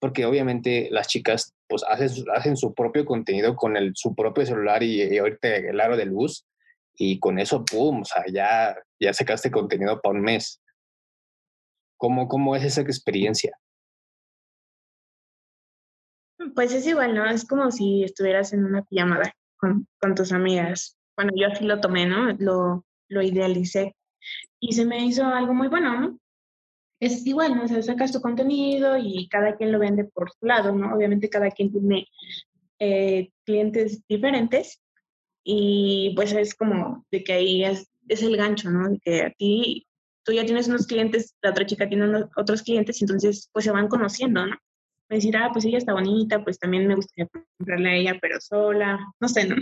Porque 0.00 0.24
obviamente 0.24 0.88
las 0.90 1.08
chicas 1.08 1.52
pues 1.66 1.82
hacen, 1.88 2.24
hacen 2.34 2.56
su 2.56 2.72
propio 2.72 3.04
contenido 3.04 3.56
con 3.56 3.76
el, 3.76 3.92
su 3.94 4.14
propio 4.14 4.46
celular 4.46 4.82
y, 4.82 5.02
y 5.02 5.18
ahorita 5.18 5.56
el 5.56 5.80
aro 5.80 5.96
de 5.96 6.06
luz 6.06 6.46
y 6.94 7.18
con 7.18 7.38
eso, 7.38 7.64
¡pum! 7.64 8.02
O 8.02 8.04
sea, 8.04 8.24
ya, 8.32 8.76
ya 9.00 9.12
sacaste 9.12 9.50
contenido 9.50 10.00
para 10.00 10.14
un 10.14 10.22
mes. 10.22 10.60
¿Cómo, 11.96 12.28
¿Cómo 12.28 12.54
es 12.56 12.64
esa 12.64 12.80
experiencia? 12.80 13.58
Pues 16.54 16.72
es 16.72 16.86
igual, 16.86 17.14
¿no? 17.14 17.26
Es 17.26 17.44
como 17.44 17.70
si 17.70 18.04
estuvieras 18.04 18.52
en 18.52 18.64
una 18.64 18.82
pijamada 18.82 19.32
con, 19.56 19.86
tus 20.14 20.32
amigas. 20.32 20.96
Bueno, 21.16 21.32
yo 21.36 21.48
así 21.48 21.64
lo 21.64 21.80
tomé, 21.80 22.06
¿no? 22.06 22.32
Lo, 22.38 22.84
lo 23.08 23.22
idealicé 23.22 23.96
y 24.60 24.72
se 24.72 24.84
me 24.84 25.04
hizo 25.04 25.24
algo 25.24 25.54
muy 25.54 25.68
bueno, 25.68 26.00
¿no? 26.00 26.18
Es 27.00 27.26
igual, 27.26 27.56
¿no? 27.56 27.64
O 27.64 27.68
sea, 27.68 27.82
sacas 27.82 28.12
tu 28.12 28.20
contenido 28.20 28.96
y 28.98 29.28
cada 29.28 29.56
quien 29.56 29.72
lo 29.72 29.78
vende 29.78 30.04
por 30.04 30.30
su 30.30 30.46
lado, 30.46 30.72
¿no? 30.74 30.94
Obviamente 30.94 31.30
cada 31.30 31.50
quien 31.50 31.72
tiene 31.72 32.06
eh, 32.78 33.30
clientes 33.44 34.02
diferentes 34.08 34.80
y 35.44 36.12
pues 36.16 36.32
es 36.32 36.54
como 36.54 37.06
de 37.10 37.24
que 37.24 37.32
ahí 37.32 37.64
es, 37.64 37.88
es 38.08 38.22
el 38.22 38.36
gancho, 38.36 38.70
¿no? 38.70 38.88
De 38.90 38.98
que 38.98 39.22
a 39.22 39.30
ti, 39.30 39.86
tú 40.24 40.32
ya 40.32 40.44
tienes 40.44 40.68
unos 40.68 40.86
clientes, 40.86 41.34
la 41.42 41.50
otra 41.50 41.66
chica 41.66 41.88
tiene 41.88 42.24
otros 42.36 42.62
clientes, 42.62 43.00
entonces 43.00 43.48
pues 43.52 43.64
se 43.64 43.70
van 43.70 43.88
conociendo, 43.88 44.46
¿no? 44.46 44.56
Decir, 45.16 45.36
ah, 45.36 45.50
pues 45.52 45.64
ella 45.64 45.78
está 45.78 45.92
bonita, 45.92 46.44
pues 46.44 46.58
también 46.58 46.86
me 46.86 46.94
gustaría 46.94 47.28
comprarle 47.56 47.88
a 47.88 47.96
ella, 47.96 48.18
pero 48.20 48.40
sola, 48.40 48.98
no 49.20 49.28
sé, 49.28 49.46
¿no? 49.46 49.56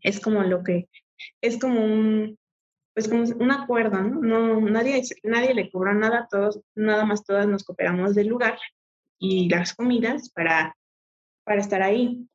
Es 0.00 0.20
como 0.20 0.42
lo 0.42 0.62
que, 0.62 0.88
es 1.40 1.58
como 1.58 1.84
un, 1.84 2.38
pues 2.94 3.08
como 3.08 3.22
un 3.22 3.50
acuerdo, 3.50 4.00
¿no? 4.02 4.20
no 4.20 4.60
nadie, 4.60 5.02
nadie 5.22 5.54
le 5.54 5.70
cobra 5.70 5.94
nada, 5.94 6.26
todos, 6.30 6.60
nada 6.74 7.04
más 7.04 7.24
todas 7.24 7.46
nos 7.46 7.64
cooperamos 7.64 8.14
del 8.14 8.28
lugar 8.28 8.58
y 9.18 9.48
las 9.48 9.74
comidas 9.74 10.30
para, 10.30 10.76
para 11.44 11.60
estar 11.60 11.82
ahí. 11.82 12.26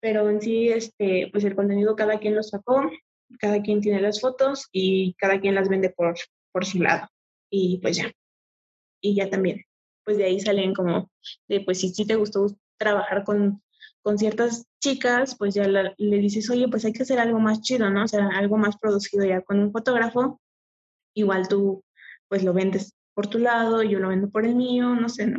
Pero 0.00 0.28
en 0.28 0.40
sí, 0.40 0.68
este, 0.68 1.28
pues 1.30 1.44
el 1.44 1.54
contenido 1.54 1.94
cada 1.94 2.18
quien 2.18 2.34
lo 2.34 2.42
sacó, 2.42 2.90
cada 3.38 3.62
quien 3.62 3.80
tiene 3.80 4.00
las 4.00 4.20
fotos 4.20 4.68
y 4.72 5.14
cada 5.14 5.40
quien 5.40 5.54
las 5.54 5.68
vende 5.68 5.90
por, 5.90 6.16
por 6.52 6.66
su 6.66 6.80
lado. 6.80 7.08
Y 7.50 7.78
pues 7.78 7.96
ya. 7.98 8.10
Y 9.00 9.14
ya 9.14 9.30
también 9.30 9.64
pues 10.04 10.16
de 10.18 10.24
ahí 10.24 10.40
salen 10.40 10.74
como 10.74 11.10
de, 11.48 11.60
pues 11.60 11.80
si 11.80 11.90
sí 11.90 12.06
te 12.06 12.16
gustó 12.16 12.46
trabajar 12.78 13.24
con, 13.24 13.62
con 14.02 14.18
ciertas 14.18 14.66
chicas, 14.80 15.36
pues 15.38 15.54
ya 15.54 15.66
le 15.68 16.18
dices, 16.18 16.50
oye, 16.50 16.68
pues 16.68 16.84
hay 16.84 16.92
que 16.92 17.02
hacer 17.02 17.18
algo 17.18 17.38
más 17.40 17.60
chido, 17.62 17.90
¿no? 17.90 18.04
O 18.04 18.08
sea, 18.08 18.28
algo 18.28 18.58
más 18.58 18.76
producido 18.78 19.24
ya 19.24 19.40
con 19.42 19.60
un 19.60 19.72
fotógrafo. 19.72 20.40
Igual 21.14 21.48
tú, 21.48 21.84
pues 22.28 22.42
lo 22.44 22.52
vendes 22.52 22.94
por 23.14 23.28
tu 23.28 23.38
lado, 23.38 23.82
yo 23.82 23.98
lo 23.98 24.08
vendo 24.08 24.30
por 24.30 24.46
el 24.46 24.54
mío, 24.56 24.94
no 24.94 25.08
sé, 25.08 25.26
¿no? 25.26 25.38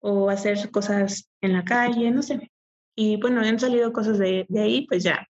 O 0.00 0.30
hacer 0.30 0.70
cosas 0.70 1.30
en 1.40 1.52
la 1.52 1.64
calle, 1.64 2.10
no 2.10 2.22
sé. 2.22 2.50
Y 2.96 3.16
bueno, 3.20 3.40
han 3.40 3.60
salido 3.60 3.92
cosas 3.92 4.18
de, 4.18 4.46
de 4.48 4.60
ahí, 4.60 4.86
pues 4.86 5.04
ya 5.04 5.26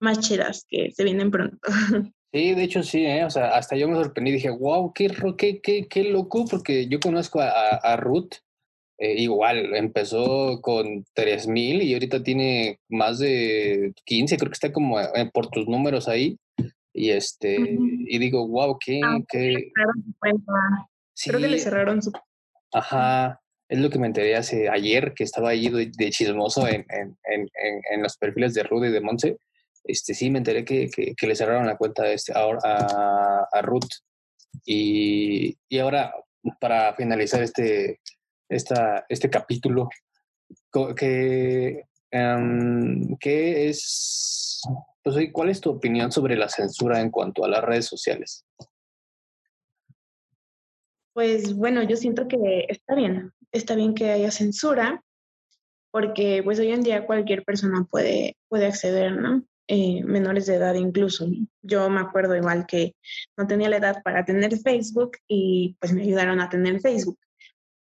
más 0.00 0.20
chidas 0.20 0.64
que 0.68 0.90
se 0.92 1.04
vienen 1.04 1.30
pronto. 1.30 1.58
Sí, 2.36 2.52
de 2.52 2.64
hecho 2.64 2.82
sí, 2.82 3.06
¿eh? 3.06 3.24
o 3.24 3.30
sea, 3.30 3.56
hasta 3.56 3.76
yo 3.76 3.88
me 3.88 3.94
sorprendí, 3.94 4.30
dije, 4.30 4.50
wow, 4.50 4.92
qué, 4.92 5.08
qué, 5.38 5.58
qué, 5.62 5.88
qué 5.88 6.04
loco, 6.04 6.44
porque 6.44 6.86
yo 6.86 7.00
conozco 7.00 7.40
a, 7.40 7.48
a 7.48 7.96
Ruth, 7.96 8.34
eh, 8.98 9.14
igual, 9.14 9.74
empezó 9.74 10.60
con 10.60 11.06
3000 11.14 11.80
y 11.80 11.94
ahorita 11.94 12.22
tiene 12.22 12.78
más 12.90 13.20
de 13.20 13.94
15, 14.04 14.36
creo 14.36 14.50
que 14.50 14.52
está 14.54 14.70
como 14.70 15.00
eh, 15.00 15.30
por 15.32 15.46
tus 15.46 15.66
números 15.66 16.08
ahí. 16.08 16.38
Y 16.92 17.08
este, 17.08 17.56
y 17.78 18.18
digo, 18.18 18.46
wow, 18.46 18.76
qué, 18.84 19.00
ah, 19.02 19.18
qué. 19.26 19.72
Sí, 21.14 21.30
creo 21.30 21.40
que 21.40 21.48
le 21.48 21.58
cerraron 21.58 22.02
su. 22.02 22.12
Ajá, 22.70 23.40
es 23.66 23.78
lo 23.78 23.88
que 23.88 23.98
me 23.98 24.08
enteré 24.08 24.36
hace 24.36 24.68
ayer, 24.68 25.14
que 25.14 25.24
estaba 25.24 25.48
ahí 25.48 25.70
de, 25.70 26.10
chismoso 26.10 26.68
en, 26.68 26.84
en, 26.90 27.16
en, 27.24 27.48
en, 27.92 28.02
los 28.02 28.18
perfiles 28.18 28.52
de 28.52 28.62
Ruth 28.62 28.84
y 28.84 28.90
de 28.90 29.00
Monse 29.00 29.38
este, 29.86 30.14
sí 30.14 30.30
me 30.30 30.38
enteré 30.38 30.64
que, 30.64 30.88
que, 30.88 31.26
le 31.26 31.36
cerraron 31.36 31.66
la 31.66 31.76
cuenta 31.76 32.10
este, 32.10 32.32
a, 32.32 32.44
a, 32.62 33.48
a 33.52 33.62
Ruth. 33.62 33.88
Y, 34.64 35.56
y, 35.68 35.78
ahora, 35.78 36.14
para 36.60 36.94
finalizar 36.94 37.42
este, 37.42 38.00
esta, 38.48 39.04
este 39.08 39.30
capítulo, 39.30 39.88
¿qué, 40.96 41.84
um, 42.12 43.16
¿qué 43.18 43.68
es, 43.68 44.62
pues, 45.02 45.16
cuál 45.32 45.50
es 45.50 45.60
tu 45.60 45.70
opinión 45.70 46.12
sobre 46.12 46.36
la 46.36 46.48
censura 46.48 47.00
en 47.00 47.10
cuanto 47.10 47.44
a 47.44 47.48
las 47.48 47.62
redes 47.62 47.86
sociales? 47.86 48.44
Pues 51.14 51.54
bueno, 51.54 51.82
yo 51.82 51.96
siento 51.96 52.28
que 52.28 52.66
está 52.68 52.94
bien, 52.94 53.32
está 53.50 53.74
bien 53.74 53.94
que 53.94 54.10
haya 54.10 54.30
censura, 54.30 55.02
porque 55.90 56.42
pues 56.44 56.58
hoy 56.58 56.72
en 56.72 56.82
día 56.82 57.06
cualquier 57.06 57.42
persona 57.42 57.86
puede, 57.90 58.36
puede 58.48 58.66
acceder, 58.66 59.12
¿no? 59.12 59.42
Eh, 59.68 60.04
menores 60.04 60.46
de 60.46 60.54
edad 60.54 60.74
incluso. 60.74 61.26
Yo 61.62 61.90
me 61.90 62.00
acuerdo 62.00 62.36
igual 62.36 62.66
que 62.66 62.94
no 63.36 63.46
tenía 63.48 63.68
la 63.68 63.78
edad 63.78 64.02
para 64.04 64.24
tener 64.24 64.56
Facebook 64.58 65.18
y 65.26 65.76
pues 65.80 65.92
me 65.92 66.02
ayudaron 66.02 66.40
a 66.40 66.48
tener 66.48 66.80
Facebook. 66.80 67.18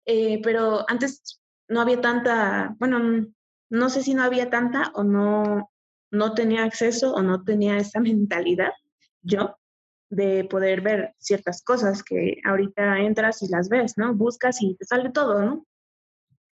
Eh, 0.06 0.42
pero 0.42 0.86
antes 0.90 1.40
no 1.68 1.82
había 1.82 2.02
tanta, 2.02 2.76
bueno, 2.80 3.28
no 3.70 3.90
sé 3.90 4.02
si 4.02 4.16
no 4.16 4.24
había 4.24 4.50
tanta 4.50 4.92
o 4.96 5.04
no, 5.04 5.72
no 6.12 6.34
tenía 6.34 6.64
acceso 6.64 7.14
o 7.14 7.22
no 7.22 7.44
tenía 7.44 7.78
esa 7.78 8.00
mentalidad 8.00 8.72
yo 9.22 9.58
de 10.10 10.46
poder 10.46 10.82
ver 10.82 11.14
ciertas 11.20 11.62
cosas 11.62 12.02
que 12.02 12.40
ahorita 12.46 13.00
entras 13.00 13.44
y 13.44 13.50
las 13.50 13.70
ves, 13.70 13.98
¿no? 13.98 14.16
Buscas 14.16 14.62
y 14.62 14.76
te 14.76 14.86
sale 14.86 15.12
todo, 15.12 15.44
¿no? 15.44 15.66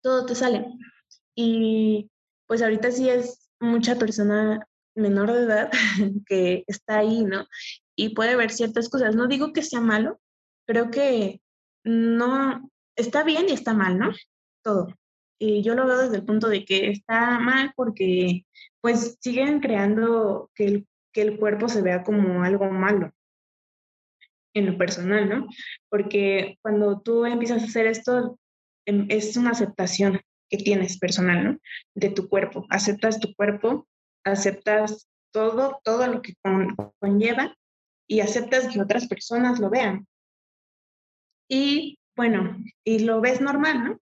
Todo 0.01 0.25
te 0.25 0.35
sale. 0.35 0.67
Y 1.35 2.09
pues 2.47 2.61
ahorita 2.61 2.91
sí 2.91 3.09
es 3.09 3.49
mucha 3.59 3.95
persona 3.95 4.68
menor 4.99 5.31
de 5.33 5.43
edad 5.43 5.71
que 6.27 6.63
está 6.67 6.99
ahí, 6.99 7.23
¿no? 7.23 7.47
Y 7.95 8.15
puede 8.15 8.35
ver 8.35 8.51
ciertas 8.51 8.89
cosas. 8.89 9.15
No 9.15 9.27
digo 9.27 9.53
que 9.53 9.63
sea 9.63 9.81
malo, 9.81 10.19
creo 10.65 10.91
que 10.91 11.41
no, 11.83 12.69
está 12.95 13.23
bien 13.23 13.45
y 13.49 13.53
está 13.53 13.73
mal, 13.73 13.97
¿no? 13.97 14.11
Todo. 14.63 14.93
Y 15.39 15.63
yo 15.63 15.73
lo 15.73 15.87
veo 15.87 15.97
desde 15.97 16.17
el 16.17 16.25
punto 16.25 16.49
de 16.49 16.65
que 16.65 16.89
está 16.89 17.39
mal 17.39 17.71
porque 17.75 18.45
pues 18.81 19.17
siguen 19.21 19.61
creando 19.61 20.51
que 20.53 20.65
el, 20.65 20.87
que 21.13 21.21
el 21.21 21.39
cuerpo 21.39 21.69
se 21.69 21.81
vea 21.81 22.03
como 22.03 22.43
algo 22.43 22.69
malo 22.69 23.11
en 24.53 24.65
lo 24.65 24.77
personal, 24.77 25.29
¿no? 25.29 25.47
Porque 25.89 26.57
cuando 26.61 27.01
tú 27.01 27.25
empiezas 27.25 27.61
a 27.61 27.65
hacer 27.65 27.87
esto, 27.87 28.37
em, 28.85 29.05
es 29.09 29.37
una 29.37 29.51
aceptación 29.51 30.19
que 30.49 30.57
tienes 30.57 30.97
personal, 30.97 31.43
¿no? 31.43 31.57
De 31.95 32.09
tu 32.09 32.27
cuerpo. 32.27 32.65
Aceptas 32.69 33.19
tu 33.19 33.33
cuerpo 33.35 33.87
aceptas 34.23 35.09
todo, 35.31 35.79
todo 35.83 36.07
lo 36.07 36.21
que 36.21 36.33
conlleva 36.99 37.55
y 38.07 38.21
aceptas 38.21 38.67
que 38.67 38.81
otras 38.81 39.07
personas 39.07 39.59
lo 39.59 39.69
vean. 39.69 40.07
Y 41.47 41.99
bueno, 42.15 42.57
y 42.83 42.99
lo 42.99 43.21
ves 43.21 43.41
normal, 43.41 43.83
¿no? 43.83 43.99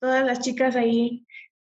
Todas 0.00 0.24
las 0.24 0.40
chicas 0.40 0.76
ahí, 0.76 1.26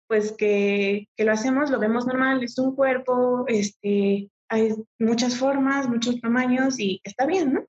pues 0.08 0.32
que, 0.32 1.08
que 1.16 1.24
lo 1.24 1.32
hacemos, 1.32 1.70
lo 1.70 1.78
vemos 1.78 2.06
normal, 2.06 2.42
es 2.42 2.58
un 2.58 2.74
cuerpo, 2.74 3.44
este, 3.48 4.30
hay 4.48 4.74
muchas 4.98 5.38
formas, 5.38 5.88
muchos 5.88 6.20
tamaños 6.20 6.78
y 6.78 7.00
está 7.04 7.24
bien, 7.24 7.54
¿no? 7.54 7.64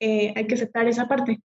Eh, 0.00 0.34
hay 0.36 0.46
que 0.46 0.54
aceptar 0.54 0.86
esa 0.86 1.08
parte. 1.08 1.40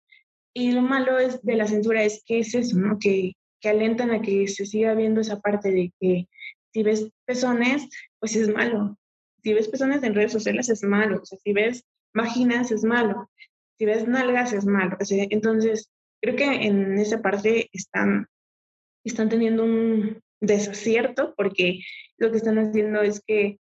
Y 0.52 0.72
lo 0.72 0.82
malo 0.82 1.18
es 1.18 1.40
de 1.42 1.54
la 1.54 1.68
censura 1.68 2.02
es 2.02 2.24
que 2.26 2.40
es 2.40 2.54
eso, 2.54 2.76
¿no? 2.76 2.98
Que, 2.98 3.34
que 3.60 3.68
alentan 3.68 4.10
a 4.10 4.20
que 4.20 4.48
se 4.48 4.66
siga 4.66 4.94
viendo 4.94 5.20
esa 5.20 5.40
parte 5.40 5.70
de 5.70 5.92
que 6.00 6.28
si 6.72 6.82
ves 6.82 7.08
pezones, 7.30 7.88
pues 8.18 8.34
es 8.34 8.52
malo. 8.52 8.98
Si 9.44 9.54
ves 9.54 9.68
pezones 9.68 10.02
en 10.02 10.16
redes 10.16 10.32
sociales 10.32 10.68
es 10.68 10.82
malo. 10.82 11.20
O 11.22 11.24
sea, 11.24 11.38
si 11.38 11.52
ves 11.52 11.84
vaginas 12.12 12.72
es 12.72 12.82
malo. 12.82 13.30
Si 13.78 13.86
ves 13.86 14.08
nalgas 14.08 14.52
es 14.52 14.66
malo. 14.66 14.96
entonces, 15.08 15.88
creo 16.20 16.34
que 16.34 16.44
en 16.66 16.98
esa 16.98 17.22
parte 17.22 17.70
están, 17.72 18.26
están 19.04 19.28
teniendo 19.28 19.62
un 19.62 20.20
desacierto 20.40 21.34
porque 21.36 21.80
lo 22.18 22.32
que 22.32 22.38
están 22.38 22.58
haciendo 22.58 23.00
es 23.00 23.22
que 23.24 23.60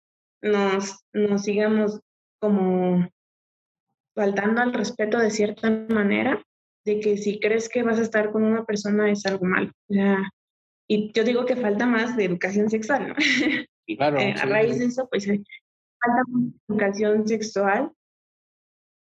nos, 0.41 1.05
nos 1.13 1.43
sigamos 1.43 2.01
como 2.41 3.07
faltando 4.15 4.63
al 4.63 4.73
respeto 4.73 5.19
de 5.19 5.31
cierta 5.31 5.71
manera, 5.91 6.43
de 6.87 6.99
que 6.99 7.19
si 7.19 7.39
crees 7.39 7.69
que 7.69 7.83
vas 7.83 7.99
a 7.99 8.03
estar 8.03 8.33
con 8.33 8.43
una 8.43 8.65
persona 8.65 9.11
es 9.11 9.27
algo 9.27 9.45
malo. 9.45 9.71
O 9.91 9.95
sea, 9.95 10.31
y 10.93 11.13
yo 11.13 11.23
digo 11.23 11.47
que 11.47 11.55
falta 11.55 11.87
más 11.87 12.17
de 12.17 12.25
educación 12.25 12.69
sexual, 12.69 13.09
¿no? 13.09 13.15
Claro, 13.97 14.21
eh, 14.21 14.35
a 14.41 14.47
raíz 14.47 14.79
de 14.79 14.85
eso, 14.85 15.09
pues 15.09 15.27
eh, 15.27 15.43
falta 16.01 16.23
educación 16.69 17.27
sexual 17.27 17.91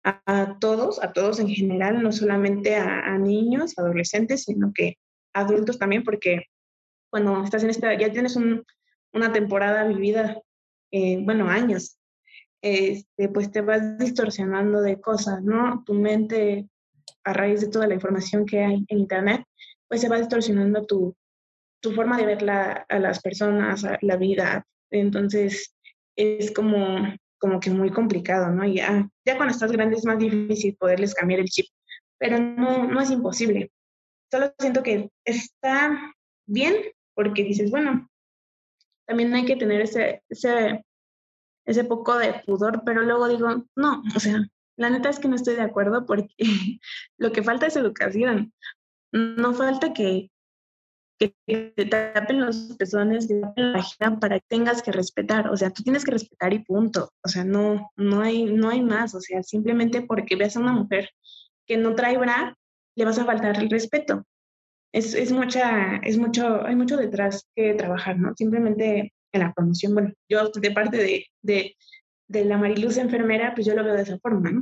a, 0.04 0.58
todos, 0.60 1.02
a 1.02 1.14
todos 1.14 1.40
en 1.40 1.48
general, 1.48 2.02
no 2.02 2.12
solamente 2.12 2.76
a, 2.76 3.16
niños, 3.16 3.78
adolescentes, 3.78 4.44
sino 4.44 4.72
que 4.74 4.98
adultos 5.32 5.78
también, 5.78 6.04
porque 6.04 6.44
cuando 7.10 7.42
estás 7.42 7.64
en 7.64 7.70
esta, 7.70 7.94
ya 7.98 8.12
tienes 8.12 8.36
una 8.36 9.32
temporada 9.32 9.86
vivida, 9.86 10.38
eh, 10.90 11.18
bueno, 11.22 11.48
años, 11.48 11.98
este, 12.60 13.30
pues 13.30 13.50
te 13.50 13.62
vas 13.62 13.96
distorsionando 13.96 14.82
de 14.82 15.00
cosas, 15.00 15.42
¿no? 15.42 15.82
Tu 15.86 15.94
mente, 15.94 16.68
a 17.24 17.32
raíz 17.32 17.62
de 17.62 17.68
toda 17.68 17.86
la 17.86 17.94
información 17.94 18.44
que 18.44 18.64
hay 18.64 18.84
en 18.88 18.98
Internet, 18.98 19.44
pues 19.88 20.02
se 20.02 20.10
va 20.10 20.18
distorsionando 20.18 20.84
tu, 20.84 21.16
tu 21.84 21.92
forma 21.92 22.16
de 22.16 22.24
ver 22.24 22.42
la, 22.42 22.86
a 22.88 22.98
las 22.98 23.20
personas, 23.20 23.84
a 23.84 23.98
la 24.00 24.16
vida. 24.16 24.66
Entonces, 24.90 25.76
es 26.16 26.50
como, 26.50 27.14
como 27.38 27.60
que 27.60 27.70
muy 27.70 27.90
complicado, 27.90 28.50
¿no? 28.50 28.64
Ya, 28.66 29.06
ya 29.26 29.36
cuando 29.36 29.52
estás 29.52 29.70
grande 29.70 29.96
es 29.96 30.06
más 30.06 30.18
difícil 30.18 30.76
poderles 30.76 31.14
cambiar 31.14 31.40
el 31.40 31.48
chip, 31.48 31.66
pero 32.18 32.38
no, 32.38 32.86
no 32.86 33.00
es 33.02 33.10
imposible. 33.10 33.70
Solo 34.32 34.52
siento 34.58 34.82
que 34.82 35.10
está 35.26 36.14
bien 36.46 36.74
porque 37.14 37.44
dices, 37.44 37.70
bueno, 37.70 38.08
también 39.06 39.34
hay 39.34 39.44
que 39.44 39.56
tener 39.56 39.82
ese, 39.82 40.22
ese, 40.30 40.86
ese 41.66 41.84
poco 41.84 42.16
de 42.16 42.42
pudor, 42.46 42.82
pero 42.86 43.02
luego 43.02 43.28
digo, 43.28 43.66
no, 43.76 44.02
o 44.16 44.20
sea, 44.20 44.40
la 44.76 44.88
neta 44.88 45.10
es 45.10 45.18
que 45.18 45.28
no 45.28 45.36
estoy 45.36 45.56
de 45.56 45.62
acuerdo 45.62 46.06
porque 46.06 46.34
lo 47.18 47.30
que 47.30 47.42
falta 47.42 47.66
es 47.66 47.76
educación. 47.76 48.54
No 49.12 49.52
falta 49.52 49.92
que, 49.92 50.30
que 51.18 51.34
te 51.46 51.86
tapen 51.86 52.40
los 52.40 52.74
pezones, 52.78 53.28
tapen 53.28 53.72
la 53.72 53.78
vagina 53.78 54.18
para 54.18 54.38
que 54.38 54.46
tengas 54.48 54.82
que 54.82 54.92
respetar. 54.92 55.48
O 55.48 55.56
sea, 55.56 55.70
tú 55.70 55.82
tienes 55.82 56.04
que 56.04 56.12
respetar 56.12 56.52
y 56.52 56.60
punto. 56.60 57.10
O 57.22 57.28
sea, 57.28 57.44
no, 57.44 57.90
no, 57.96 58.20
hay, 58.20 58.44
no 58.44 58.68
hay 58.70 58.82
más. 58.82 59.14
O 59.14 59.20
sea, 59.20 59.42
simplemente 59.42 60.02
porque 60.02 60.36
veas 60.36 60.56
a 60.56 60.60
una 60.60 60.72
mujer 60.72 61.10
que 61.66 61.76
no 61.76 61.94
trae 61.94 62.18
bra, 62.18 62.56
le 62.96 63.04
vas 63.04 63.18
a 63.18 63.24
faltar 63.24 63.56
el 63.56 63.70
respeto. 63.70 64.24
Es, 64.92 65.14
es, 65.14 65.32
mucha, 65.32 65.96
es 65.96 66.18
mucho, 66.18 66.64
hay 66.64 66.76
mucho 66.76 66.96
detrás 66.96 67.48
que 67.56 67.74
trabajar, 67.74 68.18
¿no? 68.18 68.32
Simplemente 68.36 69.12
en 69.32 69.40
la 69.40 69.52
promoción, 69.52 69.94
bueno, 69.94 70.12
yo 70.28 70.50
de 70.50 70.70
parte 70.70 70.96
de, 70.98 71.26
de, 71.42 71.76
de 72.28 72.44
la 72.44 72.58
Mariluz 72.58 72.96
enfermera, 72.98 73.54
pues 73.54 73.66
yo 73.66 73.74
lo 73.74 73.82
veo 73.82 73.94
de 73.94 74.02
esa 74.02 74.18
forma, 74.18 74.50
¿no? 74.50 74.60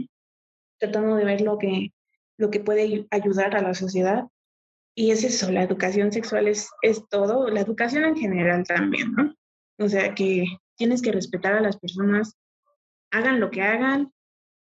Tratando 0.78 1.16
de 1.16 1.24
ver 1.24 1.42
lo 1.42 1.58
que, 1.58 1.92
lo 2.38 2.50
que 2.50 2.60
puede 2.60 3.06
ayudar 3.10 3.54
a 3.54 3.62
la 3.62 3.74
sociedad 3.74 4.24
y 4.94 5.10
es 5.10 5.24
eso, 5.24 5.50
la 5.50 5.62
educación 5.62 6.12
sexual 6.12 6.48
es, 6.48 6.70
es 6.82 7.08
todo, 7.08 7.48
la 7.48 7.60
educación 7.60 8.04
en 8.04 8.16
general 8.16 8.64
también, 8.64 9.12
¿no? 9.12 9.34
O 9.78 9.88
sea, 9.88 10.14
que 10.14 10.44
tienes 10.76 11.00
que 11.00 11.12
respetar 11.12 11.54
a 11.54 11.60
las 11.60 11.78
personas, 11.78 12.36
hagan 13.10 13.40
lo 13.40 13.50
que 13.50 13.62
hagan, 13.62 14.12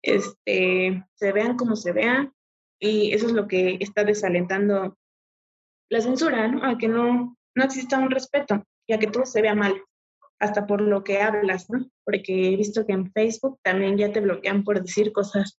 este, 0.02 1.04
se 1.16 1.32
vean 1.32 1.56
como 1.56 1.76
se 1.76 1.94
vean, 1.94 2.34
y 2.80 3.14
eso 3.14 3.28
es 3.28 3.32
lo 3.32 3.48
que 3.48 3.78
está 3.80 4.04
desalentando 4.04 4.98
la 5.90 6.02
censura, 6.02 6.48
¿no? 6.48 6.66
A 6.66 6.78
que 6.78 6.90
no, 6.90 7.38
no 7.56 7.64
exista 7.64 7.98
un 7.98 8.12
respeto 8.12 8.64
y 8.86 8.94
a 8.94 9.00
que 9.00 9.08
todo 9.08 9.26
se 9.26 9.42
vea 9.42 9.56
mal, 9.56 9.82
hasta 10.40 10.68
por 10.68 10.82
lo 10.82 11.04
que 11.04 11.22
hablas, 11.22 11.70
¿no? 11.70 11.90
Porque 12.04 12.54
he 12.54 12.56
visto 12.58 12.86
que 12.86 12.94
en 12.94 13.12
Facebook 13.12 13.60
también 13.64 13.98
ya 13.98 14.12
te 14.12 14.20
bloquean 14.20 14.64
por 14.64 14.82
decir 14.82 15.14
cosas 15.14 15.58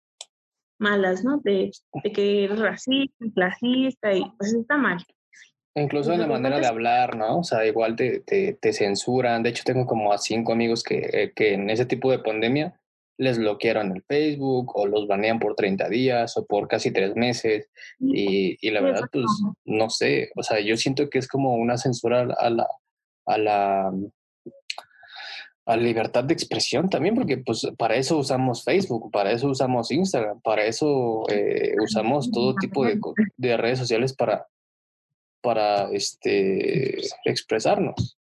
malas, 0.79 1.25
¿no? 1.25 1.41
De, 1.45 1.71
de 2.03 2.13
que 2.13 2.45
eres 2.45 2.59
racista, 2.59 3.25
clasista 3.35 4.13
y 4.13 4.25
pues 4.39 4.55
está 4.55 4.77
mal. 4.77 4.99
Incluso 5.75 6.13
en 6.13 6.21
la 6.21 6.27
manera 6.27 6.59
de 6.59 6.67
hablar, 6.67 7.17
¿no? 7.17 7.39
O 7.39 7.45
sea, 7.45 7.65
igual 7.65 7.95
te, 7.95 8.21
te, 8.21 8.55
te 8.55 8.73
censuran. 8.73 9.43
De 9.43 9.51
hecho, 9.51 9.63
tengo 9.65 9.87
como 9.87 10.13
a 10.13 10.19
cinco 10.19 10.53
amigos 10.53 10.83
que, 10.83 11.09
eh, 11.13 11.33
que, 11.35 11.55
en 11.55 11.71
ese 11.71 11.87
tipo 11.87 12.11
de 12.11 12.19
pandemia 12.19 12.81
les 13.17 13.39
bloquearon 13.39 13.93
el 13.93 14.03
Facebook 14.03 14.77
o 14.77 14.87
los 14.87 15.09
banean 15.09 15.41
por 15.41 15.57
30 15.57 15.89
días 15.89 16.37
o 16.37 16.47
por 16.47 16.69
casi 16.69 16.93
tres 16.93 17.15
meses. 17.17 17.69
Y, 18.01 18.57
y 18.61 18.71
la 18.71 18.81
verdad, 18.81 19.09
pues, 19.13 19.27
no 19.65 19.91
sé. 19.91 20.31
O 20.37 20.43
sea, 20.43 20.61
yo 20.61 20.77
siento 20.77 21.09
que 21.11 21.19
es 21.19 21.29
como 21.29 21.55
una 21.55 21.77
censura 21.77 22.23
a 22.39 22.51
la, 22.51 22.67
a 23.27 23.39
la 23.39 23.93
a 25.69 25.77
libertad 25.77 26.25
de 26.25 26.33
expresión 26.33 26.89
también, 26.89 27.15
porque 27.15 27.37
pues 27.37 27.69
para 27.77 27.95
eso 27.97 28.17
usamos 28.17 28.65
Facebook, 28.65 29.11
para 29.13 29.33
eso 29.33 29.49
usamos 29.49 29.91
Instagram, 29.91 30.41
para 30.41 30.65
eso 30.65 31.25
eh, 31.29 31.75
usamos 31.85 32.31
todo 32.31 32.55
tipo 32.55 32.87
de, 32.87 32.99
de, 33.37 33.57
redes 33.59 33.79
sociales 33.79 34.15
para, 34.15 34.47
para 35.43 35.91
este, 35.93 36.99
expresarnos. 37.27 38.17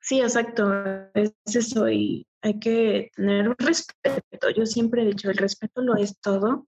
Sí, 0.00 0.22
exacto, 0.22 0.72
es 1.12 1.34
eso 1.44 1.90
y 1.90 2.26
hay 2.40 2.58
que 2.58 3.10
tener 3.14 3.50
un 3.50 3.56
respeto. 3.58 4.48
Yo 4.56 4.64
siempre 4.64 5.02
he 5.02 5.06
dicho, 5.06 5.30
el 5.30 5.36
respeto 5.36 5.82
lo 5.82 5.96
es 5.96 6.18
todo. 6.20 6.66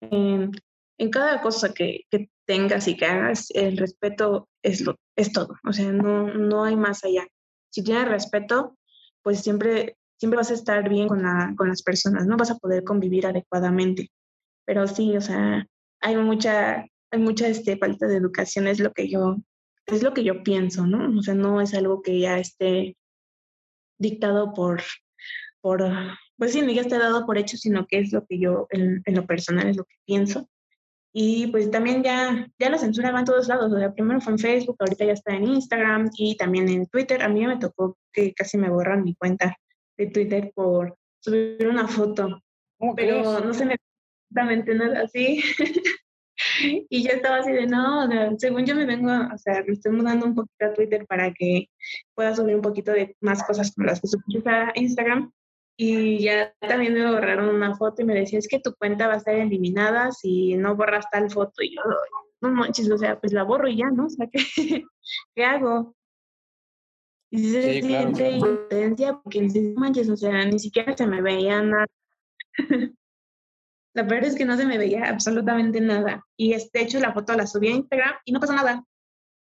En, 0.00 0.52
en 0.96 1.10
cada 1.10 1.42
cosa 1.42 1.74
que, 1.74 2.06
que, 2.10 2.30
tengas 2.46 2.88
y 2.88 2.96
que 2.96 3.04
hagas, 3.04 3.50
el 3.50 3.76
respeto 3.76 4.48
es, 4.62 4.80
lo, 4.80 4.96
es 5.16 5.34
todo, 5.34 5.54
o 5.68 5.72
sea, 5.74 5.92
no, 5.92 6.32
no 6.32 6.64
hay 6.64 6.76
más 6.76 7.04
allá 7.04 7.28
si 7.70 7.82
tienes 7.82 8.08
respeto, 8.08 8.76
pues 9.22 9.40
siempre, 9.40 9.96
siempre 10.16 10.36
vas 10.36 10.50
a 10.50 10.54
estar 10.54 10.88
bien 10.88 11.08
con, 11.08 11.22
la, 11.22 11.54
con 11.56 11.68
las 11.68 11.82
personas, 11.82 12.26
¿no? 12.26 12.36
Vas 12.36 12.50
a 12.50 12.58
poder 12.58 12.84
convivir 12.84 13.26
adecuadamente. 13.26 14.10
Pero 14.64 14.86
sí, 14.86 15.16
o 15.16 15.20
sea, 15.20 15.66
hay 16.00 16.16
mucha, 16.16 16.86
hay 17.10 17.18
mucha 17.18 17.48
este, 17.48 17.76
falta 17.76 18.06
de 18.06 18.16
educación, 18.16 18.66
es 18.66 18.80
lo 18.80 18.92
que 18.92 19.08
yo, 19.08 19.36
es 19.86 20.02
lo 20.02 20.14
que 20.14 20.24
yo 20.24 20.42
pienso, 20.42 20.86
¿no? 20.86 21.18
O 21.18 21.22
sea, 21.22 21.34
no 21.34 21.60
es 21.60 21.74
algo 21.74 22.02
que 22.02 22.20
ya 22.20 22.38
esté 22.38 22.96
dictado 23.98 24.52
por, 24.52 24.82
por 25.60 25.82
pues 26.36 26.52
sí, 26.52 26.62
no 26.62 26.70
ya 26.70 26.82
esté 26.82 26.98
dado 26.98 27.26
por 27.26 27.36
hecho, 27.36 27.56
sino 27.56 27.86
que 27.86 27.98
es 27.98 28.12
lo 28.12 28.24
que 28.24 28.38
yo, 28.38 28.68
en, 28.70 29.02
en 29.04 29.14
lo 29.14 29.26
personal, 29.26 29.68
es 29.68 29.76
lo 29.76 29.84
que 29.84 29.96
pienso. 30.06 30.48
Y 31.12 31.46
pues 31.48 31.70
también 31.70 32.02
ya, 32.02 32.46
ya 32.58 32.70
la 32.70 32.78
censura 32.78 33.10
va 33.10 33.20
en 33.20 33.24
todos 33.24 33.48
lados. 33.48 33.72
O 33.72 33.78
sea, 33.78 33.92
primero 33.92 34.20
fue 34.20 34.34
en 34.34 34.38
Facebook, 34.38 34.76
ahorita 34.78 35.04
ya 35.04 35.12
está 35.12 35.34
en 35.34 35.44
Instagram 35.44 36.10
y 36.16 36.36
también 36.36 36.68
en 36.68 36.86
Twitter. 36.86 37.22
A 37.22 37.28
mí 37.28 37.46
me 37.46 37.58
tocó 37.58 37.96
que 38.12 38.34
casi 38.34 38.58
me 38.58 38.70
borran 38.70 39.04
mi 39.04 39.14
cuenta 39.14 39.56
de 39.96 40.06
Twitter 40.06 40.52
por 40.54 40.96
subir 41.20 41.66
una 41.66 41.88
foto. 41.88 42.42
Pero 42.94 43.40
no 43.40 43.52
se 43.52 43.64
me 43.64 43.76
exactamente 44.30 44.74
nada 44.74 45.02
así. 45.02 45.42
y 46.90 47.02
yo 47.02 47.10
estaba 47.10 47.38
así 47.38 47.52
de, 47.52 47.66
no, 47.66 48.08
según 48.38 48.64
yo 48.66 48.74
me 48.74 48.86
vengo, 48.86 49.10
o 49.10 49.38
sea, 49.38 49.62
me 49.66 49.72
estoy 49.72 49.92
mudando 49.92 50.26
un 50.26 50.34
poquito 50.34 50.66
a 50.66 50.74
Twitter 50.74 51.06
para 51.06 51.32
que 51.32 51.68
pueda 52.14 52.34
subir 52.34 52.54
un 52.54 52.62
poquito 52.62 52.92
de 52.92 53.16
más 53.20 53.42
cosas 53.42 53.72
como 53.74 53.86
las 53.86 54.00
que 54.00 54.08
subí 54.08 54.42
a 54.46 54.72
Instagram. 54.74 55.32
Y 55.80 56.18
ya 56.24 56.52
también 56.58 56.92
me 56.94 57.08
borraron 57.08 57.54
una 57.54 57.76
foto 57.76 58.02
y 58.02 58.04
me 58.04 58.14
decía, 58.14 58.40
es 58.40 58.48
que 58.48 58.58
tu 58.58 58.74
cuenta 58.74 59.06
va 59.06 59.14
a 59.14 59.18
estar 59.18 59.34
eliminada 59.36 60.10
si 60.10 60.56
no 60.56 60.74
borras 60.74 61.06
tal 61.08 61.30
foto. 61.30 61.62
Y 61.62 61.76
yo, 61.76 61.82
no 62.40 62.50
manches, 62.50 62.90
o 62.90 62.98
sea, 62.98 63.20
pues 63.20 63.32
la 63.32 63.44
borro 63.44 63.68
y 63.68 63.76
ya, 63.76 63.88
¿no? 63.88 64.06
O 64.06 64.10
sea, 64.10 64.26
¿qué, 64.26 64.40
¿qué 65.36 65.44
hago? 65.44 65.94
Y 67.30 67.50
se 67.50 67.80
siente 67.80 68.30
impotencia 68.30 69.20
porque 69.22 69.40
no 69.40 69.80
manches, 69.80 70.08
o 70.10 70.16
sea, 70.16 70.44
ni 70.46 70.58
siquiera 70.58 70.96
se 70.96 71.06
me 71.06 71.22
veía 71.22 71.62
nada. 71.62 71.86
la 73.94 74.02
verdad 74.02 74.30
es 74.30 74.34
que 74.34 74.46
no 74.46 74.56
se 74.56 74.66
me 74.66 74.78
veía 74.78 75.08
absolutamente 75.08 75.80
nada. 75.80 76.24
Y 76.36 76.54
este 76.54 76.82
hecho 76.82 76.98
la 76.98 77.12
foto 77.12 77.34
la 77.34 77.46
subí 77.46 77.68
a 77.68 77.76
Instagram 77.76 78.16
y 78.24 78.32
no 78.32 78.40
pasó 78.40 78.52
nada. 78.52 78.84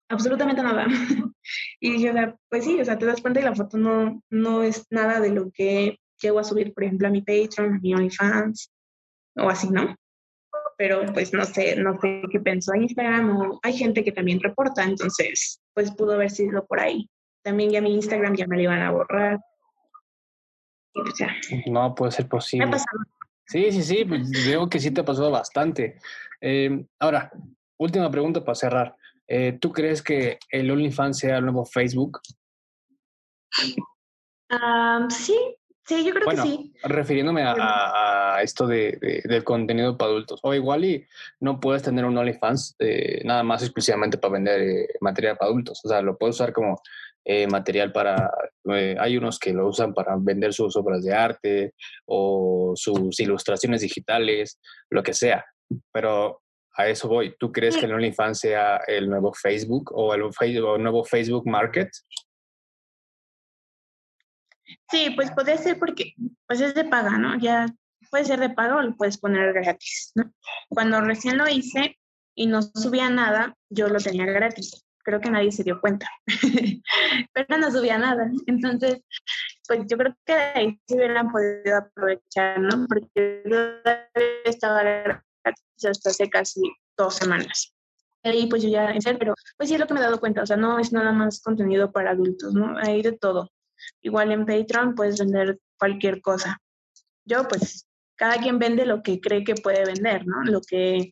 Absolutamente 0.09 0.62
nada. 0.62 0.87
y 1.80 1.93
dije, 1.93 2.11
o 2.11 2.12
sea, 2.14 2.37
pues 2.49 2.64
sí, 2.64 2.80
o 2.80 2.85
sea, 2.87 2.97
te 2.97 3.05
das 3.05 3.20
cuenta 3.20 3.41
y 3.41 3.45
la 3.45 3.55
foto 3.55 3.76
no, 3.76 4.22
no 4.30 4.62
es 4.62 4.87
nada 4.91 5.20
de 5.20 5.30
lo 5.30 5.51
que 5.51 5.99
llego 6.23 6.39
a 6.39 6.45
subir, 6.45 6.73
por 6.73 6.85
ejemplo, 6.85 7.09
a 7.09 7.11
mi 7.11 7.23
Patreon, 7.23 7.75
a 7.75 7.79
mi 7.81 7.95
OnlyFans 7.95 8.70
o 9.37 9.49
así, 9.49 9.68
¿no? 9.68 9.95
Pero 10.77 11.05
pues 11.12 11.33
no 11.33 11.45
sé, 11.45 11.77
no 11.77 11.99
sé 12.01 12.23
qué 12.31 12.41
pensó 12.41 12.75
Instagram 12.75 13.37
o 13.37 13.61
hay 13.62 13.75
gente 13.75 14.03
que 14.03 14.12
también 14.12 14.41
reporta, 14.41 14.83
entonces 14.83 15.61
pues 15.75 15.91
pudo 15.93 16.14
haber 16.14 16.31
sido 16.31 16.64
por 16.66 16.81
ahí. 16.81 17.09
También 17.43 17.70
ya 17.70 17.81
mi 17.81 17.95
Instagram 17.95 18.37
ya 18.37 18.47
me 18.47 18.57
lo 18.57 18.62
iban 18.62 18.83
a 18.83 18.91
borrar. 18.91 19.41
Y 20.95 21.03
pues 21.03 21.14
ya. 21.18 21.35
No 21.66 21.95
puede 21.95 22.12
ser 22.12 22.29
posible. 22.29 22.79
Sí, 23.47 23.73
sí, 23.73 23.83
sí, 23.83 24.05
pues 24.05 24.31
veo 24.47 24.68
que 24.68 24.79
sí 24.79 24.91
te 24.91 25.01
ha 25.01 25.05
pasado 25.05 25.31
bastante. 25.31 25.99
Eh, 26.41 26.85
ahora, 26.99 27.31
última 27.79 28.11
pregunta 28.11 28.45
para 28.45 28.55
cerrar. 28.55 28.97
Eh, 29.27 29.59
¿Tú 29.61 29.73
crees 29.73 30.03
que 30.03 30.39
el 30.51 30.70
OnlyFans 30.70 31.18
sea 31.18 31.39
el 31.39 31.45
nuevo 31.45 31.64
Facebook? 31.64 32.20
Um, 34.51 35.09
sí, 35.11 35.57
Sí, 35.85 36.05
yo 36.05 36.12
creo 36.14 36.28
que 36.28 36.37
sí. 36.37 36.72
Refiriéndome 36.85 37.43
a, 37.45 38.39
esto 38.43 38.66
de, 38.66 39.22
del 39.24 39.45
contenido 39.45 39.97
para 39.97 40.12
adultos. 40.12 40.41
O 40.43 40.55
igual 40.55 40.85
y 40.85 41.07
no 41.41 41.59
puedes 41.59 41.83
tener 41.83 42.05
un 42.05 42.16
OnlyFans 42.16 42.76
eh, 42.78 43.22
nada 43.24 43.43
más 43.43 43.62
exclusivamente 43.62 44.18
para 44.18 44.35
vender 44.35 44.61
eh, 44.62 44.89
material 45.01 45.37
para 45.37 45.51
adultos. 45.51 45.80
O 45.85 45.89
sea, 45.89 46.01
lo 46.01 46.16
puedes 46.16 46.37
usar 46.37 46.53
como 46.53 46.80
eh, 47.24 47.47
material 47.47 47.93
para... 47.93 48.30
hay 48.99 49.16
unos 49.16 49.39
que 49.39 49.53
lo 49.53 49.68
usan 49.68 49.93
para 49.93 50.16
vender 50.18 50.53
sus 50.53 50.76
obras 50.76 51.03
de 51.03 51.14
arte 51.14 51.74
o 52.07 52.72
sus 52.76 53.18
ilustraciones 53.18 53.80
digitales, 53.80 54.61
lo 54.89 55.03
que 55.03 55.14
sea. 55.14 55.45
Pero 55.93 56.43
a 56.76 56.89
eso 56.89 57.09
voy. 57.09 57.35
¿Tú 57.39 57.53
crees 57.53 57.76
que 57.76 57.87
el 57.87 57.93
OnlyFans 57.93 58.39
sea 58.39 58.80
el 58.87 59.09
nuevo 59.09 59.33
Facebook 59.35 59.93
o 59.95 60.14
el, 60.14 60.22
o 60.22 60.76
el 60.76 60.83
nuevo 60.83 61.05
Facebook 61.05 61.47
Market? 61.47 61.91
Sí, 64.91 65.11
pues 65.14 65.31
puede 65.33 65.59
ser 65.59 65.79
porque 65.79 66.14
pues 66.47 66.61
es 66.61 66.75
de 66.75 66.85
paga, 66.85 67.18
¿no? 67.18 67.39
Ya 67.39 67.66
puede 68.11 68.25
ser 68.25 68.41
de 68.41 68.51
paga 68.51 68.77
o 68.77 68.83
lo 68.83 68.97
puedes 68.97 69.18
poner 69.18 69.53
gratis, 69.53 70.12
¿no? 70.14 70.33
Cuando 70.68 71.01
recién 71.01 71.39
lo 71.39 71.49
hice 71.49 71.99
y 72.35 72.47
no 72.47 72.62
subía 72.62 73.09
nada, 73.11 73.57
yo 73.70 73.89
lo 73.89 73.99
tenía 73.99 74.27
gratis. 74.27 74.85
creo 75.05 75.20
que 75.20 75.31
nadie 75.31 75.51
se 75.51 75.64
dio 75.64 75.81
cuenta, 75.81 76.09
pero 77.33 77.59
no 77.59 77.70
subía 77.70 77.99
nada. 77.99 78.31
Entonces, 78.47 79.01
pues 79.66 79.81
yo 79.89 79.97
creo 79.97 80.14
que 80.25 80.33
ahí 80.33 80.81
sí 80.87 80.95
hubieran 80.95 81.33
podido 81.33 81.77
aprovechar, 81.77 82.61
¿no? 82.61 82.87
Porque 82.87 83.43
estaba 84.45 84.83
hasta 85.45 86.11
hace 86.11 86.31
casi 86.31 86.61
dos 86.97 87.16
semanas. 87.16 87.75
Ahí 88.25 88.47
pues 88.47 88.62
yo 88.62 88.68
ya, 88.68 88.93
en 88.93 89.18
pero 89.18 89.35
pues 89.57 89.68
sí 89.68 89.75
es 89.75 89.81
lo 89.81 89.87
que 89.87 89.95
me 89.95 90.01
he 90.01 90.03
dado 90.05 90.20
cuenta, 90.20 90.43
o 90.43 90.47
sea, 90.47 90.57
no 90.57 90.79
es 90.79 90.93
nada 90.93 91.11
más 91.12 91.41
contenido 91.41 91.91
para 91.91 92.12
adultos, 92.12 92.55
¿no? 92.55 92.77
Hay 92.79 93.03
de 93.03 93.12
todo. 93.12 93.51
Igual 94.03 94.32
en 94.32 94.46
Patreon 94.46 94.94
puedes 94.94 95.18
vender 95.18 95.59
cualquier 95.78 96.20
cosa. 96.20 96.59
Yo 97.24 97.46
pues 97.48 97.86
cada 98.16 98.36
quien 98.36 98.59
vende 98.59 98.86
lo 98.86 99.03
que 99.03 99.20
cree 99.20 99.44
que 99.44 99.55
puede 99.55 99.84
vender, 99.84 100.26
¿no? 100.26 100.42
Lo 100.44 100.61
que, 100.61 101.11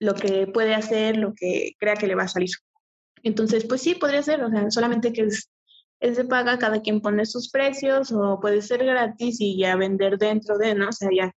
lo 0.00 0.14
que 0.14 0.46
puede 0.46 0.74
hacer, 0.74 1.16
lo 1.16 1.32
que 1.34 1.72
crea 1.78 1.94
que 1.94 2.06
le 2.06 2.14
va 2.14 2.24
a 2.24 2.28
salir. 2.28 2.50
Entonces, 3.22 3.66
pues 3.66 3.82
sí, 3.82 3.94
podría 3.94 4.22
ser, 4.22 4.42
o 4.44 4.50
sea, 4.50 4.70
solamente 4.70 5.12
que 5.12 5.22
es, 5.22 5.50
es 6.00 6.16
de 6.16 6.24
paga, 6.24 6.58
cada 6.58 6.82
quien 6.82 7.00
pone 7.00 7.26
sus 7.26 7.50
precios 7.50 8.12
o 8.12 8.38
puede 8.40 8.62
ser 8.62 8.84
gratis 8.84 9.40
y 9.40 9.58
ya 9.58 9.76
vender 9.76 10.18
dentro 10.18 10.58
de, 10.58 10.74
¿no? 10.74 10.88
O 10.90 10.92
sea, 10.92 11.08
ya 11.12 11.32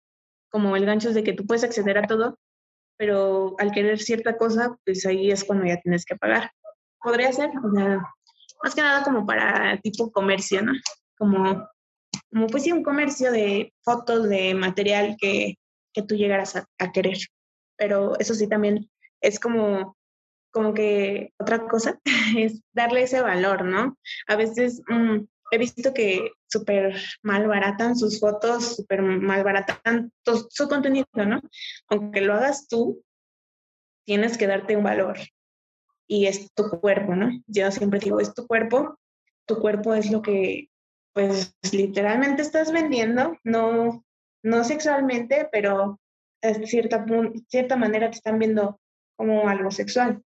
como 0.51 0.77
el 0.77 0.87
gancho 0.87 1.11
es 1.11 1.15
de 1.15 1.25
que 1.25 1.33
tú 1.33 1.47
puedes 1.47 1.65
acceder 1.65 1.99
a 1.99 2.07
todo, 2.07 2.39
pero 2.99 3.55
al 3.59 3.73
querer 3.73 3.99
cierta 4.01 4.37
cosa, 4.37 4.77
pues 4.85 5.07
ahí 5.07 5.31
es 5.31 5.45
cuando 5.45 5.67
ya 5.67 5.81
tienes 5.81 6.05
que 6.05 6.17
pagar. 6.17 6.51
Podría 7.01 7.33
ser, 7.33 7.51
o 7.65 7.73
sea, 7.73 8.03
más 8.63 8.75
que 8.75 8.83
nada 8.83 9.03
como 9.03 9.27
para 9.27 9.79
tipo 9.81 10.11
comercio, 10.11 10.63
¿no? 10.63 10.73
Como, 11.17 11.69
como 12.31 12.47
pues 12.49 12.65
sí, 12.65 12.73
un 12.73 12.83
comercio 12.83 13.33
de 13.33 13.73
fotos, 13.85 14.29
de 14.29 14.55
material 14.55 15.17
que, 15.19 15.59
que 15.93 16.03
tú 16.03 16.15
llegaras 16.15 16.57
a, 16.57 16.93
querer. 16.93 17.19
Pero 17.77 18.19
eso 18.19 18.35
sí 18.35 18.49
también 18.49 18.91
es 19.21 19.39
como 19.41 19.97
como 20.51 20.73
que 20.73 21.33
otra 21.39 21.69
cosa 21.69 22.01
es 22.37 22.63
darle 22.73 23.03
ese 23.03 23.21
valor, 23.21 23.65
¿no? 23.65 23.97
A 24.27 24.37
veces 24.37 24.83
mm, 24.89 25.19
he 25.51 25.59
visto 25.59 25.93
que 25.95 26.33
súper 26.47 26.97
mal 27.23 27.47
baratan 27.47 27.97
sus 27.97 28.19
fotos, 28.19 28.77
súper 28.77 29.03
mal 29.03 29.45
baratan 29.45 30.13
su 30.25 30.69
contenido, 30.69 31.07
¿no? 31.15 31.41
Aunque 31.89 32.23
lo 32.23 32.35
hagas 32.35 32.67
tú, 32.67 33.05
tienes 34.05 34.39
que 34.39 34.47
darte 34.47 34.77
un 34.77 34.85
valor. 34.85 35.19
Y 36.09 36.27
es 36.27 36.53
tu 36.55 36.69
cuerpo, 36.81 37.15
¿no? 37.15 37.31
Yo 37.47 37.71
siempre 37.71 38.01
digo, 38.01 38.19
es 38.19 38.35
tu 38.35 38.47
cuerpo, 38.47 38.99
tu 39.47 39.61
cuerpo 39.61 39.95
es 39.95 40.11
lo 40.11 40.23
que, 40.23 40.71
pues, 41.13 41.55
literalmente 41.73 42.43
estás 42.43 42.73
vendiendo, 42.73 43.37
no, 43.45 44.05
no 44.43 44.65
sexualmente, 44.65 45.49
pero 45.53 46.01
de 46.43 46.67
cierta, 46.67 47.05
cierta 47.49 47.77
manera 47.77 48.11
te 48.11 48.17
están 48.17 48.39
viendo 48.39 48.81
como 49.17 49.49
algo 49.49 49.71
sexual. 49.71 50.23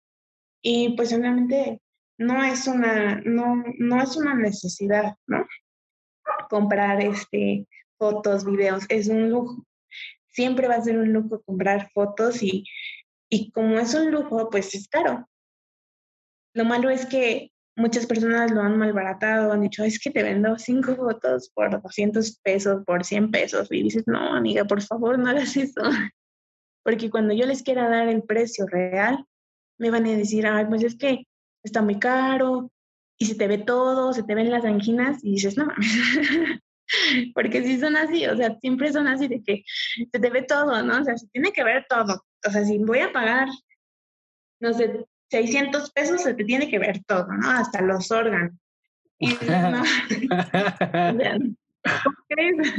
Y 0.61 0.95
pues 0.95 1.13
obviamente 1.13 1.81
no 2.17 2.43
es 2.43 2.67
una, 2.67 3.21
no, 3.21 3.63
no 3.77 4.01
es 4.01 4.15
una 4.17 4.33
necesidad, 4.33 5.15
¿no? 5.27 5.45
Comprar 6.49 7.01
este, 7.01 7.67
fotos, 7.97 8.45
videos, 8.45 8.85
es 8.89 9.07
un 9.07 9.29
lujo. 9.29 9.65
Siempre 10.29 10.67
va 10.67 10.75
a 10.75 10.81
ser 10.81 10.97
un 10.97 11.13
lujo 11.13 11.41
comprar 11.43 11.89
fotos 11.93 12.41
y, 12.41 12.63
y 13.29 13.51
como 13.51 13.77
es 13.79 13.93
un 13.93 14.11
lujo, 14.11 14.49
pues 14.49 14.73
es 14.75 14.87
caro. 14.87 15.27
Lo 16.57 16.65
malo 16.65 16.89
es 16.89 17.05
que 17.05 17.51
muchas 17.75 18.07
personas 18.07 18.49
lo 18.49 18.61
han 18.61 18.79
malbaratado, 18.79 19.51
han 19.51 19.61
dicho, 19.61 19.83
es 19.83 19.99
que 19.99 20.09
te 20.09 20.23
vendo 20.23 20.57
cinco 20.57 20.95
fotos 20.95 21.51
por 21.53 21.79
200 21.79 22.39
pesos, 22.39 22.83
por 22.83 23.05
100 23.05 23.29
pesos. 23.29 23.67
Y 23.69 23.83
dices, 23.83 24.03
no, 24.07 24.33
amiga, 24.33 24.65
por 24.65 24.81
favor, 24.81 25.19
no 25.19 25.29
hagas 25.29 25.55
eso. 25.55 25.81
Porque 26.83 27.11
cuando 27.11 27.35
yo 27.35 27.45
les 27.45 27.61
quiera 27.61 27.87
dar 27.87 28.07
el 28.07 28.23
precio 28.23 28.65
real, 28.65 29.23
me 29.77 29.91
van 29.91 30.07
a 30.07 30.13
decir, 30.13 30.47
ay, 30.47 30.65
pues 30.65 30.83
es 30.83 30.97
que 30.97 31.27
está 31.63 31.83
muy 31.83 31.99
caro, 31.99 32.71
y 33.19 33.27
se 33.27 33.35
te 33.35 33.47
ve 33.47 33.59
todo, 33.59 34.11
se 34.11 34.23
te 34.23 34.33
ven 34.33 34.49
las 34.49 34.65
anginas, 34.65 35.23
y 35.23 35.33
dices, 35.33 35.57
no 35.57 35.67
Porque 37.35 37.61
si 37.61 37.79
son 37.79 37.97
así, 37.97 38.25
o 38.25 38.35
sea, 38.35 38.57
siempre 38.61 38.91
son 38.91 39.07
así 39.07 39.27
de 39.27 39.43
que 39.43 39.63
se 40.11 40.19
te 40.19 40.29
ve 40.31 40.41
todo, 40.41 40.81
¿no? 40.81 41.01
O 41.01 41.03
sea, 41.03 41.15
se 41.15 41.27
tiene 41.27 41.51
que 41.51 41.63
ver 41.63 41.85
todo. 41.87 42.25
O 42.47 42.49
sea, 42.49 42.65
si 42.65 42.79
voy 42.79 42.99
a 42.99 43.13
pagar, 43.13 43.47
no 44.59 44.73
sé, 44.73 45.05
600 45.29 45.91
pesos, 45.91 46.23
se 46.23 46.33
te 46.33 46.43
tiene 46.43 46.69
que 46.69 46.79
ver 46.79 47.03
todo, 47.05 47.27
¿no? 47.27 47.49
Hasta 47.49 47.81
los 47.81 48.11
órganos. 48.11 48.53
Y 49.19 49.29
no, 49.29 49.83
¿cómo 52.03 52.17
crees? 52.29 52.73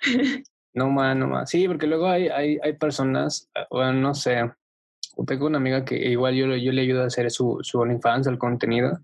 No 0.74 0.90
más, 0.90 1.16
no 1.16 1.28
más. 1.28 1.48
Sí, 1.48 1.68
porque 1.68 1.86
luego 1.86 2.08
hay, 2.08 2.26
hay, 2.26 2.58
hay 2.60 2.72
personas, 2.72 3.48
bueno, 3.70 3.92
no 3.92 4.12
sé, 4.12 4.50
tengo 5.24 5.46
una 5.46 5.58
amiga 5.58 5.84
que 5.84 5.94
igual 5.94 6.34
yo, 6.34 6.46
yo 6.56 6.72
le 6.72 6.82
ayudo 6.82 7.04
a 7.04 7.06
hacer 7.06 7.30
su, 7.30 7.58
su 7.62 7.78
OnlyFans, 7.78 8.26
el 8.26 8.38
contenido, 8.38 8.98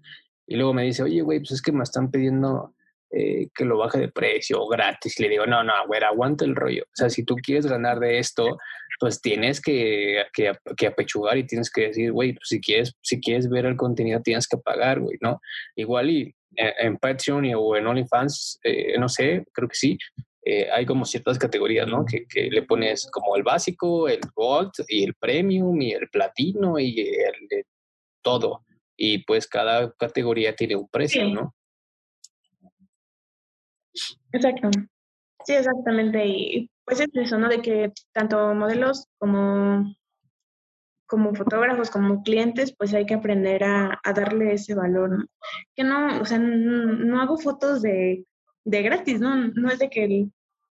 y 0.48 0.56
luego 0.56 0.74
me 0.74 0.82
dice, 0.82 1.04
oye, 1.04 1.22
güey, 1.22 1.38
pues 1.38 1.52
es 1.52 1.62
que 1.62 1.70
me 1.70 1.84
están 1.84 2.10
pidiendo 2.10 2.74
eh, 3.10 3.48
que 3.54 3.64
lo 3.64 3.78
baje 3.78 3.98
de 3.98 4.08
precio 4.08 4.62
o 4.62 4.68
gratis. 4.68 5.18
Y 5.18 5.22
le 5.24 5.28
digo, 5.28 5.46
no, 5.46 5.62
no, 5.64 5.72
güey, 5.86 6.02
aguanta 6.02 6.44
el 6.44 6.56
rollo. 6.56 6.84
O 6.84 6.94
sea, 6.94 7.10
si 7.10 7.24
tú 7.24 7.36
quieres 7.36 7.66
ganar 7.66 7.98
de 7.98 8.18
esto, 8.18 8.58
pues 8.98 9.20
tienes 9.20 9.60
que, 9.60 10.24
que, 10.32 10.52
que 10.76 10.86
apechugar 10.86 11.38
y 11.38 11.46
tienes 11.46 11.70
que 11.70 11.88
decir, 11.88 12.12
güey, 12.12 12.34
pues 12.34 12.48
si 12.48 12.60
quieres, 12.60 12.94
si 13.02 13.20
quieres 13.20 13.48
ver 13.48 13.66
el 13.66 13.76
contenido 13.76 14.20
tienes 14.20 14.46
que 14.46 14.58
pagar, 14.58 15.00
güey, 15.00 15.16
¿no? 15.20 15.40
Igual 15.74 16.10
y 16.10 16.34
eh, 16.56 16.74
en 16.78 16.98
Patreon 16.98 17.52
o 17.56 17.76
en 17.76 17.86
OnlyFans, 17.86 18.60
eh, 18.64 18.98
no 18.98 19.08
sé, 19.08 19.44
creo 19.52 19.68
que 19.68 19.74
sí, 19.74 19.98
eh, 20.42 20.68
hay 20.70 20.84
como 20.84 21.04
ciertas 21.04 21.38
categorías, 21.38 21.86
¿no? 21.86 22.04
Que, 22.04 22.26
que, 22.26 22.50
le 22.50 22.62
pones 22.62 23.08
como 23.10 23.36
el 23.36 23.42
básico, 23.42 24.08
el 24.08 24.20
gold 24.34 24.72
y 24.88 25.04
el 25.04 25.14
premium 25.14 25.80
y 25.80 25.92
el 25.92 26.08
platino 26.08 26.78
y 26.78 26.98
el, 27.00 27.64
todo. 28.22 28.64
Y 28.96 29.24
pues 29.24 29.46
cada 29.46 29.92
categoría 29.92 30.54
tiene 30.54 30.76
un 30.76 30.88
precio, 30.88 31.24
¿no? 31.28 31.54
Exacto. 34.32 34.70
Sí, 35.44 35.54
exactamente. 35.54 36.26
Y 36.26 36.70
pues 36.84 37.00
es 37.00 37.08
eso, 37.14 37.38
¿no? 37.38 37.48
De 37.48 37.62
que 37.62 37.92
tanto 38.12 38.54
modelos 38.54 39.06
como, 39.18 39.94
como 41.06 41.34
fotógrafos, 41.34 41.90
como 41.90 42.22
clientes, 42.22 42.74
pues 42.76 42.94
hay 42.94 43.06
que 43.06 43.14
aprender 43.14 43.64
a, 43.64 44.00
a 44.02 44.12
darle 44.12 44.54
ese 44.54 44.74
valor, 44.74 45.10
¿no? 45.18 45.24
Que 45.74 45.84
no, 45.84 46.20
o 46.20 46.24
sea, 46.24 46.38
no 46.38 47.20
hago 47.20 47.38
fotos 47.38 47.82
de 47.82 48.24
de 48.64 48.82
gratis, 48.82 49.20
¿no? 49.20 49.36
No 49.48 49.70
es 49.70 49.78
de 49.78 49.90
que 49.90 50.26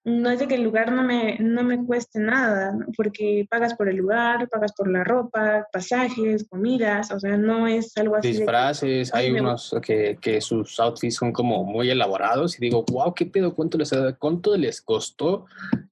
no 0.06 0.30
es 0.30 0.40
de 0.40 0.48
que 0.48 0.54
el 0.56 0.64
lugar 0.64 0.92
no 0.92 1.02
me, 1.02 1.38
no 1.40 1.64
me 1.64 1.84
cueste 1.84 2.20
nada, 2.20 2.78
porque 2.96 3.48
pagas 3.50 3.74
por 3.74 3.90
el 3.90 3.98
lugar, 3.98 4.48
pagas 4.50 4.72
por 4.74 4.88
la 4.88 5.04
ropa, 5.04 5.68
pasajes, 5.74 6.48
comidas, 6.48 7.12
o 7.12 7.20
sea, 7.20 7.36
no 7.38 7.68
es 7.68 7.98
algo 7.98 8.16
así. 8.16 8.28
Disfraces, 8.30 9.12
hay 9.16 9.32
unos 9.32 9.76
que, 9.82 10.18
que, 10.22 10.40
sus 10.42 10.80
outfits 10.80 11.16
son 11.16 11.32
como 11.32 11.64
muy 11.64 11.90
elaborados 11.90 12.56
y 12.58 12.62
digo, 12.62 12.86
wow, 12.92 13.16
qué 13.16 13.26
pedo, 13.26 13.56
¿cuánto 13.56 13.80
les, 13.80 13.92
cuánto 14.20 14.56
les 14.56 14.80
costó 14.80 15.48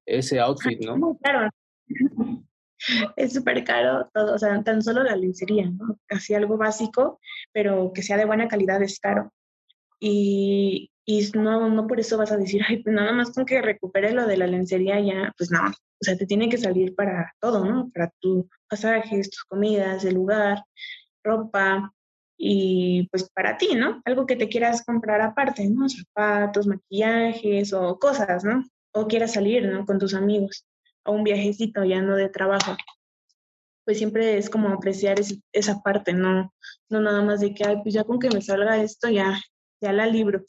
ese 0.06 0.40
outfit, 0.40 0.80
no? 0.86 1.18
Claro. 1.22 1.50
Es 3.16 3.34
súper 3.34 3.64
caro 3.64 4.10
todo, 4.14 4.36
o 4.36 4.38
sea, 4.38 4.62
tan 4.64 4.84
solo 4.84 5.04
la 5.04 5.16
lencería, 5.16 5.72
¿no? 5.72 5.98
Casi 6.06 6.36
algo 6.36 6.58
básico, 6.58 7.20
pero 7.52 7.92
que 7.94 8.04
sea 8.04 8.18
de 8.18 8.26
buena 8.26 8.48
calidad 8.48 8.82
es 8.84 9.00
caro. 9.00 9.32
Y, 10.06 10.92
y 11.06 11.32
no, 11.34 11.70
no 11.70 11.88
por 11.88 11.98
eso 11.98 12.18
vas 12.18 12.34
a 12.34 12.38
decir, 12.38 12.62
ay, 12.68 12.84
pues 12.84 12.94
nada 12.94 13.14
más 13.14 13.32
con 13.32 13.46
que 13.46 13.62
recupere 13.62 14.12
lo 14.12 14.28
de 14.28 14.36
la 14.36 14.48
lencería 14.48 15.00
ya, 15.00 15.34
pues 15.38 15.50
no, 15.50 15.62
o 15.62 16.04
sea, 16.04 16.18
te 16.18 16.26
tiene 16.26 16.50
que 16.50 16.58
salir 16.58 16.94
para 16.94 17.34
todo, 17.40 17.64
¿no? 17.64 17.90
Para 17.94 18.12
tus 18.20 18.44
pasajes, 18.68 19.30
tus 19.30 19.46
comidas, 19.46 20.04
el 20.04 20.16
lugar, 20.16 20.62
ropa 21.24 21.94
y 22.38 23.08
pues 23.12 23.30
para 23.30 23.58
ti, 23.58 23.76
¿no? 23.76 24.02
Algo 24.04 24.26
que 24.26 24.36
te 24.36 24.50
quieras 24.50 24.84
comprar 24.84 25.22
aparte, 25.22 25.70
¿no? 25.70 25.88
Zapatos, 25.88 26.68
maquillajes 26.68 27.72
o 27.72 27.98
cosas, 27.98 28.44
¿no? 28.44 28.66
O 28.92 29.08
quieras 29.08 29.32
salir, 29.32 29.66
¿no? 29.66 29.86
Con 29.86 30.00
tus 30.00 30.14
amigos 30.14 30.66
o 31.06 31.14
un 31.14 31.24
viajecito 31.24 31.86
ya 31.86 32.02
no 32.02 32.18
de 32.18 32.28
trabajo. 32.28 32.76
Pues 33.86 34.00
siempre 34.00 34.38
es 34.38 34.50
como 34.50 34.68
apreciar 34.68 35.18
esa 35.54 35.82
parte, 35.82 36.12
¿no? 36.12 36.54
No 36.90 37.00
nada 37.00 37.22
más 37.22 37.40
de 37.40 37.54
que, 37.54 37.66
ay, 37.66 37.78
pues 37.84 37.94
ya 37.96 38.04
con 38.04 38.20
que 38.20 38.30
me 38.30 38.42
salga 38.42 38.84
esto, 38.84 39.10
ya, 39.10 39.40
ya 39.84 39.94
la 39.94 40.08
libro. 40.08 40.44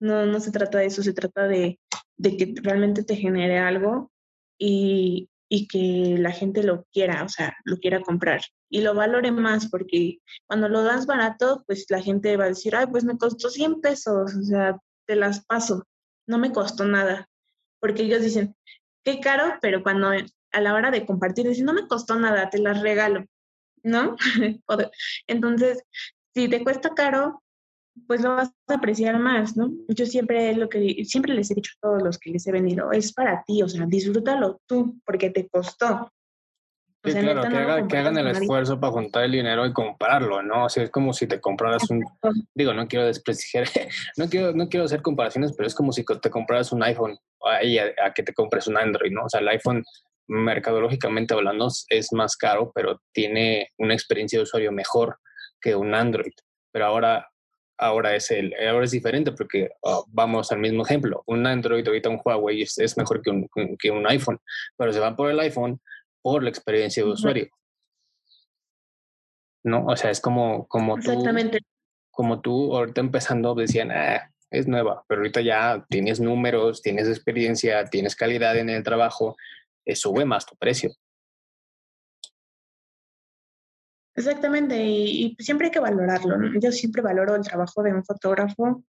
No, 0.00 0.26
no 0.26 0.40
se 0.40 0.50
trata 0.50 0.78
de 0.78 0.86
eso, 0.86 1.02
se 1.02 1.12
trata 1.14 1.46
de, 1.46 1.78
de 2.16 2.36
que 2.36 2.54
realmente 2.60 3.04
te 3.04 3.16
genere 3.16 3.58
algo 3.58 4.10
y, 4.58 5.30
y, 5.48 5.68
que 5.68 6.16
la 6.18 6.32
gente 6.32 6.64
lo 6.64 6.84
quiera, 6.92 7.22
o 7.24 7.28
sea, 7.28 7.54
lo 7.64 7.78
quiera 7.78 8.00
comprar 8.00 8.40
y 8.68 8.80
lo 8.80 8.94
valore 8.94 9.30
más, 9.30 9.68
porque 9.68 10.18
cuando 10.46 10.68
lo 10.68 10.82
das 10.82 11.06
barato, 11.06 11.62
pues 11.66 11.86
la 11.88 12.02
gente 12.02 12.36
va 12.36 12.44
a 12.44 12.48
decir, 12.48 12.74
ay, 12.74 12.86
pues 12.90 13.04
me 13.04 13.16
costó 13.16 13.48
100 13.48 13.80
pesos, 13.80 14.34
o 14.34 14.42
sea, 14.42 14.78
te 15.06 15.14
las 15.14 15.44
paso, 15.44 15.84
no 16.26 16.38
me 16.38 16.52
costó 16.52 16.84
nada, 16.84 17.28
porque 17.80 18.02
ellos 18.02 18.22
dicen, 18.22 18.56
qué 19.04 19.20
caro, 19.20 19.58
pero 19.60 19.82
cuando 19.82 20.10
a 20.52 20.60
la 20.60 20.74
hora 20.74 20.90
de 20.90 21.06
compartir, 21.06 21.46
dicen, 21.48 21.66
no 21.66 21.74
me 21.74 21.86
costó 21.86 22.16
nada, 22.16 22.50
te 22.50 22.58
las 22.58 22.80
regalo, 22.80 23.24
¿no? 23.82 24.16
Entonces, 25.26 25.82
si 26.34 26.48
te 26.48 26.64
cuesta 26.64 26.94
caro, 26.94 27.41
pues 28.06 28.22
lo 28.22 28.36
vas 28.36 28.52
a 28.68 28.74
apreciar 28.74 29.18
más, 29.18 29.56
¿no? 29.56 29.70
Yo 29.88 30.06
siempre 30.06 30.54
lo 30.54 30.68
que 30.68 31.04
siempre 31.04 31.34
les 31.34 31.50
he 31.50 31.54
dicho 31.54 31.72
a 31.76 31.88
todos 31.88 32.02
los 32.02 32.18
que 32.18 32.30
les 32.30 32.46
he 32.46 32.52
venido, 32.52 32.92
es 32.92 33.12
para 33.12 33.42
ti, 33.44 33.62
o 33.62 33.68
sea, 33.68 33.86
disfrútalo 33.86 34.60
tú 34.66 35.00
porque 35.04 35.30
te 35.30 35.48
costó. 35.48 36.10
Sí, 37.04 37.10
claro, 37.10 37.42
que, 37.88 37.96
hagan 37.98 38.16
el 38.16 38.28
esfuerzo 38.28 38.78
para 38.78 38.92
juntar 38.92 39.24
el 39.24 39.32
dinero 39.32 39.66
y 39.66 39.72
comprarlo, 39.72 40.40
¿no? 40.40 40.66
O 40.66 40.68
sea, 40.68 40.84
es 40.84 40.90
como 40.90 41.12
si 41.12 41.26
te 41.26 41.40
compraras 41.40 41.90
un, 41.90 42.04
digo, 42.54 42.72
no 42.74 42.86
quiero 42.86 43.06
desprestigiar, 43.06 43.64
no 44.16 44.28
quiero, 44.28 44.52
no 44.52 44.68
quiero 44.68 44.84
hacer 44.84 45.02
comparaciones, 45.02 45.52
pero 45.56 45.66
es 45.66 45.74
como 45.74 45.90
si 45.90 46.04
te 46.04 46.30
compraras 46.30 46.70
un 46.70 46.84
iPhone 46.84 47.18
a, 47.44 47.56
a, 48.06 48.12
que 48.14 48.22
te 48.22 48.32
compres 48.32 48.68
un 48.68 48.76
Android, 48.76 49.10
¿no? 49.10 49.24
O 49.24 49.28
sea, 49.28 49.40
el 49.40 49.48
iPhone, 49.48 49.82
mercadológicamente 50.28 51.34
hablando, 51.34 51.68
es 51.88 52.12
más 52.12 52.36
caro, 52.36 52.70
pero 52.72 53.00
tiene 53.12 53.68
una 53.78 53.94
experiencia 53.94 54.38
de 54.38 54.44
usuario 54.44 54.70
mejor 54.70 55.18
que 55.60 55.74
un 55.74 55.94
Android. 55.94 56.32
Pero 56.72 56.86
ahora, 56.86 57.31
ahora 57.84 58.14
es 58.14 58.30
el, 58.30 58.54
ahora 58.68 58.84
es 58.84 58.90
diferente 58.90 59.32
porque 59.32 59.70
oh, 59.80 60.04
vamos 60.08 60.52
al 60.52 60.58
mismo 60.58 60.84
ejemplo. 60.84 61.22
Un 61.26 61.46
Android, 61.46 61.86
ahorita 61.86 62.08
un 62.08 62.20
Huawei 62.24 62.62
es, 62.62 62.78
es 62.78 62.96
mejor 62.96 63.22
que 63.22 63.30
un, 63.30 63.48
que 63.78 63.90
un 63.90 64.06
iPhone, 64.06 64.38
pero 64.76 64.92
se 64.92 65.00
van 65.00 65.16
por 65.16 65.30
el 65.30 65.40
iPhone 65.40 65.80
por 66.22 66.42
la 66.42 66.50
experiencia 66.50 67.02
de 67.02 67.10
usuario. 67.10 67.48
¿No? 69.64 69.86
O 69.86 69.96
sea, 69.96 70.10
es 70.10 70.20
como, 70.20 70.66
como 70.68 70.96
Exactamente. 70.96 71.58
tú. 71.58 71.66
Como 72.10 72.40
tú, 72.40 72.76
ahorita 72.76 73.00
empezando, 73.00 73.54
decían, 73.54 73.90
ah, 73.90 74.30
es 74.50 74.68
nueva, 74.68 75.02
pero 75.08 75.20
ahorita 75.20 75.40
ya 75.40 75.84
tienes 75.88 76.20
números, 76.20 76.82
tienes 76.82 77.08
experiencia, 77.08 77.86
tienes 77.86 78.14
calidad 78.14 78.56
en 78.58 78.68
el 78.68 78.82
trabajo, 78.82 79.36
eh, 79.86 79.96
sube 79.96 80.24
más 80.24 80.44
tu 80.44 80.54
precio. 80.56 80.92
Exactamente, 84.14 84.84
y, 84.84 85.36
siempre 85.38 85.66
hay 85.66 85.70
que 85.70 85.80
valorarlo. 85.80 86.36
Yo 86.60 86.70
siempre 86.72 87.02
valoro 87.02 87.34
el 87.34 87.42
trabajo 87.42 87.82
de 87.82 87.94
un 87.94 88.04
fotógrafo 88.04 88.84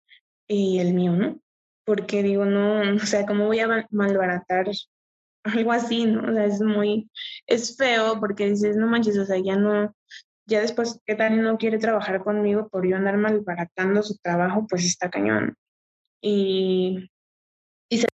y 0.48 0.78
el 0.80 0.94
mío, 0.94 1.12
¿no? 1.12 1.40
Porque 1.84 2.22
digo, 2.22 2.44
no, 2.44 2.80
o 3.02 3.06
sea, 3.06 3.26
¿cómo 3.26 3.46
voy 3.46 3.60
a 3.60 3.86
malbaratar 3.90 4.66
algo 5.44 5.72
así, 5.72 6.06
¿no? 6.06 6.30
O 6.30 6.34
sea, 6.34 6.44
es 6.46 6.60
muy, 6.60 7.10
es 7.46 7.76
feo 7.76 8.18
porque 8.20 8.48
dices, 8.50 8.76
no 8.76 8.86
manches, 8.86 9.18
o 9.18 9.24
sea, 9.24 9.38
ya 9.38 9.56
no, 9.56 9.94
ya 10.46 10.60
después, 10.60 11.00
¿qué 11.06 11.14
tal 11.14 11.42
no 11.42 11.56
quiere 11.58 11.78
trabajar 11.78 12.22
conmigo 12.22 12.68
por 12.68 12.86
yo 12.86 12.96
andar 12.96 13.16
malbaratando 13.16 14.02
su 14.02 14.16
trabajo? 14.16 14.66
Pues 14.68 14.84
está 14.84 15.10
cañón. 15.10 15.56
Y, 16.20 17.10
y 17.88 17.98
se 17.98 18.08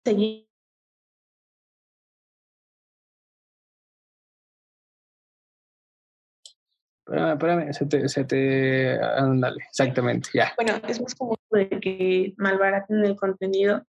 Espérame, 7.06 7.32
espérame, 7.34 7.72
se 7.72 7.86
te, 7.86 8.08
se 8.08 8.24
te, 8.24 9.00
ándale, 9.00 9.64
exactamente, 9.68 10.28
ya. 10.34 10.52
Bueno, 10.56 10.74
es 10.88 11.00
más 11.00 11.14
como 11.14 11.36
de 11.52 11.68
que 11.68 12.34
malbaraten 12.36 13.04
el 13.04 13.14
contenido 13.14 13.86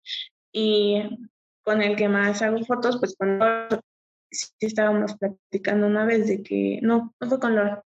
y 0.51 1.01
con 1.63 1.82
el 1.82 1.95
que 1.95 2.09
más 2.09 2.41
hago 2.41 2.63
fotos, 2.66 2.97
pues 2.99 3.16
cuando 3.18 3.45
sí 4.30 4.51
estábamos 4.59 5.16
platicando 5.16 5.88
una 5.88 6.03
vez 6.03 6.28
de 6.28 6.43
que, 6.43 6.80
no, 6.82 7.13
no 7.22 7.30
fue 7.30 7.39
con 7.39 7.55
Laura, 7.55 7.82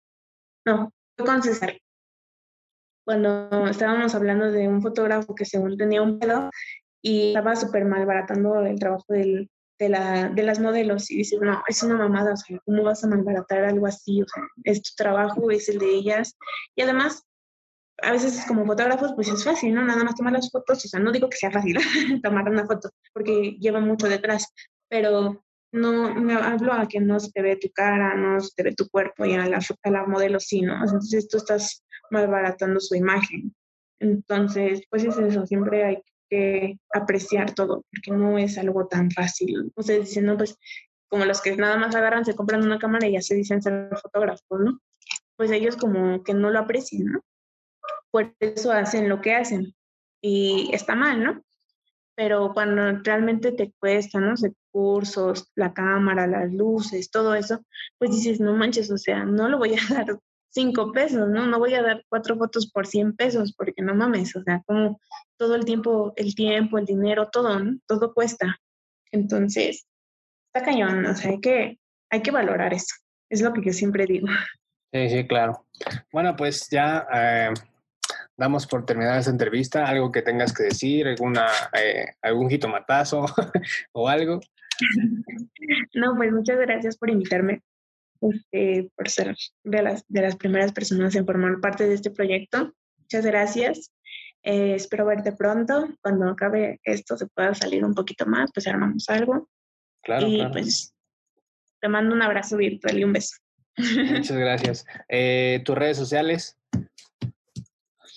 no, 0.65 0.93
fue 1.17 1.27
con 1.27 1.43
César. 1.43 1.77
Cuando 3.05 3.67
estábamos 3.67 4.15
hablando 4.15 4.53
de 4.53 4.69
un 4.69 4.81
fotógrafo 4.81 5.35
que 5.35 5.45
según 5.45 5.77
tenía 5.77 6.03
un 6.03 6.21
pedo 6.21 6.51
y 7.03 7.29
estaba 7.29 7.57
súper 7.57 7.85
mal 7.85 8.07
baratando 8.07 8.61
el 8.61 8.79
trabajo 8.79 9.05
del, 9.09 9.51
de, 9.79 9.89
la, 9.89 10.29
de 10.29 10.43
las 10.43 10.61
modelos 10.61 11.11
y 11.11 11.19
dice, 11.19 11.39
no, 11.41 11.63
es 11.67 11.83
una 11.83 11.97
mamada, 11.97 12.33
o 12.33 12.37
sea, 12.37 12.59
¿cómo 12.65 12.83
vas 12.83 13.05
a 13.05 13.09
malbaratar 13.09 13.65
algo 13.65 13.87
así? 13.87 14.23
O 14.23 14.27
sea, 14.27 14.43
es 14.65 14.83
tu 14.83 14.91
trabajo, 14.97 15.51
es 15.51 15.69
el 15.69 15.79
de 15.79 15.91
ellas. 15.91 16.37
Y 16.75 16.83
además, 16.83 17.25
a 18.03 18.13
veces 18.13 18.45
como 18.47 18.67
fotógrafos, 18.67 19.13
pues 19.15 19.29
es 19.29 19.45
fácil, 19.45 19.75
¿no? 19.75 19.85
Nada 19.85 20.05
más 20.05 20.15
tomar 20.15 20.33
las 20.33 20.51
fotos, 20.51 20.85
o 20.85 20.89
sea, 20.89 21.01
no 21.01 21.13
digo 21.13 21.29
que 21.29 21.37
sea 21.37 21.51
fácil 21.51 21.77
tomar 22.23 22.49
una 22.49 22.67
foto, 22.67 22.91
porque 23.13 23.57
lleva 23.59 23.81
mucho 23.81 24.09
detrás, 24.09 24.53
pero 24.89 25.45
no 25.73 26.15
me 26.15 26.35
hablo 26.35 26.73
a 26.73 26.87
que 26.87 27.01
no 27.01 27.21
se 27.21 27.31
te 27.33 27.43
ve 27.43 27.57
tu 27.57 27.69
cara, 27.71 28.15
no 28.15 28.41
se 28.41 28.51
te 28.55 28.63
ve 28.63 28.75
tu 28.75 28.89
cuerpo 28.89 29.25
y 29.25 29.35
a 29.35 29.47
la, 29.47 29.59
a 29.59 29.91
la 29.91 30.07
modelo 30.07 30.41
sí, 30.41 30.63
¿no? 30.63 30.75
Entonces 30.75 31.29
tú 31.29 31.39
estás 31.39 31.85
malbaratando 32.11 32.81
su 32.81 32.95
imagen. 32.95 33.55
Entonces, 33.99 34.83
pues 34.91 35.05
es 35.05 35.17
eso, 35.19 35.47
siempre 35.47 35.85
hay 35.85 35.97
que 35.97 36.16
apreciar 36.93 37.55
todo, 37.55 37.85
porque 37.91 38.11
no 38.11 38.39
es 38.39 38.59
algo 38.59 38.87
tan 38.89 39.11
fácil. 39.11 39.73
Ustedes 39.75 40.09
dicen, 40.09 40.27
no, 40.27 40.37
pues 40.37 40.59
como 41.09 41.25
los 41.25 41.41
que 41.41 41.57
nada 41.57 41.77
más 41.77 41.95
agarran, 41.95 42.25
se 42.25 42.35
compran 42.35 42.65
una 42.65 42.79
cámara 42.79 43.07
y 43.07 43.13
ya 43.13 43.23
se 43.23 43.35
dicen 43.35 43.63
ser 43.63 43.91
fotógrafos, 44.03 44.61
¿no? 44.61 44.81
Pues 45.37 45.51
ellos 45.51 45.77
como 45.77 46.25
que 46.25 46.35
no 46.35 46.51
lo 46.51 46.59
aprecian, 46.59 47.05
¿no? 47.05 47.21
por 48.17 48.35
eso 48.41 48.73
hacen 48.73 49.11
lo 49.11 49.21
que 49.21 49.35
hacen. 49.35 49.75
Y 50.23 50.71
está 50.73 50.95
mal, 50.95 51.23
¿no? 51.23 51.43
Pero 52.17 52.53
cuando 52.55 52.99
realmente 53.03 53.53
te 53.53 53.75
cuestan 53.79 54.31
los 54.31 54.41
recursos, 54.41 55.53
la 55.55 55.75
cámara, 55.75 56.27
las 56.27 56.51
luces, 56.51 57.11
todo 57.11 57.35
eso, 57.35 57.61
pues 57.99 58.13
dices, 58.13 58.41
no 58.41 58.55
manches, 58.55 58.91
o 58.91 58.97
sea, 58.97 59.27
no 59.27 59.51
lo 59.51 59.59
voy 59.59 59.75
a 59.75 59.77
dar 59.95 60.19
cinco 60.57 60.91
pesos, 60.91 61.29
¿no? 61.29 61.47
No 61.47 61.59
voy 61.59 61.75
a 61.75 61.83
dar 61.83 62.03
cuatro 62.09 62.35
fotos 62.35 62.71
por 62.73 62.87
cien 62.87 63.15
pesos, 63.15 63.53
porque 63.53 63.83
no 63.83 63.95
mames, 63.95 64.35
o 64.37 64.43
sea, 64.43 64.63
como 64.65 64.99
todo 65.37 65.55
el 65.55 65.67
tiempo, 65.67 66.15
el 66.17 66.35
tiempo, 66.35 66.79
el 66.79 66.87
dinero, 66.87 67.29
todo, 67.31 67.59
¿no? 67.59 67.79
Todo 67.87 68.15
cuesta. 68.15 68.57
Entonces, 69.13 69.87
está 70.47 70.65
cañón, 70.65 71.05
o 71.05 71.15
sea, 71.15 71.33
hay 71.33 71.41
que, 71.41 71.79
hay 72.11 72.23
que 72.23 72.31
valorar 72.31 72.73
eso. 72.73 72.95
Es 73.29 73.43
lo 73.43 73.53
que 73.53 73.63
yo 73.67 73.73
siempre 73.75 74.07
digo. 74.07 74.29
Sí, 74.95 75.11
sí, 75.11 75.27
claro. 75.27 75.67
Bueno, 76.11 76.35
pues 76.35 76.69
ya 76.71 77.07
eh, 77.13 77.53
damos 78.35 78.67
por 78.67 78.87
terminada 78.87 79.19
esta 79.19 79.31
entrevista. 79.31 79.85
¿Algo 79.85 80.11
que 80.11 80.23
tengas 80.23 80.55
que 80.55 80.63
decir? 80.63 81.07
¿Alguna, 81.07 81.49
eh, 81.79 82.07
¿Algún 82.23 82.49
jitomatazo 82.49 83.27
o 83.93 84.09
algo? 84.09 84.41
No, 85.95 86.15
pues 86.17 86.31
muchas 86.31 86.59
gracias 86.59 86.97
por 86.97 87.11
invitarme, 87.11 87.63
este, 88.21 88.91
por 88.95 89.09
ser 89.09 89.37
de 89.65 89.83
las, 89.83 90.05
de 90.09 90.23
las 90.23 90.37
primeras 90.37 90.73
personas 90.73 91.15
en 91.15 91.27
formar 91.27 91.61
parte 91.61 91.87
de 91.87 91.95
este 91.95 92.11
proyecto. 92.11 92.73
Muchas 92.99 93.25
gracias. 93.25 93.93
Eh, 94.43 94.75
espero 94.75 95.07
verte 95.07 95.33
pronto. 95.33 95.89
Cuando 96.03 96.29
acabe 96.29 96.81
esto 96.85 97.17
se 97.17 97.27
pueda 97.27 97.55
salir 97.55 97.85
un 97.85 97.95
poquito 97.95 98.27
más, 98.27 98.51
pues 98.53 98.67
armamos 98.67 99.09
algo. 99.09 99.49
Claro. 100.03 100.27
Y 100.27 100.47
pues 100.53 100.95
te 101.81 101.89
mando 101.89 102.15
un 102.15 102.23
abrazo 102.23 102.57
virtual 102.57 102.99
y 102.99 103.05
un 103.05 103.13
beso. 103.13 103.37
Muchas 103.77 104.37
gracias. 104.37 104.87
Eh, 105.09 105.63
¿Tus 105.65 105.77
redes 105.77 105.97
sociales? 105.97 106.59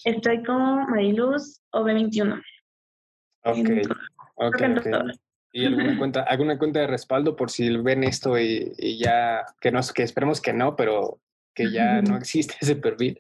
Estoy 0.06 0.44
como 0.44 0.88
Mariluz 0.88 1.62
OB21. 1.72 2.42
Ok, 3.44 3.58
ok, 4.36 4.62
¿Y 5.52 5.66
alguna 5.66 5.98
cuenta, 6.00 6.24
alguna 6.24 6.58
cuenta 6.58 6.80
de 6.80 6.88
respaldo 6.88 7.36
por 7.36 7.52
si 7.52 7.76
ven 7.78 8.04
esto 8.04 8.38
y, 8.38 8.98
ya, 8.98 9.46
que, 9.60 9.72
nos, 9.72 9.94
que 9.94 10.04
esperemos 10.04 10.42
que 10.42 10.54
no, 10.54 10.76
pero 10.76 11.20
que 11.54 11.72
ya 11.72 12.02
no 12.02 12.18
existe 12.18 12.56
ese 12.62 12.76
perfil? 12.76 13.18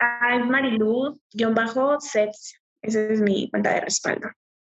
Ah, 0.00 0.36
es 0.36 0.46
Mariluz-sets. 0.46 2.60
Esa 2.82 3.00
es 3.00 3.20
mi 3.20 3.50
cuenta 3.50 3.74
de 3.74 3.80
respaldo. 3.80 4.28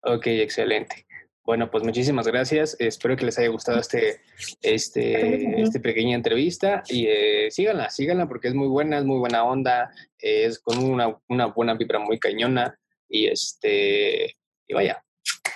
Ok, 0.01 0.28
excelente. 0.28 1.05
Bueno, 1.43 1.72
pues 1.72 1.84
muchísimas 1.84 2.28
gracias. 2.28 2.76
Espero 2.78 3.16
que 3.16 3.26
les 3.26 3.39
haya 3.39 3.47
gustado 3.47 3.80
este, 3.80 4.22
este, 4.62 5.62
este 5.62 5.80
pequeña 5.80 6.16
entrevista 6.16 6.84
y 6.89 7.08
eh, 7.08 7.49
síganla, 7.51 7.89
síganla 7.89 8.28
porque 8.28 8.49
es 8.49 8.53
muy 8.53 8.68
buena, 8.68 8.97
es 8.97 9.05
muy 9.05 9.18
buena 9.18 9.45
onda, 9.45 9.89
es 10.20 10.60
con 10.60 10.78
una, 10.78 11.18
una 11.30 11.47
buena 11.47 11.74
vibra 11.76 11.99
muy 11.99 12.20
cañona 12.20 12.78
y 13.08 13.28
este, 13.28 14.36
y 14.68 14.74
vaya, 14.74 15.01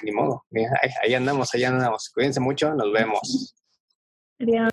ni 0.04 0.12
modo, 0.12 0.44
ahí, 1.04 1.14
andamos, 1.14 1.54
ahí 1.54 1.64
andamos. 1.64 2.10
Cuídense 2.14 2.40
mucho, 2.40 2.74
nos 2.74 2.92
vemos. 2.92 3.56
Adiós. 4.40 4.70